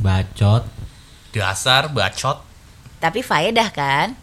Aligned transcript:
Bacot. 0.00 0.64
Dasar 1.36 1.92
bacot. 1.92 2.40
Tapi 3.04 3.20
faedah 3.20 3.68
kan? 3.68 4.16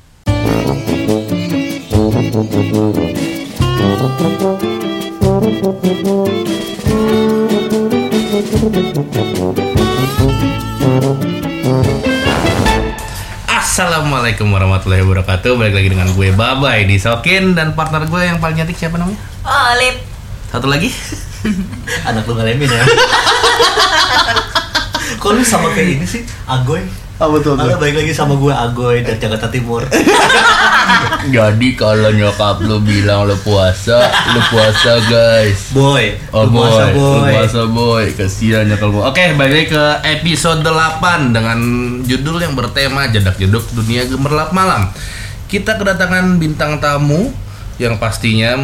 Assalamualaikum 13.46 14.50
warahmatullahi 14.50 15.06
wabarakatuh. 15.06 15.62
Balik 15.62 15.78
lagi 15.78 15.90
dengan 15.94 16.10
gue 16.18 16.34
Babay 16.34 16.90
di 16.90 16.98
Sokin 16.98 17.54
dan 17.54 17.78
partner 17.78 18.10
gue 18.10 18.22
yang 18.26 18.42
paling 18.42 18.58
cantik 18.58 18.82
siapa 18.82 18.98
namanya? 18.98 19.22
Olip. 19.46 20.02
Satu 20.50 20.66
lagi. 20.66 20.90
Anak 22.10 22.26
lu 22.26 22.34
ngalamin 22.34 22.66
ya. 22.66 22.82
Kok 25.18 25.32
lu 25.34 25.42
sama 25.42 25.74
kayak 25.74 25.98
ini 25.98 26.06
sih? 26.06 26.22
Agoy. 26.46 26.86
Oh 27.18 27.34
betul 27.34 27.58
Malah 27.58 27.82
balik 27.82 27.98
lagi 27.98 28.14
sama 28.14 28.38
gue 28.38 28.54
Agoy 28.54 29.02
dari 29.02 29.18
Jakarta 29.18 29.50
Timur. 29.50 29.82
Jadi 31.34 31.74
kalau 31.74 32.14
nyokap 32.14 32.62
lu 32.62 32.78
bilang 32.78 33.26
lu 33.26 33.34
puasa, 33.42 34.06
lu 34.38 34.42
puasa 34.54 35.02
guys. 35.10 35.74
Boy. 35.74 36.14
Oh 36.30 36.46
lu 36.46 36.62
boy, 36.62 36.70
puasa, 36.70 36.84
lu 36.94 37.22
puasa 37.26 37.62
boy, 37.66 38.06
kasihan 38.14 38.70
nyokap 38.70 38.94
lu. 38.94 39.02
Oke, 39.02 39.34
balik 39.34 39.66
lagi 39.66 39.68
ke 39.74 39.86
episode 40.22 40.62
8 40.62 41.34
dengan 41.34 41.60
judul 42.06 42.38
yang 42.38 42.54
bertema 42.54 43.10
Jadak 43.10 43.42
Jeduk 43.42 43.66
Dunia 43.74 44.06
Gemerlap 44.06 44.54
Malam. 44.54 44.94
Kita 45.50 45.74
kedatangan 45.74 46.38
bintang 46.38 46.78
tamu 46.78 47.34
yang 47.82 47.98
pastinya 47.98 48.62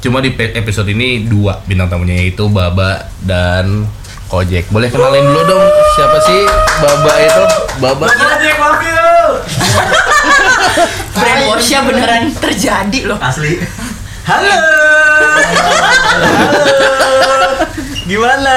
cuma 0.00 0.24
di 0.24 0.32
episode 0.32 0.88
ini 0.92 1.24
dua 1.24 1.60
bintang 1.64 1.88
tamunya 1.92 2.20
yaitu 2.24 2.46
Baba 2.48 3.08
dan 3.24 3.84
Kojek. 4.26 4.66
Boleh 4.74 4.90
kenalin 4.90 5.22
dulu 5.22 5.42
dong 5.46 5.64
siapa 5.94 6.18
sih 6.26 6.42
Baba 6.82 7.12
itu? 7.22 7.44
Baba. 7.78 8.06
Kojek 8.10 8.54
mobil. 8.58 8.98
Brainwashnya 11.14 11.80
beneran 11.86 12.34
terjadi 12.34 13.00
loh. 13.06 13.18
Asli. 13.22 13.62
Halo. 14.26 14.50
Halo. 16.10 16.34
Gimana? 18.06 18.56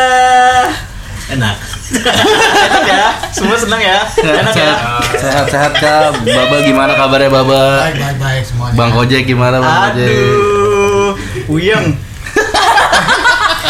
Enak. 1.30 1.58
Enak 1.94 2.84
ya? 2.90 3.14
Semua 3.30 3.58
senang 3.62 3.78
ya? 3.78 4.02
Enak 4.18 4.54
ya? 4.58 4.74
Sehat-sehat 5.22 5.74
kak. 5.78 6.18
Baba 6.26 6.58
gimana 6.66 6.98
kabarnya 6.98 7.30
Baba? 7.30 7.86
Baik 7.86 8.02
baik 8.02 8.18
baik 8.18 8.44
semuanya. 8.50 8.74
Bang 8.74 8.90
Kojek 8.90 9.22
gimana 9.30 9.62
Bang 9.62 9.94
Kojek? 9.94 10.10
Aduh. 10.10 11.94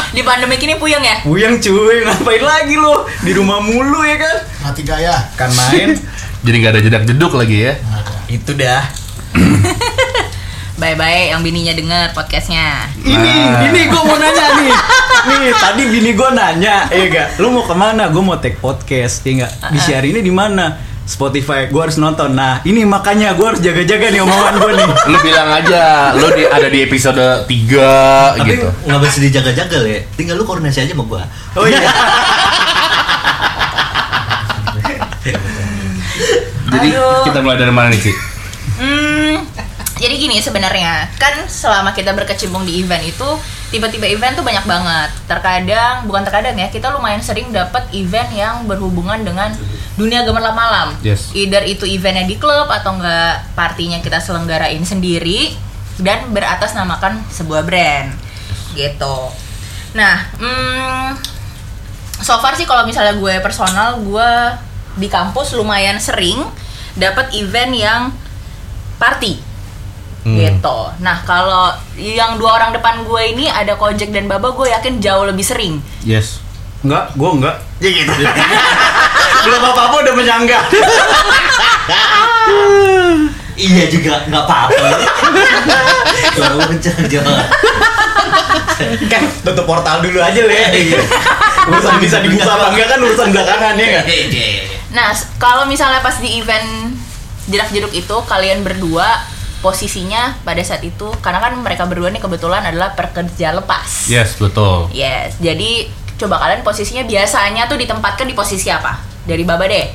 Di 0.10 0.26
pandemi 0.26 0.58
ini 0.58 0.74
puyeng 0.76 1.06
ya? 1.06 1.22
Puyeng 1.22 1.62
cuy, 1.62 2.02
ngapain 2.02 2.42
lagi 2.42 2.74
lo? 2.74 3.06
Di 3.22 3.30
rumah 3.30 3.62
mulu 3.62 4.02
ya 4.02 4.18
kan? 4.18 4.36
Mati 4.66 4.82
gaya. 4.82 5.14
Kan 5.38 5.54
main. 5.54 5.94
Jadi 6.46 6.56
nggak 6.58 6.74
ada 6.74 6.82
jedak 6.82 7.04
jeduk 7.06 7.34
lagi 7.38 7.70
ya? 7.70 7.74
Ada. 7.78 8.14
Itu 8.26 8.52
dah. 8.58 8.82
Bye-bye 10.82 11.36
yang 11.36 11.44
bininya 11.44 11.76
denger 11.76 12.16
podcastnya. 12.16 12.88
Ini, 12.98 13.34
Nah. 13.52 13.68
ini 13.68 13.82
gue 13.86 14.02
mau 14.02 14.16
nanya 14.16 14.48
nih. 14.56 14.72
Nih, 15.28 15.52
tadi 15.52 15.84
bini 15.86 16.12
gue 16.16 16.30
nanya, 16.32 16.88
ya 16.88 17.06
gak? 17.06 17.28
Lu 17.38 17.52
mau 17.52 17.68
ke 17.68 17.76
mana? 17.76 18.08
Gue 18.08 18.24
mau 18.24 18.40
take 18.40 18.56
podcast, 18.58 19.20
ya 19.28 19.44
gak? 19.44 19.52
Di 19.70 19.78
share 19.78 20.08
ini 20.08 20.24
di 20.24 20.32
mana? 20.32 20.80
Spotify, 21.10 21.66
gue 21.66 21.82
harus 21.82 21.98
nonton. 21.98 22.38
Nah, 22.38 22.62
ini 22.70 22.86
makanya 22.86 23.34
gue 23.34 23.42
harus 23.42 23.58
jaga-jaga 23.58 24.14
nih 24.14 24.22
omongan 24.22 24.54
gue 24.62 24.72
nih. 24.78 24.90
Lu 25.10 25.18
bilang 25.26 25.50
aja, 25.50 26.14
lu 26.14 26.30
di, 26.38 26.46
ada 26.46 26.70
di 26.70 26.86
episode 26.86 27.50
3 27.50 27.50
Tapi 27.50 28.46
gitu. 28.46 28.70
nggak 28.86 29.00
bisa 29.02 29.18
dijaga-jaga 29.18 29.78
ya. 29.90 30.06
Tinggal 30.14 30.38
lu 30.38 30.46
koordinasi 30.46 30.86
aja 30.86 30.94
sama 30.94 31.10
gua. 31.10 31.26
Oh 31.58 31.66
iya. 31.66 31.82
Jadi 36.70 36.94
Aduh. 36.94 37.26
kita 37.26 37.42
mulai 37.42 37.58
dari 37.58 37.74
mana 37.74 37.90
nih 37.90 37.98
sih? 37.98 38.14
Hmm, 38.78 39.42
jadi 40.00 40.16
gini 40.16 40.40
sebenarnya 40.40 41.12
kan 41.20 41.44
selama 41.50 41.92
kita 41.92 42.16
berkecimpung 42.16 42.64
di 42.64 42.80
event 42.80 43.04
itu 43.04 43.26
tiba-tiba 43.74 44.08
event 44.08 44.38
tuh 44.38 44.46
banyak 44.46 44.64
banget. 44.64 45.10
Terkadang 45.26 46.06
bukan 46.06 46.24
terkadang 46.24 46.56
ya 46.56 46.70
kita 46.70 46.94
lumayan 46.94 47.20
sering 47.20 47.50
dapat 47.52 47.90
event 47.92 48.30
yang 48.32 48.56
berhubungan 48.70 49.26
dengan 49.26 49.52
dunia 50.00 50.24
gemerlap 50.24 50.56
malam. 50.56 50.96
Yes. 51.04 51.36
Either 51.36 51.68
itu 51.68 51.84
eventnya 51.84 52.24
di 52.24 52.40
klub 52.40 52.72
atau 52.72 52.96
enggak 52.96 53.52
partinya 53.54 54.00
kita 54.00 54.24
selenggarain 54.24 54.80
sendiri 54.88 55.52
dan 56.00 56.32
beratasnamakan 56.32 57.28
sebuah 57.28 57.68
brand 57.68 58.16
gitu. 58.72 59.18
Nah, 60.00 60.32
hmm, 60.40 61.20
so 62.24 62.40
far 62.40 62.56
sih 62.56 62.64
kalau 62.64 62.88
misalnya 62.88 63.20
gue 63.20 63.36
personal 63.44 64.00
gue 64.00 64.32
di 64.96 65.12
kampus 65.12 65.60
lumayan 65.60 66.00
sering 66.00 66.40
dapat 66.96 67.36
event 67.36 67.76
yang 67.76 68.02
party 68.96 69.50
Hmm. 70.20 70.36
gitu. 70.36 70.80
Nah 71.00 71.24
kalau 71.24 71.72
yang 71.96 72.36
dua 72.36 72.60
orang 72.60 72.76
depan 72.76 73.08
gue 73.08 73.22
ini 73.32 73.48
ada 73.48 73.80
Kojek 73.80 74.12
dan 74.12 74.28
Baba 74.28 74.52
gue 74.52 74.68
yakin 74.68 75.00
jauh 75.00 75.24
lebih 75.24 75.48
sering. 75.48 75.80
Yes. 76.04 76.44
Enggak, 76.80 77.12
gue 77.12 77.30
enggak. 77.40 77.56
Ya 77.84 77.90
gitu. 77.92 78.12
Belum 79.46 79.62
apa-apa 79.64 79.96
udah 80.04 80.14
menyanggah. 80.16 80.64
Iya 83.60 83.92
juga 83.92 84.24
nggak 84.24 84.44
apa-apa. 84.48 84.88
Kalau 86.32 86.64
kencang 86.72 87.12
jangan. 87.12 87.44
kan 89.12 89.24
tutup 89.44 89.68
portal 89.68 90.00
dulu 90.00 90.24
aja 90.24 90.40
le. 90.48 90.56
Iya. 90.72 91.04
Urusan 91.68 92.00
bisa 92.00 92.24
dibuka 92.24 92.48
apa 92.48 92.72
enggak 92.72 92.88
kan 92.88 93.00
urusan 93.04 93.28
belakangan 93.36 93.76
ya 93.76 93.86
nggak? 94.00 94.06
Nah 94.96 95.12
kalau 95.36 95.68
misalnya 95.68 96.00
pas 96.00 96.16
di 96.24 96.40
event 96.40 96.96
jerak 97.52 97.68
jeruk 97.76 97.92
itu 97.92 98.16
kalian 98.32 98.64
berdua 98.64 99.28
posisinya 99.60 100.40
pada 100.48 100.64
saat 100.64 100.80
itu 100.88 101.12
karena 101.20 101.44
kan 101.44 101.52
mereka 101.60 101.84
berdua 101.84 102.08
nih 102.16 102.24
kebetulan 102.24 102.64
adalah 102.64 102.96
pekerja 102.96 103.52
lepas. 103.60 104.08
Yes, 104.08 104.40
betul. 104.40 104.88
Yes, 104.96 105.36
jadi 105.44 105.92
coba 106.20 106.36
kalian 106.38 106.62
posisinya 106.62 107.04
biasanya 107.04 107.64
tuh 107.66 107.78
ditempatkan 107.78 108.28
di 108.28 108.34
posisi 108.34 108.68
apa? 108.68 109.00
Dari 109.24 109.42
Baba 109.42 109.64
deh. 109.64 109.88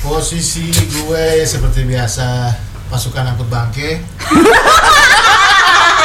Posisi 0.00 0.66
gue 0.72 1.24
seperti 1.42 1.84
biasa 1.84 2.48
pasukan 2.88 3.28
angkut 3.28 3.46
bangke. 3.46 4.00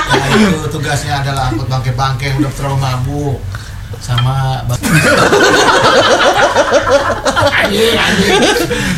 ya 0.08 0.24
itu 0.34 0.68
tugasnya 0.68 1.20
adalah 1.20 1.50
angkut 1.50 1.68
bangke-bangke 1.68 2.26
yang 2.26 2.38
udah 2.40 2.52
terlalu 2.54 2.78
mabuk 2.78 3.38
sama 3.98 4.64
ba- 4.64 4.80
anjing 7.58 7.96
anjing 8.06 8.40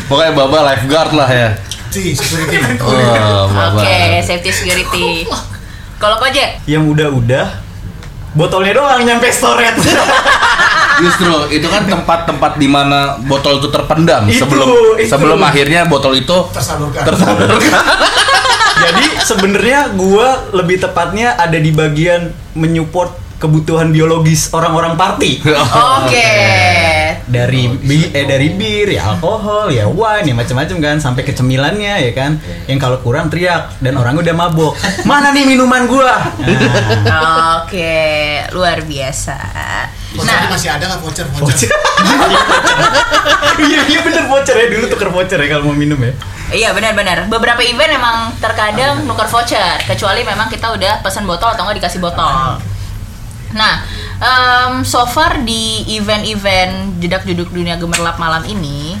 Pokoknya 0.06 0.32
Baba 0.32 0.58
lifeguard 0.66 1.12
lah 1.12 1.28
ya. 1.28 1.48
si 1.90 2.14
security 2.14 2.78
Oh, 2.78 3.50
Oke, 3.50 3.54
Baba. 3.54 3.82
safety 4.22 4.50
security. 4.50 5.26
Kalau 6.02 6.16
Kojek? 6.16 6.62
Yang 6.64 6.84
udah-udah 6.88 7.46
botolnya 8.34 8.72
doang 8.78 9.02
nyampe 9.02 9.28
storet. 9.30 9.74
Justru 11.02 11.32
itu 11.48 11.64
kan 11.64 11.88
tempat-tempat 11.88 12.60
di 12.60 12.68
mana 12.68 13.16
botol 13.24 13.56
itu 13.56 13.72
terpendam 13.72 14.28
Itu, 14.28 14.44
sebelum 14.44 14.68
itu. 15.00 15.08
sebelum 15.08 15.40
akhirnya 15.40 15.88
botol 15.88 16.12
itu 16.12 16.36
tersalurkan 16.52 17.08
tersalurkan. 17.08 17.56
Jadi 18.84 19.04
sebenarnya 19.24 19.92
gua 19.96 20.52
lebih 20.52 20.80
tepatnya 20.80 21.36
ada 21.40 21.56
di 21.56 21.72
bagian 21.72 22.32
menyupport 22.52 23.16
kebutuhan 23.40 23.88
biologis 23.88 24.52
orang-orang 24.52 25.00
party. 25.00 25.40
Oke. 26.04 26.32
Dari 27.26 27.68
bi 27.80 28.08
eh 28.14 28.24
dari 28.24 28.54
bir, 28.54 28.94
ya 28.94 29.12
alkohol, 29.12 29.68
ya 29.74 29.84
wine, 29.90 30.30
ya 30.30 30.34
macam-macam 30.36 30.76
kan 30.80 30.96
sampai 31.02 31.22
ke 31.26 31.32
cemilannya 31.36 32.10
ya 32.10 32.12
kan. 32.16 32.40
Yang 32.64 32.78
kalau 32.80 32.98
kurang 33.04 33.28
teriak 33.28 33.76
dan 33.82 33.98
orang 34.00 34.16
udah 34.16 34.34
mabok. 34.34 34.78
Mana 35.04 35.34
nih 35.34 35.44
minuman 35.44 35.84
gua? 35.84 36.32
Nah, 37.04 37.60
Oke, 37.64 38.40
luar 38.54 38.80
biasa. 38.86 39.36
Nah, 40.10 40.50
masih 40.50 40.74
ada 40.74 40.90
nggak 40.90 41.00
voucher 41.06 41.22
voucher 41.38 41.70
Iya 43.62 43.80
iya 43.86 44.00
bener 44.02 44.26
voucher 44.26 44.58
ya 44.58 44.66
dulu 44.66 44.90
tuker 44.90 45.06
voucher 45.14 45.38
ya 45.38 45.46
kalau 45.46 45.70
mau 45.70 45.76
minum 45.78 45.94
ya. 46.02 46.10
iya 46.50 46.68
benar-benar. 46.74 47.30
Beberapa 47.30 47.62
event 47.62 47.94
emang 47.94 48.34
terkadang 48.42 49.06
nuker 49.06 49.30
voucher, 49.30 49.78
kecuali 49.86 50.26
memang 50.26 50.50
kita 50.50 50.74
udah 50.74 50.98
pesan 50.98 51.30
botol 51.30 51.54
atau 51.54 51.62
nggak 51.62 51.78
dikasih 51.78 52.02
botol. 52.02 52.58
Nah, 53.54 53.82
em, 54.20 54.84
so 54.84 55.02
far 55.08 55.40
di 55.42 55.88
event-event 55.96 57.00
jedak 57.00 57.24
jeduk 57.24 57.48
dunia 57.50 57.80
gemerlap 57.80 58.20
malam 58.20 58.44
ini, 58.44 59.00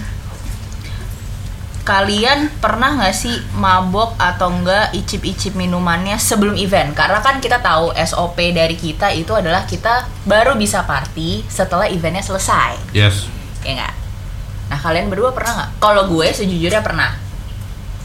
kalian 1.80 2.52
pernah 2.60 2.96
nggak 3.00 3.16
sih 3.16 3.34
mabok 3.56 4.14
atau 4.20 4.52
enggak 4.52 4.92
icip-icip 4.94 5.56
minumannya 5.56 6.16
sebelum 6.20 6.56
event? 6.56 6.92
Karena 6.96 7.20
kan 7.20 7.40
kita 7.40 7.60
tahu 7.60 7.92
SOP 7.96 8.36
dari 8.52 8.76
kita 8.76 9.10
itu 9.12 9.32
adalah 9.34 9.64
kita 9.64 10.06
baru 10.28 10.54
bisa 10.56 10.84
party 10.84 11.44
setelah 11.48 11.88
eventnya 11.88 12.22
selesai, 12.24 12.76
Yes. 12.96 13.26
ya 13.64 13.76
nggak? 13.76 13.94
Nah 14.70 14.78
kalian 14.78 15.10
berdua 15.10 15.34
pernah 15.34 15.52
nggak? 15.56 15.70
Kalau 15.82 16.06
gue 16.06 16.26
sejujurnya 16.30 16.80
pernah. 16.84 17.29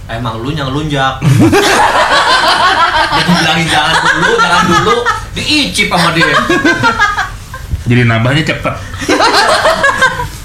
Emang 0.06 0.38
lu 0.38 0.54
yang 0.54 0.69
lunjak. 0.69 1.18
Dia 3.16 3.24
bilangin 3.25 3.68
jangan 3.72 3.96
dulu, 3.96 4.31
jangan 4.38 4.66
dulu, 4.68 4.96
diicip 5.38 5.88
sama 5.88 6.10
dia. 6.12 6.36
Jadi 7.86 8.02
nambahnya 8.04 8.44
cepet. 8.44 8.75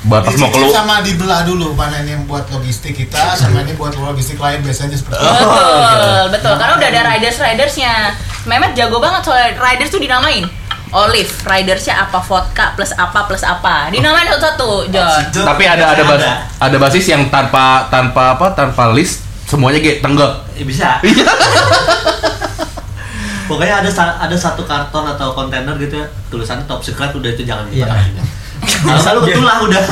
batas 0.01 0.33
mau 0.41 0.49
keluar 0.49 0.73
sama 0.73 1.05
dibelah 1.05 1.45
dulu 1.45 1.77
mana 1.77 2.01
ini 2.01 2.17
yang 2.17 2.25
buat 2.25 2.49
logistik 2.49 2.97
kita 2.97 3.37
sama 3.37 3.63
ini 3.63 3.77
buat 3.77 3.93
logistik 3.95 4.41
lain 4.41 4.65
biasanya 4.65 4.97
seperti 4.97 5.23
itu. 5.23 5.29
Betul, 5.29 6.25
betul. 6.35 6.55
Karena 6.57 6.75
udah 6.81 6.89
ada 6.89 7.03
riders 7.15 7.37
ridersnya. 7.39 7.95
Memet 8.49 8.73
jago 8.73 8.97
banget 8.99 9.23
soal 9.29 9.55
riders 9.61 9.93
tuh 9.93 10.01
dinamain. 10.01 10.49
Olive, 10.91 11.31
ridersnya 11.47 12.03
apa 12.03 12.19
vodka 12.19 12.75
plus 12.75 12.91
apa 12.97 13.29
plus 13.29 13.47
apa. 13.47 13.93
Dinamain 13.95 14.27
satu-satu, 14.27 14.91
John. 14.91 15.47
Tapi 15.47 15.63
ada 15.69 15.95
ada 15.95 16.03
bas, 16.03 16.19
ada. 16.19 16.35
ada 16.59 16.77
basis 16.81 17.07
yang 17.07 17.31
tanpa 17.31 17.87
tanpa 17.93 18.35
apa 18.35 18.57
tanpa 18.57 18.91
list 18.91 19.30
semuanya 19.51 19.83
kayak 19.83 19.99
tenggak 19.99 20.47
Ya, 20.55 20.63
bisa. 20.63 20.89
Pokoknya 23.51 23.83
ada 23.83 23.91
ada 24.21 24.37
satu 24.39 24.63
karton 24.63 25.05
atau 25.05 25.35
kontainer 25.35 25.75
gitu 25.75 25.99
ya, 25.99 26.07
tulisannya 26.31 26.63
top 26.65 26.81
secret 26.81 27.11
udah 27.11 27.29
itu 27.29 27.43
jangan 27.43 27.67
Iya. 27.67 27.83
dipakai. 27.83 28.11
Kalau 28.61 28.95
nggak 28.95 29.11
lu 29.11 29.21
ketulah 29.27 29.57
udah. 29.67 29.83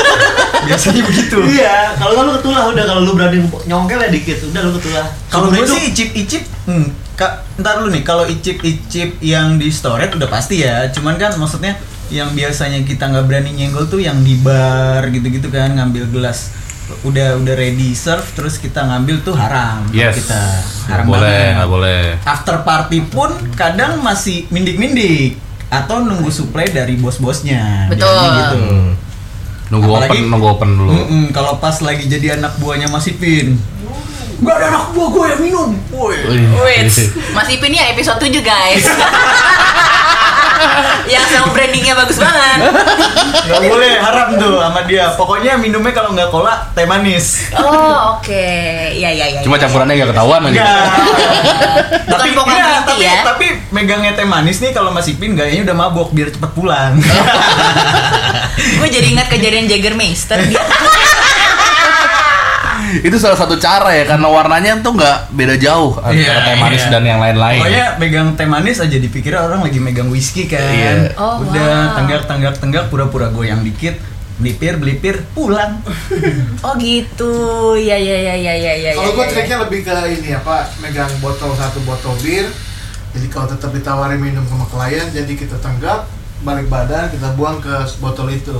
Biasanya 0.64 1.02
begitu. 1.04 1.36
iya, 1.44 1.92
kalau 1.94 2.16
nggak 2.16 2.24
lu 2.24 2.32
ketulah 2.40 2.62
udah 2.72 2.84
kalau 2.88 3.00
lu 3.04 3.12
berani 3.12 3.38
nyongkel 3.68 4.00
ya 4.00 4.08
dikit, 4.08 4.38
udah 4.48 4.60
lu 4.64 4.70
ketulah. 4.80 5.06
Kalau 5.28 5.52
gue 5.52 5.66
sih 5.68 5.92
icip-icip, 5.92 6.42
hmm, 6.64 6.86
kak, 7.12 7.44
ntar 7.60 7.84
lu 7.84 7.92
nih, 7.92 8.00
kalau 8.00 8.24
icip-icip 8.24 9.20
yang 9.20 9.60
di 9.60 9.68
storage 9.68 10.16
udah 10.16 10.26
pasti 10.26 10.64
ya. 10.64 10.88
Cuman 10.88 11.20
kan 11.20 11.36
maksudnya 11.36 11.76
yang 12.08 12.32
biasanya 12.32 12.80
kita 12.80 13.04
nggak 13.04 13.28
berani 13.28 13.52
nyenggol 13.52 13.84
tuh 13.84 14.00
yang 14.00 14.16
di 14.24 14.38
bar 14.38 15.04
gitu-gitu 15.08 15.48
kan 15.48 15.72
ngambil 15.74 16.08
gelas 16.08 16.52
udah 17.02 17.40
udah 17.40 17.54
ready 17.54 17.92
serve 17.92 18.24
terus 18.32 18.56
kita 18.56 18.84
ngambil 18.84 19.22
tuh 19.22 19.32
haram. 19.32 19.88
Yes. 19.90 20.20
Kita 20.20 20.40
haram 20.88 21.04
boleh 21.06 21.24
banget. 21.24 21.54
nggak 21.56 21.70
boleh. 21.70 22.02
After 22.22 22.56
party 22.60 22.98
pun 23.06 23.30
kadang 23.54 24.00
masih 24.00 24.44
mindik-mindik 24.48 25.40
atau 25.68 26.00
nunggu 26.00 26.28
supply 26.28 26.68
dari 26.68 26.94
bos-bosnya. 26.94 27.88
Betul. 27.88 28.04
biasanya 28.04 28.32
gitu. 28.38 28.58
Hmm. 28.62 28.92
nunggu 29.64 29.88
Apalagi- 29.90 30.12
open 30.12 30.28
nunggu 30.28 30.46
open 30.46 30.70
dulu. 30.76 30.90
Mm-mm, 30.92 31.24
kalau 31.32 31.56
pas 31.56 31.72
lagi 31.80 32.04
jadi 32.04 32.36
anak 32.36 32.60
buahnya 32.60 32.86
masih 32.86 33.16
pin 33.16 33.56
Gak 34.42 34.54
ada 34.58 34.66
anak 34.74 34.84
buah 34.96 35.08
gue 35.12 35.24
yang 35.30 35.42
minum 35.42 35.70
Woi. 35.94 36.18
Wait, 36.64 36.90
Mas 37.36 37.48
Ipin 37.52 37.70
ya 37.70 37.94
episode 37.94 38.18
7 38.18 38.42
guys. 38.42 38.84
yang 41.12 41.24
self 41.28 41.52
brandingnya 41.52 41.94
bagus 41.94 42.16
banget. 42.16 42.58
Gak 43.44 43.60
boleh 43.68 43.92
haram 44.00 44.28
tuh 44.34 44.56
sama 44.60 44.80
dia 44.88 45.12
pokoknya 45.14 45.52
minumnya 45.60 45.92
kalau 45.92 46.16
nggak 46.16 46.30
cola 46.32 46.72
teh 46.72 46.88
manis 46.88 47.52
Oh, 47.60 48.16
oke. 48.16 48.46
Ya 48.94 49.10
ya 49.12 49.26
ya. 49.28 49.40
cuma 49.44 49.60
ya, 49.60 49.68
campurannya 49.68 49.94
nggak 50.00 50.10
ketahuan 50.16 50.40
aja. 50.48 50.64
Bukan 52.08 52.28
iya, 52.30 52.32
green 52.32 52.40
tea 52.40 52.64
tapi, 52.84 53.04
ya. 53.04 53.16
tapi 53.22 53.46
megangnya 53.70 54.12
teh 54.16 54.26
manis 54.26 54.58
nih 54.64 54.72
kalau 54.72 54.90
masih 54.90 55.16
pin 55.20 55.36
gayanya 55.36 55.72
udah 55.72 55.76
mabok 55.76 56.10
biar 56.16 56.32
cepet 56.32 56.50
pulang. 56.56 56.96
Gue 58.80 58.88
jadi 58.88 59.06
ingat 59.12 59.28
kejadian 59.28 59.66
Jagermeister 59.68 60.38
dia. 60.46 60.62
itu 63.06 63.16
salah 63.16 63.38
satu 63.38 63.56
cara 63.56 63.90
ya 63.94 64.04
karena 64.04 64.28
warnanya 64.28 64.80
tuh 64.84 64.94
nggak 64.96 65.34
beda 65.34 65.54
jauh 65.56 65.96
antara 65.98 66.14
Iya, 66.14 66.46
teh 66.46 66.56
manis 66.60 66.82
iya. 66.84 66.92
dan 66.92 67.02
yang 67.04 67.20
lain-lain 67.20 67.60
Pokoknya 67.60 67.86
megang 67.98 68.28
teh 68.36 68.48
manis 68.48 68.78
aja 68.80 68.96
dipikir 68.96 69.32
orang 69.34 69.60
lagi 69.64 69.78
megang 69.80 70.08
whisky 70.12 70.46
kan. 70.46 70.60
Iya. 70.60 70.92
Oh, 71.16 71.42
udah 71.42 71.72
wow. 71.72 71.96
tenggak 71.98 72.22
tenggak 72.28 72.54
tenggak 72.60 72.84
pura-pura 72.88 73.30
goyang 73.30 73.64
dikit, 73.64 73.96
belipir 74.38 74.76
belipir 74.76 75.16
pulang. 75.32 75.80
Oh 76.64 76.74
gitu. 76.80 77.32
Ya 77.76 77.96
ya 78.00 78.16
ya 78.16 78.34
ya 78.40 78.54
ya 78.56 78.72
ya. 78.80 78.90
Kalau 78.96 79.12
ya, 79.12 79.16
gue 79.20 79.24
ya. 79.28 79.30
triknya 79.36 79.56
lebih 79.68 79.80
ke 79.84 79.94
ini 80.16 80.30
apa, 80.32 80.64
megang 80.80 81.12
botol 81.20 81.52
satu 81.52 81.78
botol 81.84 82.16
bir. 82.24 82.48
Jadi 83.14 83.26
kalau 83.30 83.46
tetap 83.46 83.70
ditawarin 83.70 84.18
minum 84.18 84.42
sama 84.48 84.66
klien, 84.66 85.06
jadi 85.14 85.28
kita 85.38 85.54
tenggak, 85.62 86.08
balik 86.42 86.66
badan, 86.66 87.06
kita 87.14 87.30
buang 87.38 87.62
ke 87.62 87.70
botol 88.02 88.26
itu. 88.32 88.58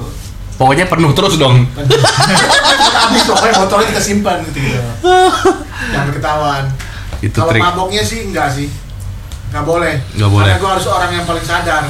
Pokoknya 0.55 0.87
penuh 0.87 1.11
terus 1.11 1.35
dong 1.35 1.67
Habis 3.05 3.23
pokoknya 3.25 3.55
botolnya 3.59 3.87
kita 3.91 4.01
simpan 4.01 4.41
gitu. 4.45 4.59
gitu. 4.59 4.81
Jangan 5.93 6.09
ketahuan. 6.11 6.65
Itu 7.21 7.37
Kalau 7.37 7.53
trik. 7.53 7.61
maboknya 7.61 8.01
sih 8.01 8.25
enggak 8.25 8.49
sih. 8.49 8.73
Enggak 9.51 9.65
boleh. 9.65 9.95
Nggak 10.15 10.31
boleh. 10.31 10.47
Karena 10.47 10.59
gue 10.59 10.71
harus 10.73 10.87
orang 10.89 11.11
yang 11.13 11.25
paling 11.25 11.45
sadar. 11.45 11.85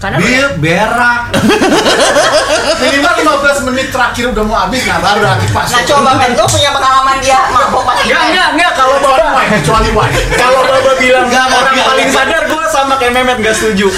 Karena 0.00 0.16
Bir 0.16 0.46
berak. 0.56 1.22
Minimal 2.82 3.14
15 3.44 3.68
menit 3.68 3.86
terakhir 3.88 4.24
udah 4.30 4.42
mau 4.42 4.56
habis, 4.58 4.82
nah 4.82 4.98
baru 4.98 5.20
nanti 5.22 5.46
pas. 5.52 5.68
Nah 5.68 5.82
coba 5.84 6.10
men, 6.16 6.32
lu 6.32 6.42
punya 6.42 6.70
pengalaman 6.72 7.16
dia 7.20 7.38
mabok 7.46 7.82
pas 7.84 7.96
Enggak 8.00 8.22
enggak 8.26 8.48
enggak 8.50 8.70
kalau 8.74 8.96
wine, 8.98 9.52
kecuali 9.54 9.90
wine. 9.92 10.16
kalau 10.34 10.60
Baba 10.64 10.92
bilang 10.96 11.26
Enggak, 11.28 11.44
enggak, 11.44 11.60
orang 11.60 11.74
enggak, 11.76 11.86
paling 11.86 12.08
enggak. 12.08 12.24
sadar 12.24 12.42
gue 12.48 12.64
sama 12.66 12.94
kayak 12.96 13.12
Mehmet 13.12 13.38
gak 13.38 13.54
setuju. 13.54 13.86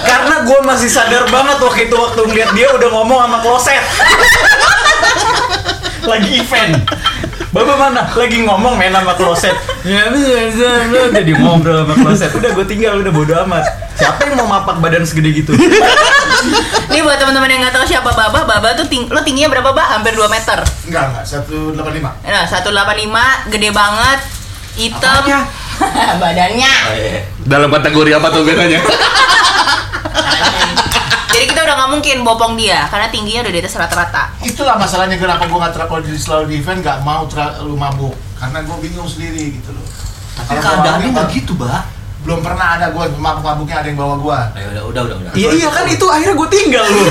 Karena 0.00 0.36
gue 0.48 0.58
masih 0.64 0.88
sadar 0.88 1.28
banget 1.28 1.58
waktu 1.60 1.90
itu 1.90 1.96
waktu 1.98 2.20
ngeliat 2.24 2.50
dia 2.56 2.68
udah 2.72 2.88
ngomong 2.88 3.18
sama 3.28 3.38
kloset. 3.44 3.84
Lagi 6.02 6.30
event. 6.40 6.72
Baba 7.52 7.76
mana? 7.76 8.08
Lagi 8.16 8.40
ngomong 8.48 8.80
main 8.80 8.88
sama 8.96 9.12
kloset. 9.12 9.52
Ya, 9.84 10.08
udah 10.08 11.20
di 11.20 11.36
ngobrol 11.36 11.84
sama 11.84 11.94
kloset. 12.00 12.32
Udah 12.32 12.50
gue 12.56 12.64
tinggal, 12.64 12.96
udah 13.04 13.12
bodo 13.12 13.36
amat. 13.44 13.92
Siapa 13.92 14.24
yang 14.24 14.40
mau 14.40 14.48
mapak 14.56 14.80
badan 14.80 15.04
segede 15.04 15.44
gitu? 15.44 15.52
Ini 16.88 17.00
buat 17.04 17.20
teman-teman 17.20 17.52
yang 17.52 17.60
nggak 17.60 17.76
tahu 17.76 17.84
siapa 17.84 18.08
Baba, 18.08 18.48
Baba 18.48 18.72
tuh 18.72 18.88
ting 18.88 19.04
lo 19.12 19.20
tingginya 19.20 19.52
berapa, 19.52 19.68
Bah? 19.76 20.00
Hampir 20.00 20.16
2 20.16 20.26
meter. 20.32 20.64
Enggak, 20.88 21.04
enggak. 21.12 21.24
185. 21.28 22.24
Nah, 22.24 22.44
185, 22.48 23.52
gede 23.52 23.68
banget, 23.70 24.20
hitam. 24.80 25.22
Apanya? 25.22 25.40
Badannya. 26.22 26.72
Oh, 26.88 26.94
iya. 26.96 27.20
dalam 27.42 27.68
kategori 27.68 28.10
apa 28.16 28.28
tuh 28.30 28.42
biasanya 28.46 28.80
Jadi 31.32 31.44
kita 31.48 31.60
udah 31.64 31.74
nggak 31.80 31.90
mungkin 31.96 32.16
bopong 32.28 32.52
dia 32.60 32.84
karena 32.92 33.08
tingginya 33.08 33.40
udah 33.48 33.52
di 33.56 33.60
atas 33.64 33.74
rata-rata. 33.80 34.36
Itulah 34.44 34.76
masalahnya 34.76 35.16
kenapa 35.16 35.48
gue 35.48 35.58
nggak 35.58 35.72
terlalu 35.72 36.12
di 36.12 36.20
selalu 36.20 36.44
di 36.52 36.54
event 36.60 36.84
nggak 36.84 36.98
mau 37.00 37.24
terlalu 37.24 37.72
mabuk 37.72 38.14
karena 38.36 38.58
gue 38.60 38.76
bingung 38.84 39.08
sendiri 39.08 39.56
gitu 39.56 39.72
loh. 39.72 39.86
Tapi 40.36 40.60
keadaannya 40.60 41.08
nggak 41.12 41.28
gitu, 41.32 41.56
Bah. 41.56 41.88
Belum 42.22 42.38
pernah 42.38 42.78
ada 42.78 42.94
gue 42.94 43.04
mabuk-mabuknya 43.18 43.82
ada 43.82 43.88
yang 43.90 43.98
bawa 43.98 44.14
gue. 44.14 44.38
Ayo 44.54 44.66
udah 44.70 44.82
udah 44.86 45.02
udah 45.02 45.16
udah. 45.18 45.32
Iya 45.34 45.50
iya 45.58 45.68
kan 45.74 45.84
itu 45.90 46.06
akhirnya 46.06 46.34
gue 46.38 46.48
tinggal 46.54 46.84
loh. 46.86 47.06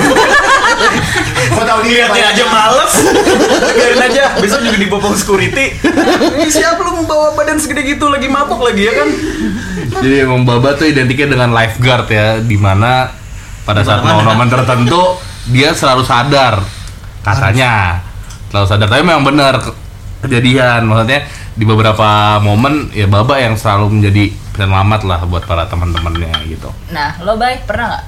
Gue 1.52 1.64
tahu 1.68 1.80
diri 1.84 2.00
Lihatnya 2.00 2.32
aja 2.32 2.44
males. 2.48 2.92
Biarin 3.76 4.02
aja. 4.08 4.24
Besok 4.40 4.64
juga 4.64 4.78
dibopong 4.80 5.12
security. 5.12 5.76
Ini 6.40 6.48
siapa 6.48 6.80
lu 6.80 7.04
membawa 7.04 7.36
badan 7.36 7.60
segede 7.60 7.84
gitu 7.92 8.08
lagi 8.08 8.24
mabuk 8.32 8.64
lagi 8.64 8.88
ya 8.88 8.92
kan? 8.96 9.08
Jadi 9.94 10.24
emang 10.24 10.42
Baba 10.42 10.72
tuh 10.72 10.86
identiknya 10.86 11.28
dengan 11.30 11.50
lifeguard 11.50 12.06
ya 12.06 12.38
di 12.38 12.56
mana 12.56 13.12
pada 13.62 13.82
saat 13.82 14.00
Di 14.00 14.08
mana-mana. 14.08 14.28
momen 14.32 14.48
tertentu 14.48 15.02
dia 15.46 15.70
selalu 15.70 16.02
sadar 16.02 16.62
katanya. 17.20 18.00
Selalu 18.48 18.66
sadar 18.66 18.86
tapi 18.86 19.02
memang 19.02 19.24
benar 19.24 19.58
ke- 19.58 19.76
kejadian. 20.22 20.86
Maksudnya 20.86 21.26
di 21.52 21.64
beberapa 21.64 22.08
momen 22.38 22.88
ya 22.90 23.04
Baba 23.04 23.36
yang 23.36 23.54
selalu 23.54 24.00
menjadi 24.00 24.32
penyelamat 24.52 25.00
lah 25.02 25.20
buat 25.24 25.44
para 25.44 25.64
teman-temannya 25.64 26.32
gitu. 26.46 26.68
Nah, 26.88 27.16
lo 27.20 27.36
baik 27.36 27.64
pernah 27.64 27.88
nggak? 27.92 28.04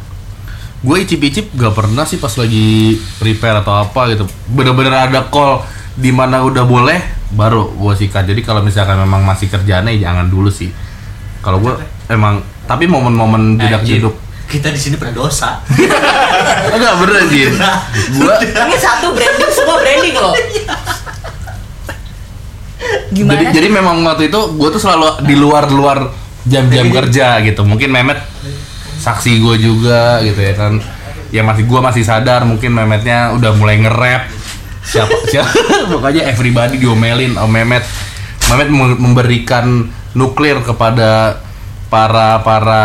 gue 0.85 1.01
icip-icip 1.01 1.57
gak 1.57 1.73
pernah 1.73 2.05
sih 2.05 2.21
pas 2.21 2.29
lagi 2.37 2.93
prepare 3.17 3.65
atau 3.65 3.73
apa 3.79 4.13
gitu. 4.13 4.29
Bener-bener 4.47 4.93
ada 4.93 5.25
call 5.25 5.65
di 5.97 6.13
mana 6.13 6.45
udah 6.45 6.61
boleh 6.63 7.01
baru 7.33 7.73
gue 7.73 7.95
sikat. 7.97 8.29
Jadi 8.29 8.45
kalau 8.45 8.61
misalkan 8.61 9.01
memang 9.01 9.25
masih 9.25 9.49
kerjaannya 9.49 9.97
ya 9.97 10.13
jangan 10.13 10.29
dulu 10.29 10.53
sih 10.53 10.69
kalau 11.45 11.61
gue 11.61 11.75
emang 12.09 12.41
tapi 12.65 12.89
momen-momen 12.89 13.61
jedak 13.61 13.85
Jin, 13.85 14.01
jeduk 14.01 14.17
Kita 14.45 14.69
di 14.71 14.81
sini 14.81 14.97
pernah 14.97 15.25
dosa. 15.25 15.61
enggak 16.75 16.95
bener 17.01 17.23
Jin 17.29 17.53
gue 18.17 18.35
Ini 18.49 18.77
satu 18.81 19.13
branding, 19.13 19.51
semua 19.53 19.77
branding 19.79 20.15
loh. 20.17 20.35
Gimana? 23.15 23.33
jadi 23.39 23.45
jadi 23.55 23.69
memang 23.71 24.03
waktu 24.05 24.29
itu 24.29 24.41
gue 24.59 24.69
tuh 24.75 24.81
selalu 24.83 25.23
di 25.25 25.35
luar 25.39 25.71
luar 25.71 26.11
jam-jam 26.45 26.91
kerja 26.91 27.41
gitu. 27.41 27.63
Mungkin 27.65 27.89
Mehmet 27.89 28.21
saksi 29.01 29.41
gue 29.41 29.57
juga 29.61 30.21
gitu 30.21 30.41
ya 30.41 30.55
kan. 30.57 30.73
Ya 31.31 31.43
masih 31.43 31.67
gue 31.67 31.81
masih 31.81 32.03
sadar 32.05 32.45
mungkin 32.45 32.75
Mehmetnya 32.75 33.33
udah 33.35 33.55
mulai 33.57 33.81
nge-rap. 33.81 34.29
Siapa 34.85 35.15
siapa? 35.31 35.49
Pokoknya 35.93 36.29
everybody 36.29 36.77
diomelin 36.77 37.39
oh 37.41 37.49
Mehmet. 37.49 37.87
Mehmet 38.51 38.69
mem- 38.69 38.99
memberikan 39.01 39.89
nuklir 40.15 40.63
kepada 40.63 41.43
para 41.91 42.41
para 42.43 42.85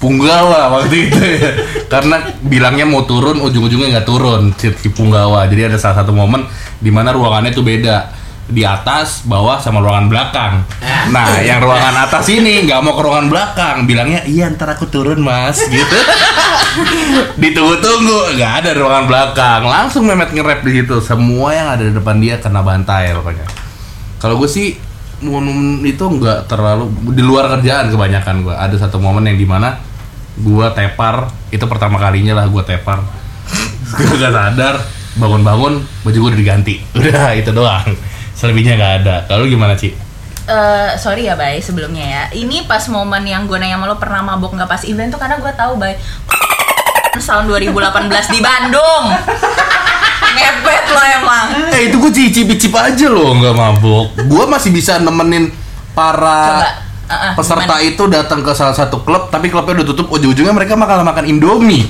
punggawa 0.00 0.80
waktu 0.80 1.12
itu 1.12 1.20
ya 1.20 1.50
karena 1.92 2.32
bilangnya 2.40 2.88
mau 2.88 3.04
turun 3.04 3.36
ujung-ujungnya 3.44 4.00
nggak 4.00 4.08
turun 4.08 4.54
si, 4.56 4.72
punggawa 4.90 5.44
jadi 5.44 5.68
ada 5.68 5.76
salah 5.76 6.02
satu 6.02 6.16
momen 6.16 6.48
di 6.80 6.88
mana 6.88 7.12
ruangannya 7.12 7.52
tuh 7.52 7.66
beda 7.66 8.20
di 8.50 8.66
atas, 8.66 9.22
bawah, 9.24 9.62
sama 9.62 9.78
ruangan 9.78 10.10
belakang. 10.10 10.66
Nah, 11.14 11.38
yang 11.38 11.62
ruangan 11.62 12.10
atas 12.10 12.26
ini 12.34 12.66
nggak 12.66 12.82
mau 12.82 12.98
ke 12.98 13.02
ruangan 13.06 13.30
belakang, 13.30 13.76
bilangnya 13.86 14.26
iya 14.26 14.50
ntar 14.50 14.74
aku 14.74 14.90
turun 14.90 15.22
mas, 15.22 15.62
gitu. 15.70 15.98
Ditunggu-tunggu, 17.38 18.34
nggak 18.34 18.52
ada 18.62 18.70
ruangan 18.74 19.06
belakang, 19.06 19.60
langsung 19.70 20.02
Mehmet 20.02 20.34
nge-rap 20.34 20.66
di 20.66 20.82
situ. 20.82 20.98
Semua 20.98 21.54
yang 21.54 21.68
ada 21.78 21.86
di 21.86 21.94
depan 21.94 22.18
dia 22.18 22.42
kena 22.42 22.60
bantai 22.66 23.14
pokoknya. 23.14 23.46
Kalau 24.18 24.36
gue 24.36 24.50
sih 24.50 24.89
momen 25.20 25.84
itu 25.84 26.00
nggak 26.00 26.48
terlalu 26.48 26.88
di 27.12 27.22
luar 27.22 27.48
kerjaan 27.58 27.92
kebanyakan 27.92 28.34
gue. 28.44 28.54
Ada 28.56 28.88
satu 28.88 28.96
momen 28.96 29.28
yang 29.28 29.36
di 29.36 29.46
mana 29.48 29.76
gue 30.40 30.66
tepar, 30.72 31.28
itu 31.52 31.64
pertama 31.68 32.00
kalinya 32.00 32.40
lah 32.40 32.46
gue 32.48 32.62
tepar. 32.64 33.00
Gue 33.90 34.22
gak 34.22 34.30
sadar 34.30 34.78
bangun-bangun 35.18 35.82
baju 36.06 36.14
gue 36.14 36.30
udah 36.30 36.40
diganti. 36.40 36.78
Udah 36.98 37.34
itu 37.34 37.50
doang. 37.50 37.90
Selebihnya 38.38 38.78
nggak 38.78 38.94
ada. 39.02 39.16
Kalau 39.26 39.42
gimana 39.50 39.74
sih 39.74 39.90
Eh, 40.50 40.90
sorry 40.98 41.30
ya 41.30 41.38
Bay 41.38 41.62
sebelumnya 41.62 42.02
ya. 42.02 42.24
Ini 42.34 42.66
pas 42.66 42.82
momen 42.90 43.22
yang 43.22 43.46
gue 43.46 43.54
nanya 43.54 43.78
sama 43.78 43.86
lo 43.86 43.96
pernah 44.02 44.18
mabok 44.26 44.58
nggak 44.58 44.66
pas 44.66 44.82
event 44.82 45.06
tuh? 45.14 45.20
Karena 45.22 45.38
gue 45.38 45.52
tahu 45.54 45.78
Bay 45.78 45.94
tahun 47.30 47.46
2018 47.46 48.34
di 48.34 48.40
Bandung 48.42 49.04
ngepet 50.40 50.84
lo 50.88 51.02
emang. 51.20 51.46
Eh 51.76 51.92
itu 51.92 51.96
gue 52.00 52.12
cicip-cicip 52.16 52.72
aja 52.72 53.06
loh 53.12 53.36
nggak 53.36 53.54
mabok 53.54 54.16
gue 54.16 54.44
masih 54.48 54.72
bisa 54.72 54.96
nemenin 54.96 55.52
para 55.92 56.40
Coba, 56.48 56.68
uh, 57.06 57.12
uh, 57.12 57.32
peserta 57.36 57.74
gimana? 57.76 57.88
itu 57.92 58.02
datang 58.08 58.40
ke 58.40 58.52
salah 58.56 58.72
satu 58.72 59.04
klub 59.04 59.28
tapi 59.28 59.52
klubnya 59.52 59.82
udah 59.82 59.86
tutup. 59.92 60.06
Ujung-ujungnya 60.08 60.56
mereka 60.56 60.74
makan 60.74 61.04
makan 61.04 61.24
indomie 61.28 61.84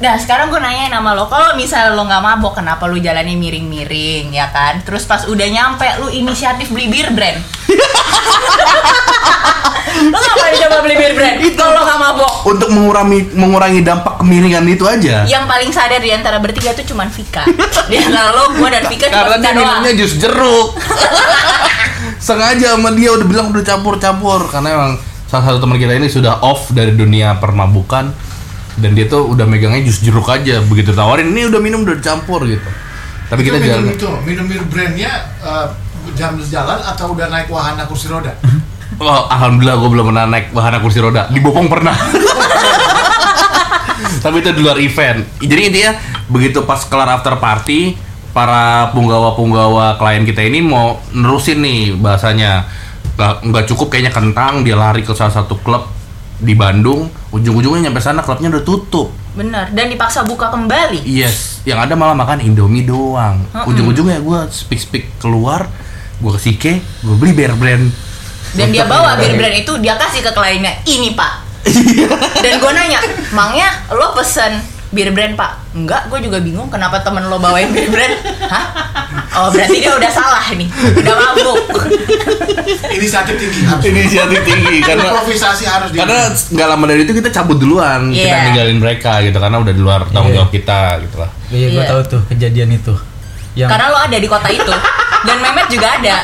Nah 0.00 0.16
sekarang 0.16 0.48
gue 0.48 0.58
nanya 0.58 0.98
nama 0.98 1.12
lo, 1.12 1.28
kalau 1.28 1.52
misalnya 1.58 1.92
lo 1.92 2.08
nggak 2.08 2.22
mabok, 2.24 2.58
kenapa 2.58 2.88
lo 2.88 2.96
jalannya 2.96 3.36
miring-miring, 3.36 4.32
ya 4.32 4.48
kan? 4.50 4.80
Terus 4.86 5.04
pas 5.04 5.28
udah 5.28 5.46
nyampe, 5.46 5.84
lo 6.00 6.08
inisiatif 6.08 6.72
beli 6.72 6.88
bir 6.88 7.12
brand. 7.12 7.38
lo 10.02 10.18
ngapain 10.18 10.54
coba 10.66 10.76
beli 10.82 10.96
bir 10.98 11.12
brand? 11.14 11.36
Kalau 11.54 11.72
lo 11.76 11.82
nggak 11.84 12.00
mabok. 12.00 12.32
untuk 12.42 12.68
mengurangi 12.74 13.30
mengurangi 13.38 13.80
dampak 13.86 14.18
kemiringan 14.18 14.66
itu 14.66 14.82
aja 14.82 15.22
Yang 15.30 15.44
paling 15.46 15.70
sadar 15.70 16.02
di 16.02 16.10
antara 16.10 16.42
bertiga 16.42 16.74
tuh 16.74 16.82
cuman 16.82 17.06
Vika. 17.06 17.46
Di 17.86 17.96
antara 18.02 18.34
lo, 18.34 18.58
gue 18.58 18.68
dan 18.72 18.82
Vika 18.90 19.06
karena 19.06 19.38
cuma 19.38 19.38
Vika 19.38 19.42
dia 19.42 19.54
doang. 19.54 19.68
minumnya 19.78 19.92
jus 19.94 20.12
jeruk 20.18 20.68
sengaja 22.22 22.78
sama 22.78 22.94
dia 22.94 23.10
udah 23.10 23.26
bilang 23.26 23.50
udah 23.50 23.66
campur-campur 23.66 24.46
karena 24.46 24.68
emang 24.74 24.92
salah 25.26 25.44
satu 25.50 25.58
teman 25.66 25.74
kita 25.74 25.98
ini 25.98 26.06
sudah 26.06 26.38
off 26.38 26.70
dari 26.70 26.94
dunia 26.94 27.38
permabukan 27.42 28.14
dan 28.82 28.98
dia 28.98 29.06
tuh 29.06 29.30
udah 29.30 29.46
megangnya 29.46 29.86
jus 29.86 30.02
jeruk 30.02 30.26
aja 30.26 30.58
begitu 30.66 30.90
tawarin 30.90 31.30
ini 31.30 31.46
udah 31.46 31.62
minum 31.62 31.86
udah 31.86 31.94
dicampur 31.94 32.42
gitu. 32.50 32.66
Tapi 33.30 33.46
kita 33.46 33.62
minum 33.62 33.86
jalan. 33.86 33.94
itu 33.94 34.08
minum 34.26 34.44
bir 34.50 34.62
brandnya 34.66 35.12
eh, 35.40 35.66
jam 36.18 36.34
jalan 36.42 36.82
atau 36.82 37.14
udah 37.14 37.30
naik 37.30 37.46
wahana 37.46 37.86
kursi 37.86 38.10
roda? 38.10 38.34
Oh, 39.02 39.26
alhamdulillah 39.26 39.82
gue 39.82 39.90
belum 39.98 40.14
pernah 40.14 40.30
naik 40.30 40.54
wahana 40.54 40.78
kursi 40.78 41.02
roda. 41.02 41.26
Di 41.26 41.42
Bopong 41.42 41.66
pernah. 41.66 41.90
Tapi 44.22 44.36
itu 44.38 44.50
di 44.54 44.62
luar 44.62 44.78
event. 44.78 45.26
Jadi 45.42 45.60
intinya 45.72 45.98
begitu 46.30 46.62
pas 46.62 46.86
kelar 46.86 47.10
after 47.10 47.34
party 47.40 47.98
para 48.30 48.94
punggawa-punggawa 48.94 49.98
klien 49.98 50.22
kita 50.22 50.44
ini 50.44 50.62
mau 50.62 51.02
nerusin 51.10 51.64
nih 51.64 51.98
bahasanya. 51.98 52.68
Nggak 53.16 53.34
nggak 53.48 53.64
cukup 53.74 53.90
kayaknya 53.90 54.12
kentang 54.14 54.62
dia 54.62 54.78
lari 54.78 55.02
ke 55.02 55.16
salah 55.16 55.34
satu 55.34 55.58
klub 55.64 55.88
di 56.42 56.52
Bandung 56.52 57.06
ujung-ujungnya 57.30 57.88
nyampe 57.88 58.02
sana 58.02 58.20
klubnya 58.20 58.50
udah 58.50 58.62
tutup 58.62 59.08
Bener, 59.32 59.72
dan 59.72 59.88
dipaksa 59.88 60.26
buka 60.26 60.50
kembali. 60.50 61.06
yes 61.06 61.64
yang 61.64 61.78
ada 61.78 61.94
malah 61.94 62.12
makan 62.12 62.42
Indomie 62.42 62.82
doang 62.82 63.40
Mm-mm. 63.48 63.64
ujung-ujungnya 63.64 64.18
gue 64.18 64.38
speak 64.50 64.76
speak 64.76 65.04
keluar 65.16 65.70
gue 66.18 66.30
ke 66.30 66.40
Sike 66.42 66.72
gue 67.00 67.16
beli 67.16 67.32
bear 67.32 67.54
brand 67.54 67.86
Dan 68.52 68.68
dia 68.68 68.84
bawa 68.92 69.16
bir 69.16 69.32
brand 69.32 69.56
itu, 69.56 69.72
dia 69.80 69.96
kasih 69.96 70.20
ke 70.20 70.28
kliennya, 70.28 70.84
ini 70.84 71.16
pak. 71.16 71.40
Dan 72.44 72.60
gue 72.60 72.72
nanya, 72.74 73.00
Mangnya 73.32 73.64
lo 73.88 74.12
pesen 74.12 74.60
bir 74.92 75.08
brand 75.10 75.34
pak? 75.34 75.72
Enggak, 75.72 76.06
gue 76.06 76.20
juga 76.20 76.38
bingung 76.38 76.68
kenapa 76.68 77.00
temen 77.00 77.24
lo 77.26 77.36
bawain 77.36 77.68
bir 77.68 77.88
brand. 77.88 78.12
Hah? 78.44 78.64
Oh 79.34 79.48
berarti 79.48 79.80
dia 79.80 79.92
udah 79.92 80.12
salah 80.12 80.44
nih, 80.52 80.68
udah 80.94 81.14
mabuk. 81.18 81.58
inisiatif 82.92 83.34
tinggi 83.34 83.60
harus 83.64 83.82
inisiatif 83.82 84.40
tinggi 84.42 84.76
karena 84.82 85.08
improvisasi 85.08 85.64
harus 85.64 85.88
di 85.88 85.96
karena 85.96 86.28
nggak 86.28 86.66
lama 86.68 86.84
dari 86.86 87.00
itu 87.02 87.12
kita 87.14 87.28
cabut 87.30 87.56
duluan 87.56 88.12
kita 88.12 88.28
Iya. 88.28 88.44
ninggalin 88.46 88.78
mereka 88.78 89.20
gitu 89.20 89.36
karena 89.36 89.56
udah 89.58 89.72
di 89.72 89.80
luar 89.80 90.00
tanggung 90.06 90.30
Iya. 90.30 90.38
jawab 90.38 90.50
kita 90.50 90.80
gitu 91.00 91.16
lah 91.16 91.30
Iya, 91.48 91.66
gue 91.66 91.76
Iya. 91.78 91.88
tahu 91.88 92.00
tuh 92.06 92.20
kejadian 92.26 92.70
itu. 92.70 92.94
Yang 93.52 93.68
Karena 93.68 93.86
lo 93.86 93.98
ada 93.98 94.16
di 94.16 94.24
kota 94.26 94.48
itu. 94.48 94.72
Dan 95.22 95.36
Mehmet 95.38 95.66
juga 95.68 95.88
ada. 95.92 96.16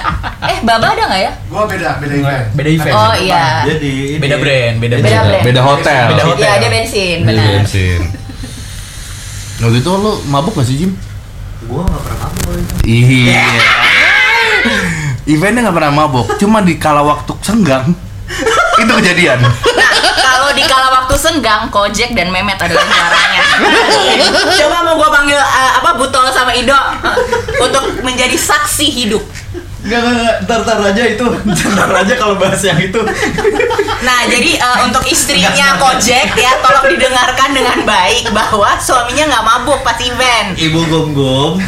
Eh, 0.44 0.58
Baba 0.60 0.86
ada 0.90 1.02
nggak 1.06 1.22
ya? 1.22 1.32
gua 1.46 1.64
beda 1.64 1.90
beda 1.96 2.14
event 2.14 2.46
Beda 2.52 2.68
event. 2.70 2.94
Oh 2.94 3.14
iya. 3.14 3.44
Jadi 3.64 3.92
ini- 4.10 4.18
beda 4.18 4.36
brand, 4.36 4.74
beda 4.76 4.94
Beda 4.96 5.06
brand. 5.06 5.26
brand. 5.28 5.44
beda 5.44 5.60
hotel 5.62 6.04
Beda 6.10 6.24
hotel. 6.26 6.44
Iya, 6.44 6.56
dia 6.58 6.70
bensin, 6.72 7.16
Beda 7.22 7.32
benar. 7.38 7.52
bensin 7.54 8.00
waktu 9.58 9.78
itu 9.82 9.90
lo 9.90 10.22
mabuk 10.30 10.54
gak 10.54 10.66
sih 10.66 10.76
Jim? 10.78 10.92
Gua 11.66 11.82
nggak 11.82 12.02
pernah 12.06 12.18
mabuk 12.22 12.42
kalau 12.46 12.58
itu. 12.58 12.74
iya 12.86 13.44
eventnya 15.26 15.60
nggak 15.68 15.76
pernah 15.76 15.92
mabuk 15.92 16.26
cuma 16.38 16.58
di 16.62 16.74
kala 16.78 17.02
waktu 17.02 17.32
senggang 17.42 17.92
itu 18.78 18.92
kejadian 19.02 19.42
Nah, 19.42 19.90
kalau 20.22 20.54
di 20.54 20.62
kala 20.64 20.88
waktu 21.02 21.14
senggang, 21.18 21.66
Kojek 21.72 22.14
dan 22.14 22.30
Mehmet 22.30 22.60
adalah 22.60 22.84
caranya. 22.86 23.42
Coba 24.54 24.76
mau 24.86 24.94
gua 24.94 25.10
panggil 25.10 25.34
eh, 25.34 25.70
apa 25.82 25.98
Butol 25.98 26.30
sama 26.30 26.54
Ido 26.54 26.76
untuk 27.58 28.04
menjadi 28.06 28.38
saksi 28.38 28.86
hidup. 28.86 29.24
Enggak, 29.78 30.00
enggak, 30.00 30.12
enggak. 30.12 30.36
Ntar, 30.42 30.58
ntar 30.64 30.78
aja 30.84 31.02
itu. 31.06 31.26
Ntar 31.74 31.90
aja 31.94 32.14
kalau 32.14 32.34
bahas 32.34 32.58
yang 32.60 32.78
itu. 32.78 33.00
Nah, 33.98 34.20
jadi 34.26 34.50
eh, 34.58 34.76
untuk 34.82 35.04
istrinya 35.04 35.50
Kojek 35.76 36.34
ya, 36.34 36.52
tolong 36.58 36.86
didengarkan 36.88 37.50
dengan 37.50 37.78
baik 37.82 38.30
bahwa 38.30 38.74
suaminya 38.76 39.24
nggak 39.28 39.44
mabuk 39.44 39.78
pas 39.82 39.98
event. 39.98 40.54
Ibu 40.54 40.80
gom 40.84 41.06
gom. 41.12 41.52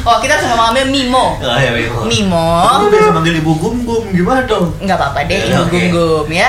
Oh, 0.00 0.16
kita 0.16 0.32
harus 0.32 0.48
ngomongnya 0.48 0.88
Mimo. 0.88 1.36
Oh 1.36 1.58
ya 1.60 1.76
Mimo. 1.76 2.00
Mimo. 2.08 2.48
Aku 2.64 2.88
biasa 2.88 3.12
manggil 3.12 3.36
ibu 3.36 3.52
gum 3.52 3.84
gum 3.84 4.08
gimana 4.08 4.48
dong? 4.48 4.72
nggak 4.80 4.96
apa-apa 4.96 5.28
deh, 5.28 5.36
Ya, 5.44 5.60
ibu 5.60 5.68
gum-gum 5.68 6.26
ya. 6.32 6.48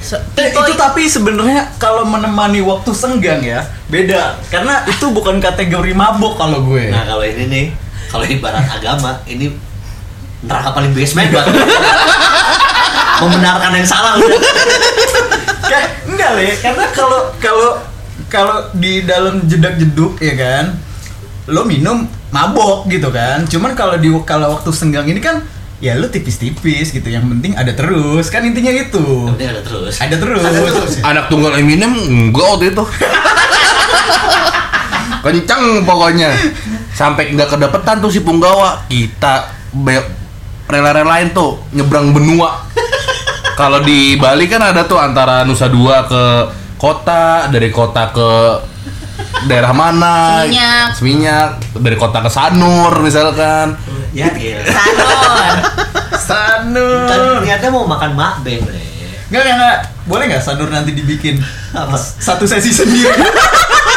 So, 0.00 0.20
Pipo- 0.32 0.64
itu 0.64 0.76
tapi 0.76 1.04
sebenarnya 1.04 1.76
kalau 1.76 2.04
menemani 2.04 2.60
waktu 2.60 2.92
senggang 2.92 3.40
ya 3.40 3.60
beda 3.88 4.36
karena 4.48 4.84
itu 4.84 5.08
bukan 5.10 5.40
kategori 5.40 5.92
mabuk 5.92 6.36
kalau 6.36 6.60
gue. 6.62 6.88
Nah 6.88 7.04
kalau 7.04 7.20
ini 7.20 7.44
nih, 7.48 7.66
kalau 8.10 8.26
ibarat 8.26 8.66
agama 8.66 9.22
ini 9.30 9.54
neraka 10.42 10.74
paling 10.74 10.90
basement 10.90 11.30
buat 11.30 11.46
membenarkan 13.22 13.70
yang 13.76 13.88
salah 13.88 14.18
udah. 14.18 14.40
Kayak 15.70 15.88
enggak 16.08 16.30
le, 16.34 16.48
karena 16.58 16.84
kalau 16.90 17.20
kalau 17.38 17.70
kalau 18.26 18.56
di 18.74 19.06
dalam 19.06 19.46
jedak 19.46 19.78
jeduk 19.78 20.18
ya 20.18 20.34
kan, 20.34 20.74
lo 21.46 21.62
minum 21.68 22.08
mabok 22.34 22.90
gitu 22.90 23.12
kan. 23.14 23.46
Cuman 23.46 23.76
kalau 23.78 24.00
di 24.00 24.10
kalau 24.26 24.58
waktu 24.58 24.70
senggang 24.72 25.06
ini 25.06 25.20
kan 25.22 25.44
ya 25.78 25.94
lo 26.00 26.08
tipis-tipis 26.08 26.90
gitu. 26.90 27.06
Yang 27.06 27.30
penting 27.36 27.52
ada 27.54 27.70
terus 27.76 28.26
kan 28.32 28.42
intinya 28.42 28.72
itu. 28.72 29.04
Yang 29.28 29.36
penting 29.36 29.50
ada 29.52 29.62
terus. 29.62 29.94
Ada 30.00 30.16
terus. 30.16 30.42
Ada 30.42 30.60
terus 30.64 30.92
anak 31.04 31.24
tunggal 31.28 31.52
Eminem 31.60 31.92
enggak 31.94 32.46
waktu 32.56 32.72
itu 32.72 32.84
kenceng 35.20 35.84
pokoknya 35.84 36.32
sampai 37.00 37.32
nggak 37.32 37.56
kedapetan 37.56 37.96
tuh 38.04 38.12
si 38.12 38.20
punggawa 38.20 38.84
kita 38.92 39.48
rela-relain 40.68 41.32
tuh 41.32 41.56
nyebrang 41.72 42.12
benua 42.12 42.68
kalau 43.56 43.80
di 43.80 44.20
Bali 44.20 44.44
kan 44.44 44.60
ada 44.60 44.84
tuh 44.84 45.00
antara 45.00 45.48
Nusa 45.48 45.72
Dua 45.72 46.04
ke 46.04 46.24
kota 46.76 47.48
dari 47.48 47.72
kota 47.72 48.12
ke 48.12 48.28
daerah 49.48 49.72
mana 49.72 50.44
Seminyak. 50.44 50.86
Seminyak 50.92 51.48
dari 51.80 51.96
kota 51.96 52.20
ke 52.20 52.28
Sanur 52.28 52.92
misalkan 53.00 53.80
Ya 54.10 54.26
gila. 54.34 54.66
Sanon. 54.66 55.56
Sanur. 56.18 57.06
Tadi 57.06 57.26
ternyata 57.46 57.70
mau 57.70 57.86
makan 57.86 58.18
makbe, 58.18 58.58
bre. 58.58 58.82
Enggak, 59.30 59.40
enggak, 59.46 59.54
enggak. 59.54 59.78
Boleh 60.10 60.24
nggak 60.34 60.42
Sanur 60.42 60.66
nanti 60.66 60.90
dibikin 60.98 61.38
Apa? 61.70 61.94
satu 61.94 62.42
sesi 62.42 62.74
sendiri? 62.74 63.14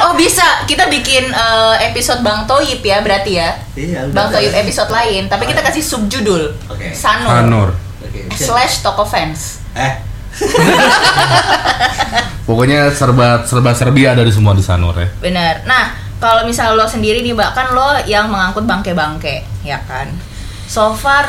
Oh 0.00 0.12
bisa, 0.16 0.64
kita 0.64 0.88
bikin 0.88 1.28
eh, 1.28 1.76
episode 1.92 2.24
Bang 2.24 2.48
Toyib 2.48 2.80
ya 2.80 3.04
berarti 3.04 3.36
ya. 3.36 3.50
Iya, 3.76 4.08
udah. 4.08 4.14
Bang 4.16 4.28
Toyib 4.32 4.52
episode 4.56 4.88
lain, 4.88 5.28
tapi 5.28 5.44
kita 5.44 5.60
kasih 5.60 5.84
subjudul 5.84 6.56
Oke. 6.72 6.92
Sanur, 6.96 7.28
Sanur 7.28 7.68
Oke. 8.00 8.20
slash 8.32 8.80
Toko 8.80 9.04
Fans. 9.04 9.60
Eh, 9.76 9.94
pokoknya 12.48 12.88
serba 12.94 13.42
serba 13.44 13.74
serbi 13.74 14.06
ada 14.06 14.22
di 14.22 14.30
semua 14.30 14.54
di 14.54 14.62
Sanur 14.62 14.94
ya 14.94 15.10
Bener. 15.20 15.66
Nah, 15.68 15.92
kalau 16.22 16.48
misalnya 16.48 16.78
lo 16.78 16.86
sendiri 16.88 17.20
nih, 17.20 17.36
bahkan 17.36 17.74
lo 17.76 18.00
yang 18.08 18.30
mengangkut 18.32 18.64
bangke-bangke, 18.64 19.44
ya 19.66 19.78
kan? 19.84 20.08
So 20.70 20.94
far, 20.96 21.28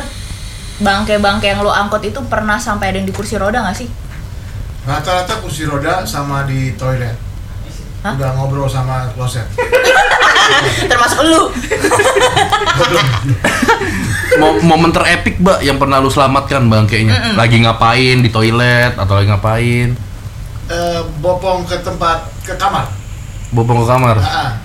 bangke-bangke 0.80 1.50
yang 1.50 1.60
lo 1.66 1.74
angkut 1.74 2.06
itu 2.08 2.22
pernah 2.30 2.56
sampai 2.56 2.94
ada 2.94 2.98
yang 3.04 3.08
di 3.10 3.16
kursi 3.16 3.36
roda 3.36 3.62
nggak 3.68 3.78
sih? 3.78 3.90
rata-rata 4.82 5.38
kursi 5.46 5.70
roda 5.70 6.02
sama 6.10 6.42
di 6.50 6.74
toilet 6.74 7.14
Hah? 8.02 8.14
udah 8.14 8.30
ngobrol 8.34 8.66
sama 8.66 9.10
kloset 9.14 9.46
Termasuk 10.92 11.22
lu. 11.24 11.48
Mo- 14.34 14.60
momen 14.64 14.92
terepik 14.92 15.38
mbak 15.38 15.60
yang 15.62 15.76
pernah 15.76 16.00
lu 16.00 16.08
selamatkan 16.08 16.66
bangkainya 16.66 17.36
lagi 17.36 17.60
ngapain 17.60 18.20
di 18.20 18.30
toilet 18.30 18.96
atau 18.96 19.14
lagi 19.16 19.28
ngapain 19.28 19.90
Eh, 20.66 21.00
bopong 21.20 21.68
ke 21.68 21.76
tempat 21.78 22.24
ke 22.42 22.56
kamar 22.56 22.88
bopong 23.52 23.84
ke 23.84 23.86
kamar 23.86 24.16
ah. 24.18 24.56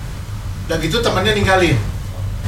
dan 0.64 0.78
gitu 0.78 1.02
temennya 1.02 1.34
ninggalin 1.34 1.74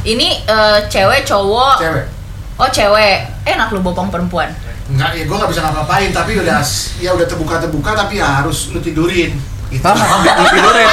Ini 0.01 0.29
eh, 0.41 0.79
cewek, 0.87 1.27
cowok. 1.27 1.77
cewek 1.77 2.07
Oh 2.55 2.67
cewek. 2.67 3.23
Enak 3.45 3.71
lu 3.71 3.79
bopong 3.81 4.11
perempuan. 4.11 4.51
Enggak, 4.89 5.15
ya 5.15 5.23
gue 5.23 5.37
nggak 5.37 5.47
bisa 5.47 5.63
ngapa-ngapain 5.63 6.11
tapi 6.11 6.39
udah 6.39 6.59
ya 6.99 7.11
udah 7.13 7.23
terbuka 7.23 7.61
terbuka 7.61 7.95
tapi 7.95 8.19
ya 8.19 8.43
harus 8.43 8.71
lu 8.71 8.81
tidurin 8.81 9.39
itu 9.69 9.85
Tidurin. 9.85 10.89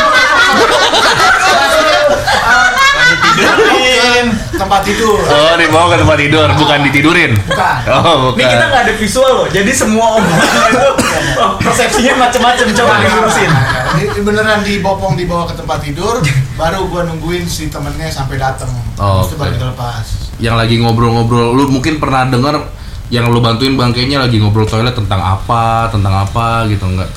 Tidurin. 3.36 4.25
tempat 4.55 4.82
tidur 4.88 5.20
Oh, 5.20 5.53
dibawa 5.60 5.91
ke 5.91 5.98
tempat 6.00 6.17
tidur, 6.17 6.48
bukan 6.55 6.79
ditidurin. 6.88 7.32
bukan 7.44 7.77
Oh, 7.91 8.32
bukan. 8.32 8.39
Ini 8.39 8.48
kita 8.48 8.65
nggak 8.72 8.82
ada 8.88 8.94
visual 8.96 9.32
loh, 9.44 9.48
jadi 9.51 9.72
semua 9.75 10.20
omongan 10.20 10.72
itu 10.72 10.88
oh, 11.44 11.51
persepsinya 11.60 12.13
macam-macam 12.15 12.65
coba 12.72 12.94
dilurusin. 13.03 13.50
Nah, 13.51 14.00
ini 14.00 14.22
beneran 14.24 14.60
dibopong 14.63 15.13
dibawa 15.20 15.44
ke 15.51 15.60
tempat 15.60 15.84
tidur 15.84 16.24
baru 16.55 16.88
gua 16.88 17.03
nungguin 17.03 17.44
si 17.44 17.67
temennya 17.67 18.08
sampai 18.08 18.39
datang 18.39 18.72
Oh, 18.96 19.24
Terus 19.24 19.36
itu 19.36 19.38
baru 19.39 19.51
kita 19.60 19.65
lepas 19.75 20.05
yang 20.36 20.55
lagi 20.60 20.75
ngobrol-ngobrol, 20.84 21.55
lu 21.55 21.72
mungkin 21.72 21.96
pernah 21.96 22.27
denger 22.27 22.60
yang 23.08 23.32
lu 23.32 23.39
bantuin 23.39 23.75
bangkainya 23.79 24.20
lagi 24.20 24.39
ngobrol 24.39 24.67
toilet 24.67 24.91
tentang 24.91 25.20
apa, 25.22 25.88
tentang 25.91 26.27
apa 26.27 26.67
gitu 26.67 26.84
enggak? 26.88 27.08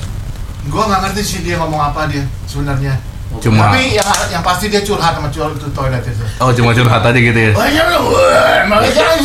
Gua 0.67 0.83
nggak 0.91 1.01
ngerti 1.07 1.21
sih 1.23 1.39
dia 1.47 1.55
ngomong 1.55 1.79
apa 1.79 2.11
dia 2.11 2.27
sebenarnya 2.43 2.99
Cuma 3.37 3.69
tapi 3.69 3.93
yang 3.93 4.09
yang 4.33 4.41
pasti 4.41 4.73
dia 4.73 4.81
curhat 4.81 5.13
sama 5.13 5.29
curhat 5.29 5.53
itu 5.53 5.69
toilet 5.69 6.01
itu 6.01 6.25
Oh, 6.41 6.49
cuma 6.49 6.73
curhat 6.73 7.05
aja 7.05 7.13
gitu 7.13 7.37
ya. 7.37 7.53
Wah, 7.53 8.65
malah 8.65 8.89
jangan. 8.89 9.21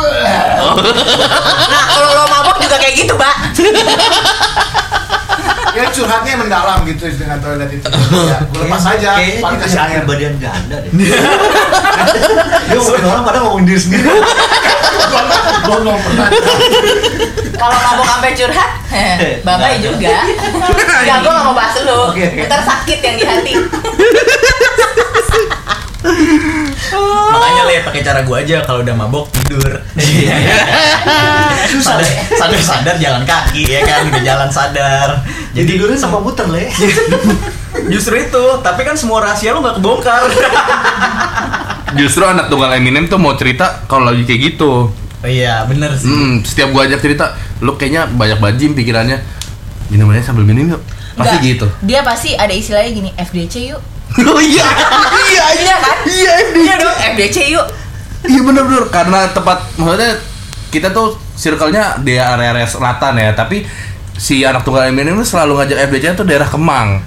Nah, 0.00 1.82
kalau 1.90 2.08
lo 2.16 2.24
mabok 2.28 2.56
juga 2.62 2.76
kayak 2.80 2.94
gitu, 2.96 3.12
Mbak. 3.16 3.36
ya 5.70 5.86
curhatnya 5.94 6.34
mendalam 6.34 6.82
gitu 6.82 7.06
dengan 7.14 7.38
toilet 7.38 7.70
itu 7.70 7.86
ya, 8.26 8.42
gua 8.50 8.66
lepas 8.66 8.84
aja 8.90 9.22
Kayaknya 9.22 9.38
paling 9.38 9.60
kasih 9.62 9.78
air 9.78 10.02
kepribadian 10.02 10.34
ganda 10.42 10.76
deh. 10.82 10.90
Dia 10.90 12.74
ngomongin 12.74 13.06
orang 13.06 13.22
pada 13.22 13.38
ngomongin 13.46 13.66
diri 13.70 13.80
sendiri. 13.80 14.10
pernah 15.70 16.26
Kalau 17.60 17.76
mabok 17.76 18.06
sampai 18.08 18.32
curhat, 18.34 18.70
babai 19.46 19.78
juga. 19.78 20.26
Enggak, 20.26 21.18
gua 21.22 21.32
gak 21.38 21.44
mau 21.44 21.54
bahas 21.54 21.76
oke. 21.78 22.24
Ntar 22.48 22.60
sakit 22.66 22.98
yang 23.04 23.16
di 23.20 23.24
hati. 23.28 23.52
Makanya 27.30 27.62
le 27.68 27.76
pakai 27.86 28.00
cara 28.02 28.20
gua 28.26 28.42
aja 28.42 28.62
kalau 28.66 28.82
udah 28.82 28.94
mabok 28.94 29.30
tidur. 29.30 29.70
Susah, 31.72 32.02
sadar, 32.02 32.06
sadar 32.34 32.60
sadar 32.60 32.96
jalan 32.98 33.22
kaki 33.22 33.62
ya 33.68 33.80
kan, 33.86 34.10
udah 34.10 34.22
jalan 34.22 34.50
sadar. 34.50 35.08
Jadi 35.54 35.72
dulu 35.78 35.92
sama 35.94 36.18
muter 36.18 36.46
le. 36.50 36.66
justru 37.92 38.18
itu, 38.18 38.44
tapi 38.62 38.82
kan 38.82 38.98
semua 38.98 39.22
rahasia 39.22 39.54
lu 39.54 39.62
nggak 39.62 39.78
kebongkar. 39.78 40.22
Justru 42.00 42.22
anak 42.22 42.46
tunggal 42.46 42.70
Eminem 42.78 43.10
tuh 43.10 43.18
mau 43.18 43.34
cerita 43.34 43.82
kalau 43.90 44.14
lagi 44.14 44.22
kayak 44.22 44.54
gitu. 44.54 44.94
Oh 44.94 45.28
iya, 45.28 45.66
bener 45.66 45.90
sih. 45.98 46.06
Hmm, 46.06 46.38
setiap 46.46 46.70
gua 46.70 46.86
ajak 46.86 47.02
cerita, 47.02 47.34
lu 47.58 47.74
kayaknya 47.74 48.06
banyak 48.06 48.38
bajim 48.38 48.78
pikirannya. 48.78 49.18
Minum 49.90 50.06
aja 50.14 50.30
sambil 50.30 50.46
minum 50.46 50.78
yuk. 50.78 50.82
Pasti 51.18 51.36
Enggak, 51.36 51.50
gitu. 51.50 51.66
Dia 51.82 52.00
pasti 52.06 52.38
ada 52.38 52.54
istilahnya 52.54 52.90
gini, 52.94 53.10
FDC 53.18 53.74
yuk. 53.74 53.82
Oh 54.18 54.40
iya. 54.42 54.66
Iya, 55.30 55.44
Iya 55.54 55.76
kan? 55.78 55.96
Iya, 56.02 56.32
Iya 56.58 56.74
dong, 56.82 56.96
FDC 57.14 57.36
yuk. 57.54 57.66
Iya 58.26 58.40
bener-bener 58.44 58.84
karena 58.92 59.30
tempat 59.32 59.64
maksudnya 59.80 60.12
kita 60.68 60.92
tuh 60.92 61.16
circle-nya 61.34 61.98
di 62.04 62.20
area-area 62.20 62.68
selatan 62.68 63.16
ya, 63.16 63.32
tapi 63.32 63.64
si 64.14 64.44
anak 64.44 64.62
tunggal 64.62 64.86
Eminem 64.92 65.16
ini 65.16 65.24
selalu 65.24 65.56
ngajak 65.56 65.78
FDC 65.88 66.04
tuh 66.20 66.26
daerah 66.28 66.44
Kemang. 66.46 67.00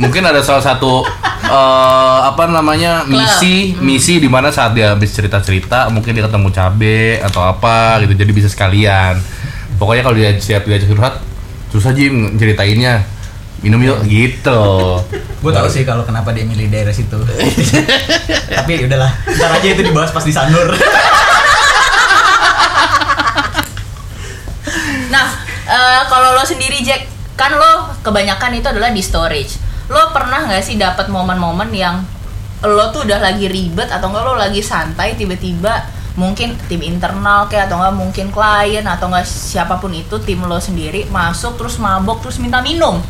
Mungkin 0.00 0.24
ada 0.26 0.40
salah 0.42 0.64
satu 0.64 1.04
eh, 1.58 2.18
apa 2.24 2.48
namanya 2.48 3.04
misi 3.06 3.76
misi 3.78 4.18
di 4.18 4.26
mana 4.26 4.50
saat 4.50 4.74
dia 4.74 4.96
habis 4.96 5.12
cerita-cerita 5.14 5.92
mungkin 5.92 6.16
dia 6.16 6.24
ketemu 6.26 6.48
cabe 6.50 7.20
atau 7.20 7.44
apa 7.44 8.00
gitu 8.02 8.16
jadi 8.16 8.32
bisa 8.32 8.48
sekalian. 8.48 9.20
Pokoknya 9.76 10.02
kalau 10.06 10.16
dia 10.16 10.30
siap 10.38 10.64
diajak 10.64 10.90
curhat 10.90 11.18
susah 11.74 11.90
Jim 11.90 12.38
ceritainnya 12.38 13.02
minum 13.64 13.80
yuk 13.80 14.04
gitu. 14.04 14.60
Gue 15.40 15.52
tau 15.56 15.64
sih 15.72 15.88
kalau 15.88 16.04
kenapa 16.04 16.36
dia 16.36 16.44
milih 16.44 16.68
daerah 16.68 16.92
situ. 16.92 17.16
Tapi 18.60 18.84
udahlah, 18.84 19.08
ntar 19.24 19.56
aja 19.56 19.68
itu 19.72 19.80
dibahas 19.80 20.12
pas 20.12 20.20
di 20.20 20.36
Sanur. 20.36 20.76
Nah, 25.08 25.26
eh, 25.64 26.02
kalau 26.12 26.36
lo 26.36 26.44
sendiri 26.44 26.84
Jack, 26.84 27.08
kan 27.40 27.56
lo 27.56 27.96
kebanyakan 28.04 28.60
itu 28.60 28.68
adalah 28.68 28.92
di 28.92 29.00
storage. 29.00 29.56
Lo 29.88 30.12
pernah 30.12 30.44
nggak 30.44 30.60
sih 30.60 30.76
dapat 30.76 31.08
momen-momen 31.08 31.72
yang 31.72 32.04
lo 32.64 32.92
tuh 32.92 33.08
udah 33.08 33.20
lagi 33.20 33.48
ribet 33.48 33.88
atau 33.88 34.12
enggak 34.12 34.24
lo 34.24 34.34
lagi 34.36 34.64
santai 34.64 35.16
tiba-tiba 35.16 35.84
mungkin 36.16 36.56
tim 36.70 36.80
internal 36.80 37.44
kayak 37.52 37.68
atau 37.68 37.76
enggak 37.76 37.96
mungkin 37.96 38.26
klien 38.32 38.84
atau 38.88 39.12
enggak 39.12 39.28
siapa 39.28 39.76
pun 39.76 39.92
itu 39.92 40.16
tim 40.24 40.40
lo 40.40 40.56
sendiri 40.56 41.04
masuk 41.12 41.60
terus 41.60 41.76
mabok 41.76 42.24
terus 42.24 42.40
minta 42.40 42.64
minum 42.64 43.04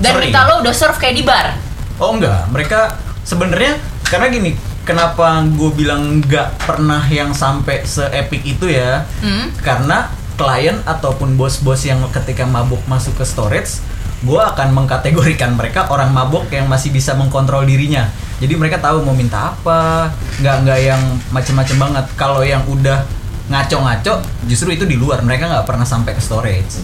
dan 0.00 0.16
Sorry. 0.16 0.32
minta 0.32 0.48
lo 0.48 0.64
udah 0.64 0.74
serve 0.74 0.98
kayak 0.98 1.16
di 1.16 1.24
bar 1.24 1.70
Oh 2.00 2.16
enggak, 2.16 2.48
mereka 2.48 2.96
sebenarnya 3.28 3.76
karena 4.08 4.32
gini, 4.32 4.56
kenapa 4.88 5.44
gue 5.44 5.70
bilang 5.76 6.24
nggak 6.24 6.64
pernah 6.64 7.04
yang 7.12 7.36
sampai 7.36 7.84
se-epic 7.84 8.42
itu 8.42 8.72
ya? 8.72 9.04
Hmm? 9.20 9.52
Karena 9.60 10.08
klien 10.40 10.80
ataupun 10.88 11.36
bos-bos 11.36 11.84
yang 11.84 12.00
ketika 12.08 12.48
mabuk 12.48 12.80
masuk 12.88 13.20
ke 13.20 13.24
storage, 13.28 13.84
gue 14.24 14.40
akan 14.40 14.72
mengkategorikan 14.72 15.60
mereka 15.60 15.92
orang 15.92 16.08
mabuk 16.08 16.48
yang 16.48 16.72
masih 16.72 16.88
bisa 16.88 17.12
mengkontrol 17.12 17.68
dirinya. 17.68 18.08
Jadi 18.40 18.56
mereka 18.56 18.80
tahu 18.80 19.04
mau 19.04 19.12
minta 19.12 19.52
apa, 19.52 20.08
nggak 20.40 20.56
nggak 20.64 20.78
yang 20.80 21.02
macem-macem 21.30 21.76
banget. 21.76 22.04
Kalau 22.16 22.40
yang 22.40 22.64
udah 22.64 23.04
ngaco-ngaco, 23.52 24.24
justru 24.48 24.72
itu 24.72 24.88
di 24.88 24.96
luar. 24.96 25.20
Mereka 25.20 25.52
nggak 25.52 25.68
pernah 25.68 25.84
sampai 25.84 26.16
ke 26.16 26.22
storage. 26.24 26.80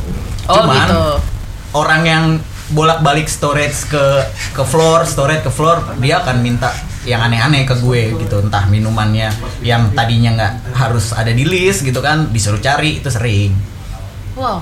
Oh, 0.46 0.62
gitu. 0.68 1.24
orang 1.72 2.02
yang 2.04 2.24
bolak-balik 2.74 3.30
storage 3.30 3.86
ke 3.86 4.04
ke 4.50 4.62
floor, 4.66 5.06
storage 5.06 5.46
ke 5.46 5.50
floor, 5.54 5.98
dia 6.02 6.18
akan 6.18 6.42
minta 6.42 6.74
yang 7.06 7.22
aneh-aneh 7.22 7.62
ke 7.62 7.78
gue 7.78 8.18
gitu, 8.18 8.42
entah 8.42 8.66
minumannya 8.66 9.30
yang 9.62 9.94
tadinya 9.94 10.34
nggak 10.34 10.52
harus 10.74 11.14
ada 11.14 11.30
di 11.30 11.46
list 11.46 11.86
gitu 11.86 12.02
kan, 12.02 12.34
disuruh 12.34 12.58
cari 12.58 12.98
itu 12.98 13.06
sering. 13.06 13.54
wow 14.34 14.58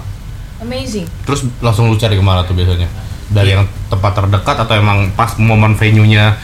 amazing 0.61 1.09
Terus 1.25 1.49
langsung 1.65 1.89
lu 1.89 1.97
cari 1.97 2.15
ke 2.15 2.25
mana 2.25 2.45
tuh 2.45 2.53
biasanya? 2.53 2.87
Dari 3.33 3.57
yang 3.57 3.65
tempat 3.89 4.13
terdekat 4.21 4.57
atau 4.61 4.75
emang 4.77 5.09
pas 5.17 5.35
momen 5.41 5.73
venue-nya 5.73 6.37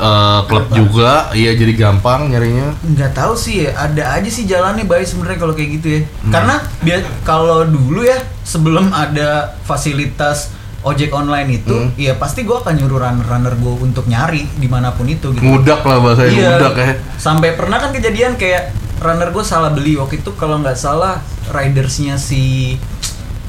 eh, 0.00 0.40
klub 0.48 0.72
juga, 0.72 1.28
iya 1.36 1.52
jadi 1.52 1.76
gampang 1.76 2.32
nyarinya. 2.32 2.72
Nggak 2.80 3.12
tahu 3.12 3.36
sih 3.36 3.68
ya, 3.68 3.76
ada 3.76 4.16
aja 4.16 4.30
sih 4.32 4.48
jalannya 4.48 4.88
baik 4.88 5.04
sebenarnya 5.04 5.38
kalau 5.38 5.52
kayak 5.52 5.70
gitu 5.76 5.86
ya. 5.86 6.00
Karena 6.32 6.64
dia 6.80 7.04
kalau 7.22 7.68
dulu 7.68 8.00
ya 8.02 8.16
sebelum 8.42 8.90
ada 8.90 9.60
fasilitas 9.68 10.63
ojek 10.84 11.10
online 11.10 11.58
itu, 11.58 11.72
Hmm. 11.72 11.90
ya 11.96 12.14
pasti 12.14 12.44
gue 12.44 12.52
akan 12.52 12.76
nyuruh 12.76 13.00
runner-runner 13.00 13.56
gue 13.56 13.74
untuk 13.80 14.04
nyari 14.04 14.44
di 14.54 14.68
mana 14.68 14.92
pun 14.92 15.08
itu 15.08 15.32
gitu. 15.32 15.40
Ngudak 15.40 15.80
lah 15.80 15.98
bahasanya 15.98 16.30
Iya. 16.30 16.48
ngudak 16.54 16.74
ya. 16.76 16.92
Sampai 17.16 17.56
pernah 17.56 17.80
kan 17.80 17.90
kejadian 17.90 18.36
kayak 18.36 18.70
runner 19.00 19.32
gue 19.32 19.42
salah 19.42 19.72
beli 19.72 19.96
waktu 19.96 20.20
itu 20.20 20.30
kalau 20.36 20.60
nggak 20.60 20.76
salah 20.76 21.18
ridersnya 21.48 22.14
si 22.14 22.76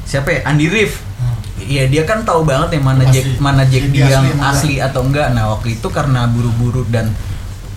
siapa 0.04 0.32
ya 0.32 0.40
Andy 0.48 0.68
Rif. 0.68 1.04
Iya 1.56 1.88
dia 1.88 2.04
kan 2.04 2.22
tahu 2.22 2.44
banget 2.44 2.78
yang 2.78 2.86
mana 2.86 3.04
Asli. 3.04 3.16
Jack 3.16 3.28
mana 3.40 3.64
Jack 3.64 3.84
asli 3.88 4.00
yang 4.04 4.24
emang 4.28 4.48
asli 4.52 4.76
atau 4.78 5.02
enggak. 5.02 5.32
Nah 5.32 5.56
waktu 5.56 5.76
itu 5.76 5.88
karena 5.88 6.28
buru-buru 6.28 6.84
dan 6.88 7.16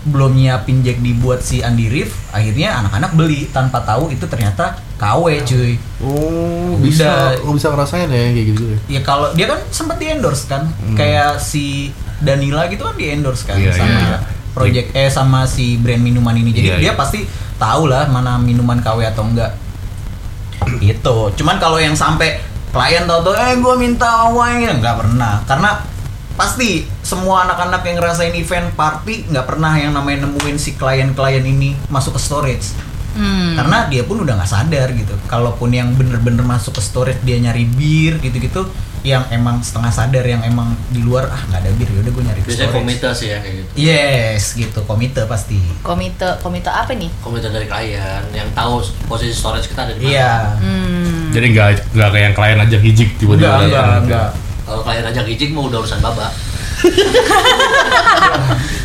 belum 0.03 0.35
nyiapin 0.35 0.79
Jack 0.79 0.99
dibuat 0.99 1.41
si 1.41 1.59
Andy 1.59 1.87
Rif, 1.87 2.15
akhirnya 2.31 2.79
anak-anak 2.79 3.11
beli 3.15 3.47
tanpa 3.51 3.83
tahu 3.83 4.11
itu 4.11 4.23
ternyata 4.27 4.79
KW 4.99 5.23
cuy. 5.41 5.73
Oh, 6.03 6.75
Udah. 6.75 6.83
bisa 6.83 7.09
lu 7.39 7.55
bisa 7.55 7.71
ngerasain 7.71 8.05
ya 8.05 8.19
kayak 8.29 8.45
gitu 8.51 8.63
ya. 8.67 8.77
Ya 8.91 9.01
kalau 9.01 9.31
dia 9.31 9.47
kan 9.47 9.59
sempat 9.71 9.95
di 9.95 10.11
endorse 10.11 10.43
kan, 10.45 10.67
kayak 10.93 11.39
si 11.39 11.95
Danila 12.19 12.67
gitu 12.67 12.83
kan 12.83 12.99
di 12.99 13.07
endorse 13.07 13.47
kan 13.47 13.55
Iya, 13.55 13.71
sama 13.71 13.87
iya, 13.87 13.99
iya. 14.03 14.17
project 14.51 14.87
eh 14.91 15.07
sama 15.07 15.47
si 15.47 15.79
brand 15.79 16.03
minuman 16.03 16.35
ini. 16.35 16.51
Jadi 16.51 16.67
Iya, 16.67 16.77
dia 16.77 16.85
iya. 16.91 16.93
pasti 16.93 17.23
tahu 17.55 17.87
lah 17.87 18.11
mana 18.11 18.35
minuman 18.35 18.77
KW 18.77 19.07
atau 19.07 19.23
enggak. 19.23 19.55
Gitu. 20.83 21.17
Cuman 21.39 21.55
kalau 21.57 21.79
yang 21.79 21.95
sampai 21.95 22.43
klien 22.69 23.07
tahu 23.07 23.31
tuh 23.31 23.35
eh 23.35 23.57
gue 23.57 23.75
minta 23.79 24.29
wine 24.29 24.77
nggak 24.77 24.95
pernah 25.01 25.41
karena 25.49 25.81
pasti 26.37 26.85
semua 27.01 27.43
anak-anak 27.43 27.81
yang 27.81 27.97
ngerasain 27.97 28.35
event 28.37 28.69
party 28.77 29.25
nggak 29.25 29.43
pernah 29.43 29.73
yang 29.73 29.91
namanya 29.91 30.29
nemuin 30.29 30.55
si 30.55 30.77
klien-klien 30.77 31.41
ini 31.41 31.73
masuk 31.89 32.15
ke 32.15 32.21
storage 32.21 32.69
hmm. 33.15 33.55
karena 33.57 33.77
dia 33.89 34.03
pun 34.05 34.21
udah 34.21 34.35
nggak 34.37 34.51
sadar 34.51 34.87
gitu 34.93 35.15
kalaupun 35.25 35.73
yang 35.73 35.95
bener-bener 35.95 36.43
masuk 36.43 36.77
ke 36.77 36.81
storage 36.83 37.21
dia 37.25 37.39
nyari 37.39 37.65
bir 37.65 38.19
gitu-gitu 38.19 38.67
yang 38.99 39.23
emang 39.31 39.63
setengah 39.63 39.95
sadar 39.95 40.27
yang 40.27 40.43
emang 40.43 40.75
di 40.91 40.99
luar 40.99 41.31
ah 41.31 41.39
nggak 41.47 41.59
ada 41.63 41.71
bir 41.79 41.87
yaudah 41.87 42.11
gue 42.11 42.23
nyari 42.27 42.41
ke 42.43 42.51
Biasanya 42.51 42.67
storage 42.67 42.83
komite 42.83 43.09
sih 43.15 43.27
ya 43.31 43.37
kayak 43.39 43.53
gitu. 43.55 43.71
yes 43.79 44.43
gitu 44.59 44.79
komite 44.83 45.23
pasti 45.23 45.55
komite 45.79 46.27
komite 46.43 46.67
apa 46.67 46.91
nih 46.91 47.07
Komite 47.23 47.47
dari 47.47 47.63
klien 47.63 48.23
yang 48.35 48.51
tahu 48.51 48.83
posisi 49.07 49.31
storage 49.31 49.71
kita 49.71 49.87
ada 49.87 49.95
di 49.95 50.03
mana. 50.03 50.11
iya 50.11 50.33
hmm. 50.59 51.31
Jadi 51.31 51.45
nggak 51.55 51.67
nggak 51.95 52.09
kayak 52.09 52.25
yang 52.25 52.35
klien 52.35 52.57
aja 52.59 52.77
hijik 52.81 53.09
tiba-tiba. 53.21 53.47
enggak 53.47 53.69
enggak 53.69 53.69
datang. 53.69 54.01
enggak 54.03 54.29
Kalau 54.67 54.81
klien 54.83 55.05
ajak 55.07 55.25
izin 55.31 55.49
mau 55.55 55.63
udah 55.65 55.79
urusan 55.81 55.99
baba. 56.03 56.27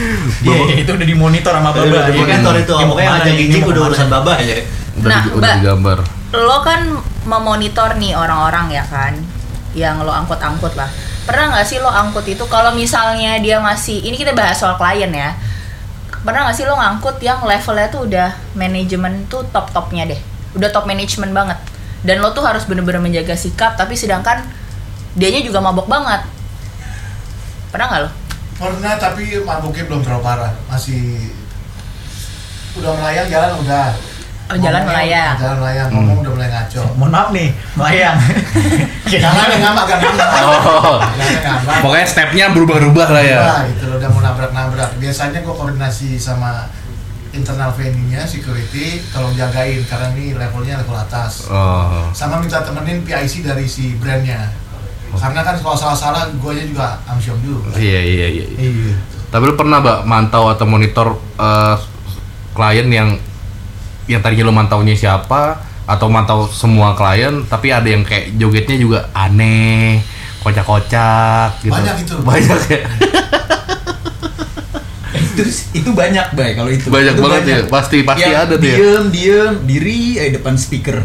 Iya, 0.46 0.80
itu 0.80 0.90
udah 0.90 1.06
dimonitor 1.06 1.52
sama 1.52 1.70
baba 1.70 1.84
Iya 1.84 2.00
ya 2.10 2.24
kan 2.24 2.40
itu. 2.56 2.74
Mau 2.74 2.94
Pokoknya 2.94 3.32
izin 3.32 3.60
mau 3.60 3.70
udah 3.70 3.82
urusan 3.86 4.08
baba 4.08 4.32
aja. 4.36 4.54
Udah, 4.96 5.08
Nah, 5.08 5.22
di- 5.22 5.32
udah 5.32 5.54
digambar. 5.58 5.98
lo 6.30 6.56
kan 6.62 6.80
memonitor 7.24 7.90
nih 7.96 8.14
orang-orang 8.14 8.70
ya 8.70 8.84
kan 8.84 9.12
yang 9.72 9.98
lo 10.00 10.10
angkut-angkut 10.10 10.74
lah. 10.74 10.88
Pernah 11.24 11.52
nggak 11.52 11.66
sih 11.66 11.78
lo 11.78 11.88
angkut 11.88 12.24
itu 12.24 12.42
kalau 12.46 12.70
misalnya 12.72 13.38
dia 13.38 13.58
masih 13.58 14.00
ini 14.00 14.14
kita 14.14 14.32
bahas 14.32 14.56
soal 14.56 14.74
klien 14.74 15.10
ya. 15.10 15.34
Pernah 16.20 16.46
nggak 16.46 16.56
sih 16.56 16.64
lo 16.64 16.74
ngangkut 16.74 17.16
yang 17.18 17.40
levelnya 17.40 17.88
tuh 17.88 18.04
udah 18.04 18.28
manajemen 18.52 19.24
tuh 19.26 19.42
top-topnya 19.48 20.04
deh. 20.06 20.20
Udah 20.52 20.68
top 20.68 20.84
management 20.84 21.30
banget. 21.30 21.58
Dan 22.00 22.18
lo 22.18 22.30
tuh 22.30 22.42
harus 22.42 22.64
bener-bener 22.64 22.98
menjaga 22.98 23.34
sikap 23.34 23.74
tapi 23.74 23.94
sedangkan 23.94 24.42
dianya 25.12 25.40
juga 25.40 25.58
mabok 25.58 25.86
banget. 25.86 26.22
Pernah 27.70 27.86
nggak 27.86 28.00
lo? 28.00 28.10
Pernah 28.60 28.94
tapi 29.00 29.40
mabuknya 29.40 29.88
belum 29.88 30.04
terlalu 30.04 30.20
parah. 30.20 30.52
Masih 30.68 31.32
udah 32.76 32.92
melayang 32.92 33.28
jalan 33.32 33.50
udah. 33.64 33.88
Oh, 34.50 34.58
jalan 34.58 34.82
melayang. 34.82 35.34
Jalan 35.38 35.56
melayang, 35.62 35.88
ngomong 35.94 36.26
udah 36.26 36.32
mulai 36.34 36.50
ngaco. 36.50 36.82
Mohon 36.98 37.10
maaf 37.14 37.28
nih, 37.30 37.48
melayang. 37.78 38.16
Jangan 39.14 39.46
yang 39.46 39.62
ngambak, 39.62 39.84
gak 39.86 39.98
ngambak. 40.02 40.28
Oh. 40.42 40.98
Ngambak. 40.98 41.78
Pokoknya 41.86 42.06
stepnya 42.10 42.44
berubah-ubah 42.50 43.08
lah 43.14 43.22
ya. 43.22 43.38
Nah, 43.46 43.62
itu 43.70 43.86
lo 43.86 44.02
udah 44.02 44.10
mau 44.10 44.20
nabrak-nabrak. 44.26 44.90
Biasanya 44.98 45.38
gue 45.46 45.54
koordinasi 45.54 46.18
sama 46.18 46.66
internal 47.30 47.70
venue-nya, 47.78 48.26
security, 48.26 48.98
tolong 49.14 49.38
jagain 49.38 49.86
karena 49.86 50.10
ini 50.18 50.34
levelnya 50.34 50.82
level 50.82 50.98
atas. 50.98 51.46
Oh. 51.46 52.10
Sama 52.10 52.42
minta 52.42 52.58
temenin 52.66 53.06
PIC 53.06 53.46
dari 53.46 53.70
si 53.70 53.94
brandnya. 54.02 54.50
Karena 55.12 55.40
kan 55.40 55.54
kalau 55.56 55.74
salah-salah 55.74 56.30
gue 56.30 56.52
juga 56.64 57.00
amsyong 57.06 57.40
juga. 57.40 57.74
Iya 57.74 58.00
iya 58.00 58.26
iya. 58.28 58.44
iya. 58.48 58.68
Iya. 58.68 58.94
Tapi 59.26 59.42
lu 59.44 59.54
pernah 59.54 59.78
mbak 59.78 59.98
mantau 60.04 60.46
atau 60.46 60.64
monitor 60.64 61.08
eh, 61.34 61.76
klien 62.50 62.86
yang 62.86 63.08
yang 64.04 64.20
tadinya 64.20 64.44
lu 64.44 64.52
mantaunya 64.52 64.92
siapa 64.92 65.58
atau 65.84 66.06
mantau 66.06 66.46
semua 66.46 66.94
klien 66.94 67.42
tapi 67.44 67.70
ada 67.70 67.86
yang 67.86 68.02
kayak 68.02 68.34
jogetnya 68.34 68.76
juga 68.76 68.98
aneh 69.10 70.02
kocak-kocak 70.40 71.58
gitu 71.60 71.70
Banyak 71.70 71.96
itu. 72.00 72.14
banyak 72.20 72.60
ya 72.68 72.80
itu 75.20 75.42
itu 75.72 75.90
banyak 75.92 76.26
bay 76.32 76.54
kalau 76.54 76.70
itu 76.70 76.86
Banyak 76.88 77.14
Itu 77.14 77.22
banget 77.22 77.42
ya, 77.44 77.58
pasti- 77.66 78.02
pasti 78.02 78.22
Yang 78.24 78.38
ada 78.40 78.54
tuh 78.56 78.66
ya. 78.66 78.76
diem 78.76 79.04
diem 79.10 79.52
diri 79.62 79.98
eh 80.16 80.30
depan 80.32 80.54
speaker 80.54 81.02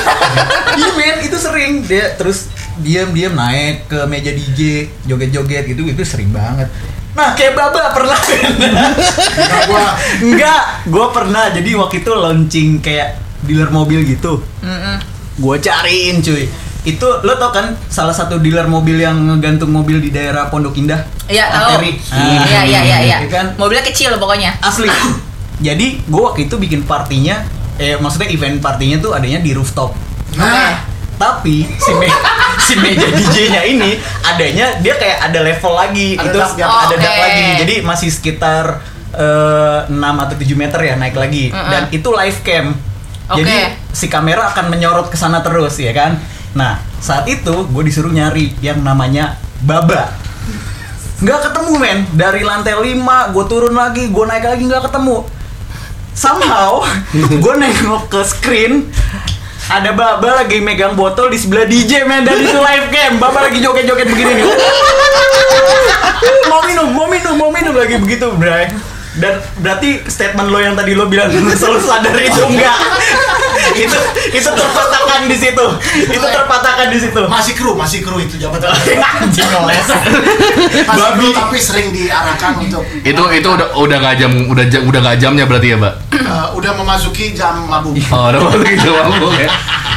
iya 0.78 0.88
men 0.92 1.16
itu 1.22 1.36
sering 1.36 1.80
dia 1.82 2.12
terus 2.14 2.48
diem 2.80 3.30
naik 3.30 3.86
ke 3.86 3.98
meja 4.06 4.30
DJ 4.30 4.90
joget 5.04 5.30
joget 5.30 5.64
gitu 5.66 5.84
itu 5.84 6.02
sering 6.02 6.30
banget 6.30 6.66
nah 7.14 7.30
kayak 7.32 7.54
baba 7.54 7.94
pernah 7.94 8.18
Enggak 9.38 9.62
gue 9.68 9.84
enggak 10.24 10.62
gue 10.90 11.06
pernah 11.14 11.44
jadi 11.50 11.70
waktu 11.78 12.02
itu 12.02 12.10
launching 12.10 12.68
kayak 12.80 13.18
dealer 13.42 13.70
mobil 13.70 14.02
gitu 14.02 14.42
Mm-mm. 14.60 14.96
gue 15.36 15.56
cariin 15.60 16.18
cuy 16.18 16.50
itu 16.84 17.08
lo 17.22 17.32
tau 17.38 17.48
kan 17.48 17.72
salah 17.88 18.12
satu 18.12 18.36
dealer 18.36 18.66
mobil 18.66 18.98
yang 18.98 19.16
ngegantung 19.16 19.72
mobil 19.72 20.02
di 20.02 20.10
daerah 20.10 20.50
Pondok 20.50 20.76
Indah 20.76 21.00
Iya 21.24 21.48
tahu. 21.48 21.80
Arteri. 21.80 21.96
Iya 21.96 22.60
iya 22.60 22.80
iya 22.84 22.98
iya. 23.00 23.16
Iya 23.24 23.28
kan? 23.32 23.46
Mobilnya 23.56 23.80
kecil 23.80 24.12
pokoknya. 24.20 24.52
asli 24.60 24.84
jadi 25.66 25.86
gue 26.04 26.20
waktu 26.20 26.44
itu 26.44 26.60
bikin 26.60 26.84
partinya 26.84 27.40
eh 27.74 27.96
maksudnya 27.96 28.28
event 28.28 28.60
partinya 28.60 29.00
tuh 29.00 29.16
adanya 29.16 29.40
di 29.40 29.54
rooftop 29.54 29.96
Nah, 30.34 30.82
tapi 31.14 31.62
si 31.78 31.90
si 32.64 32.74
meja 32.80 33.04
DJ-nya 33.06 33.62
ini 33.62 34.00
adanya 34.24 34.80
dia 34.80 34.96
kayak 34.96 35.28
ada 35.28 35.40
level 35.44 35.72
lagi 35.76 36.16
Ada 36.16 36.24
itu 36.24 36.38
dak. 36.40 36.50
Oh, 36.64 36.80
ada 36.88 36.96
dak 36.96 37.12
oke. 37.12 37.20
lagi 37.20 37.46
jadi 37.60 37.74
masih 37.84 38.08
sekitar 38.08 38.64
eh, 39.12 39.78
6 39.86 39.94
atau 39.94 40.34
7 40.34 40.42
meter 40.56 40.80
ya 40.80 40.94
naik 40.96 41.14
lagi 41.14 41.52
Mm-mm. 41.52 41.70
dan 41.70 41.82
itu 41.92 42.08
live 42.08 42.38
cam 42.40 42.66
Oke. 43.24 43.40
jadi 43.40 43.56
si 43.92 44.08
kamera 44.08 44.50
akan 44.50 44.72
menyorot 44.72 45.08
ke 45.08 45.16
sana 45.16 45.44
terus 45.44 45.76
ya 45.76 45.92
kan 45.92 46.16
nah 46.56 46.80
saat 46.98 47.28
itu 47.28 47.68
gue 47.68 47.82
disuruh 47.84 48.10
nyari 48.10 48.56
yang 48.58 48.80
namanya 48.80 49.36
Baba 49.60 50.12
nggak 51.20 51.40
ketemu 51.46 51.72
men 51.78 51.98
dari 52.12 52.42
lantai 52.42 52.74
5 52.74 52.96
gue 53.32 53.44
turun 53.46 53.72
lagi 53.72 54.08
gue 54.08 54.24
naik 54.24 54.44
lagi 54.44 54.62
nggak 54.66 54.88
ketemu 54.90 55.24
somehow 56.14 56.82
gue 57.44 57.54
nengok 57.54 58.08
ke 58.08 58.20
screen 58.22 58.88
ada 59.70 59.90
Baba 59.96 60.44
lagi 60.44 60.60
megang 60.60 60.92
botol 60.92 61.32
di 61.32 61.38
sebelah 61.40 61.64
DJ 61.64 62.04
men. 62.04 62.28
Dan 62.28 62.36
itu 62.44 62.58
live 62.58 62.86
cam. 62.92 63.12
Baba 63.16 63.48
lagi 63.48 63.58
joget-joget 63.64 64.06
begini 64.08 64.32
nih. 64.42 64.46
Mau 66.48 66.60
minum 66.68 66.88
mau 66.92 67.06
minum 67.08 67.34
mau 67.36 67.50
minum 67.50 67.74
lagi 67.76 67.96
begitu 67.96 68.28
bray. 68.36 68.68
Dan 69.14 69.38
berarti 69.62 70.02
statement 70.10 70.50
lo 70.50 70.58
yang 70.58 70.74
tadi 70.74 70.92
lo 70.98 71.06
bilang 71.06 71.30
selalu 71.60 71.80
sadar 71.86 72.18
itu 72.18 72.42
enggak 72.50 72.74
itu 73.74 73.98
itu 74.30 74.48
terpatahkan 74.48 75.20
di 75.26 75.36
situ 75.36 75.66
itu 76.10 76.26
terpatahkan 76.26 76.86
di 76.90 76.98
situ 76.98 77.20
masih 77.26 77.52
kru, 77.58 77.72
masih 77.74 78.00
kru 78.06 78.16
itu 78.22 78.38
jabatan. 78.38 78.70
anjing 79.24 79.46
Babi. 80.84 81.26
tapi 81.34 81.56
sering 81.58 81.90
diarahkan 81.94 82.58
untuk 82.62 82.82
itu 83.02 83.22
itu 83.34 83.48
udah 83.48 83.68
udah 83.78 83.96
nggak 83.98 84.16
jam 84.18 84.32
udah 84.50 84.64
jam 84.66 84.82
udah 84.86 85.00
nggak 85.02 85.16
jamnya 85.18 85.44
berarti 85.46 85.68
ya 85.74 85.76
mbak 85.78 85.94
eh, 86.14 86.46
udah 86.54 86.72
memasuki 86.78 87.34
jam 87.34 87.66
mabuk. 87.66 87.94
oh 87.98 88.24
udah 88.30 88.40
waktu 88.42 88.68
itu 88.74 88.90
mabuk 88.90 89.32
ya 89.38 89.48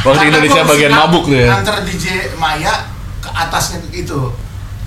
waktu 0.06 0.24
Indonesia 0.30 0.62
bagian 0.66 0.92
mabuk 0.94 1.24
tuh 1.30 1.38
ya 1.38 1.50
Antar 1.58 1.82
DJ 1.86 2.36
Maya 2.38 2.74
ke 3.22 3.30
atasnya 3.30 3.82
itu. 3.92 4.32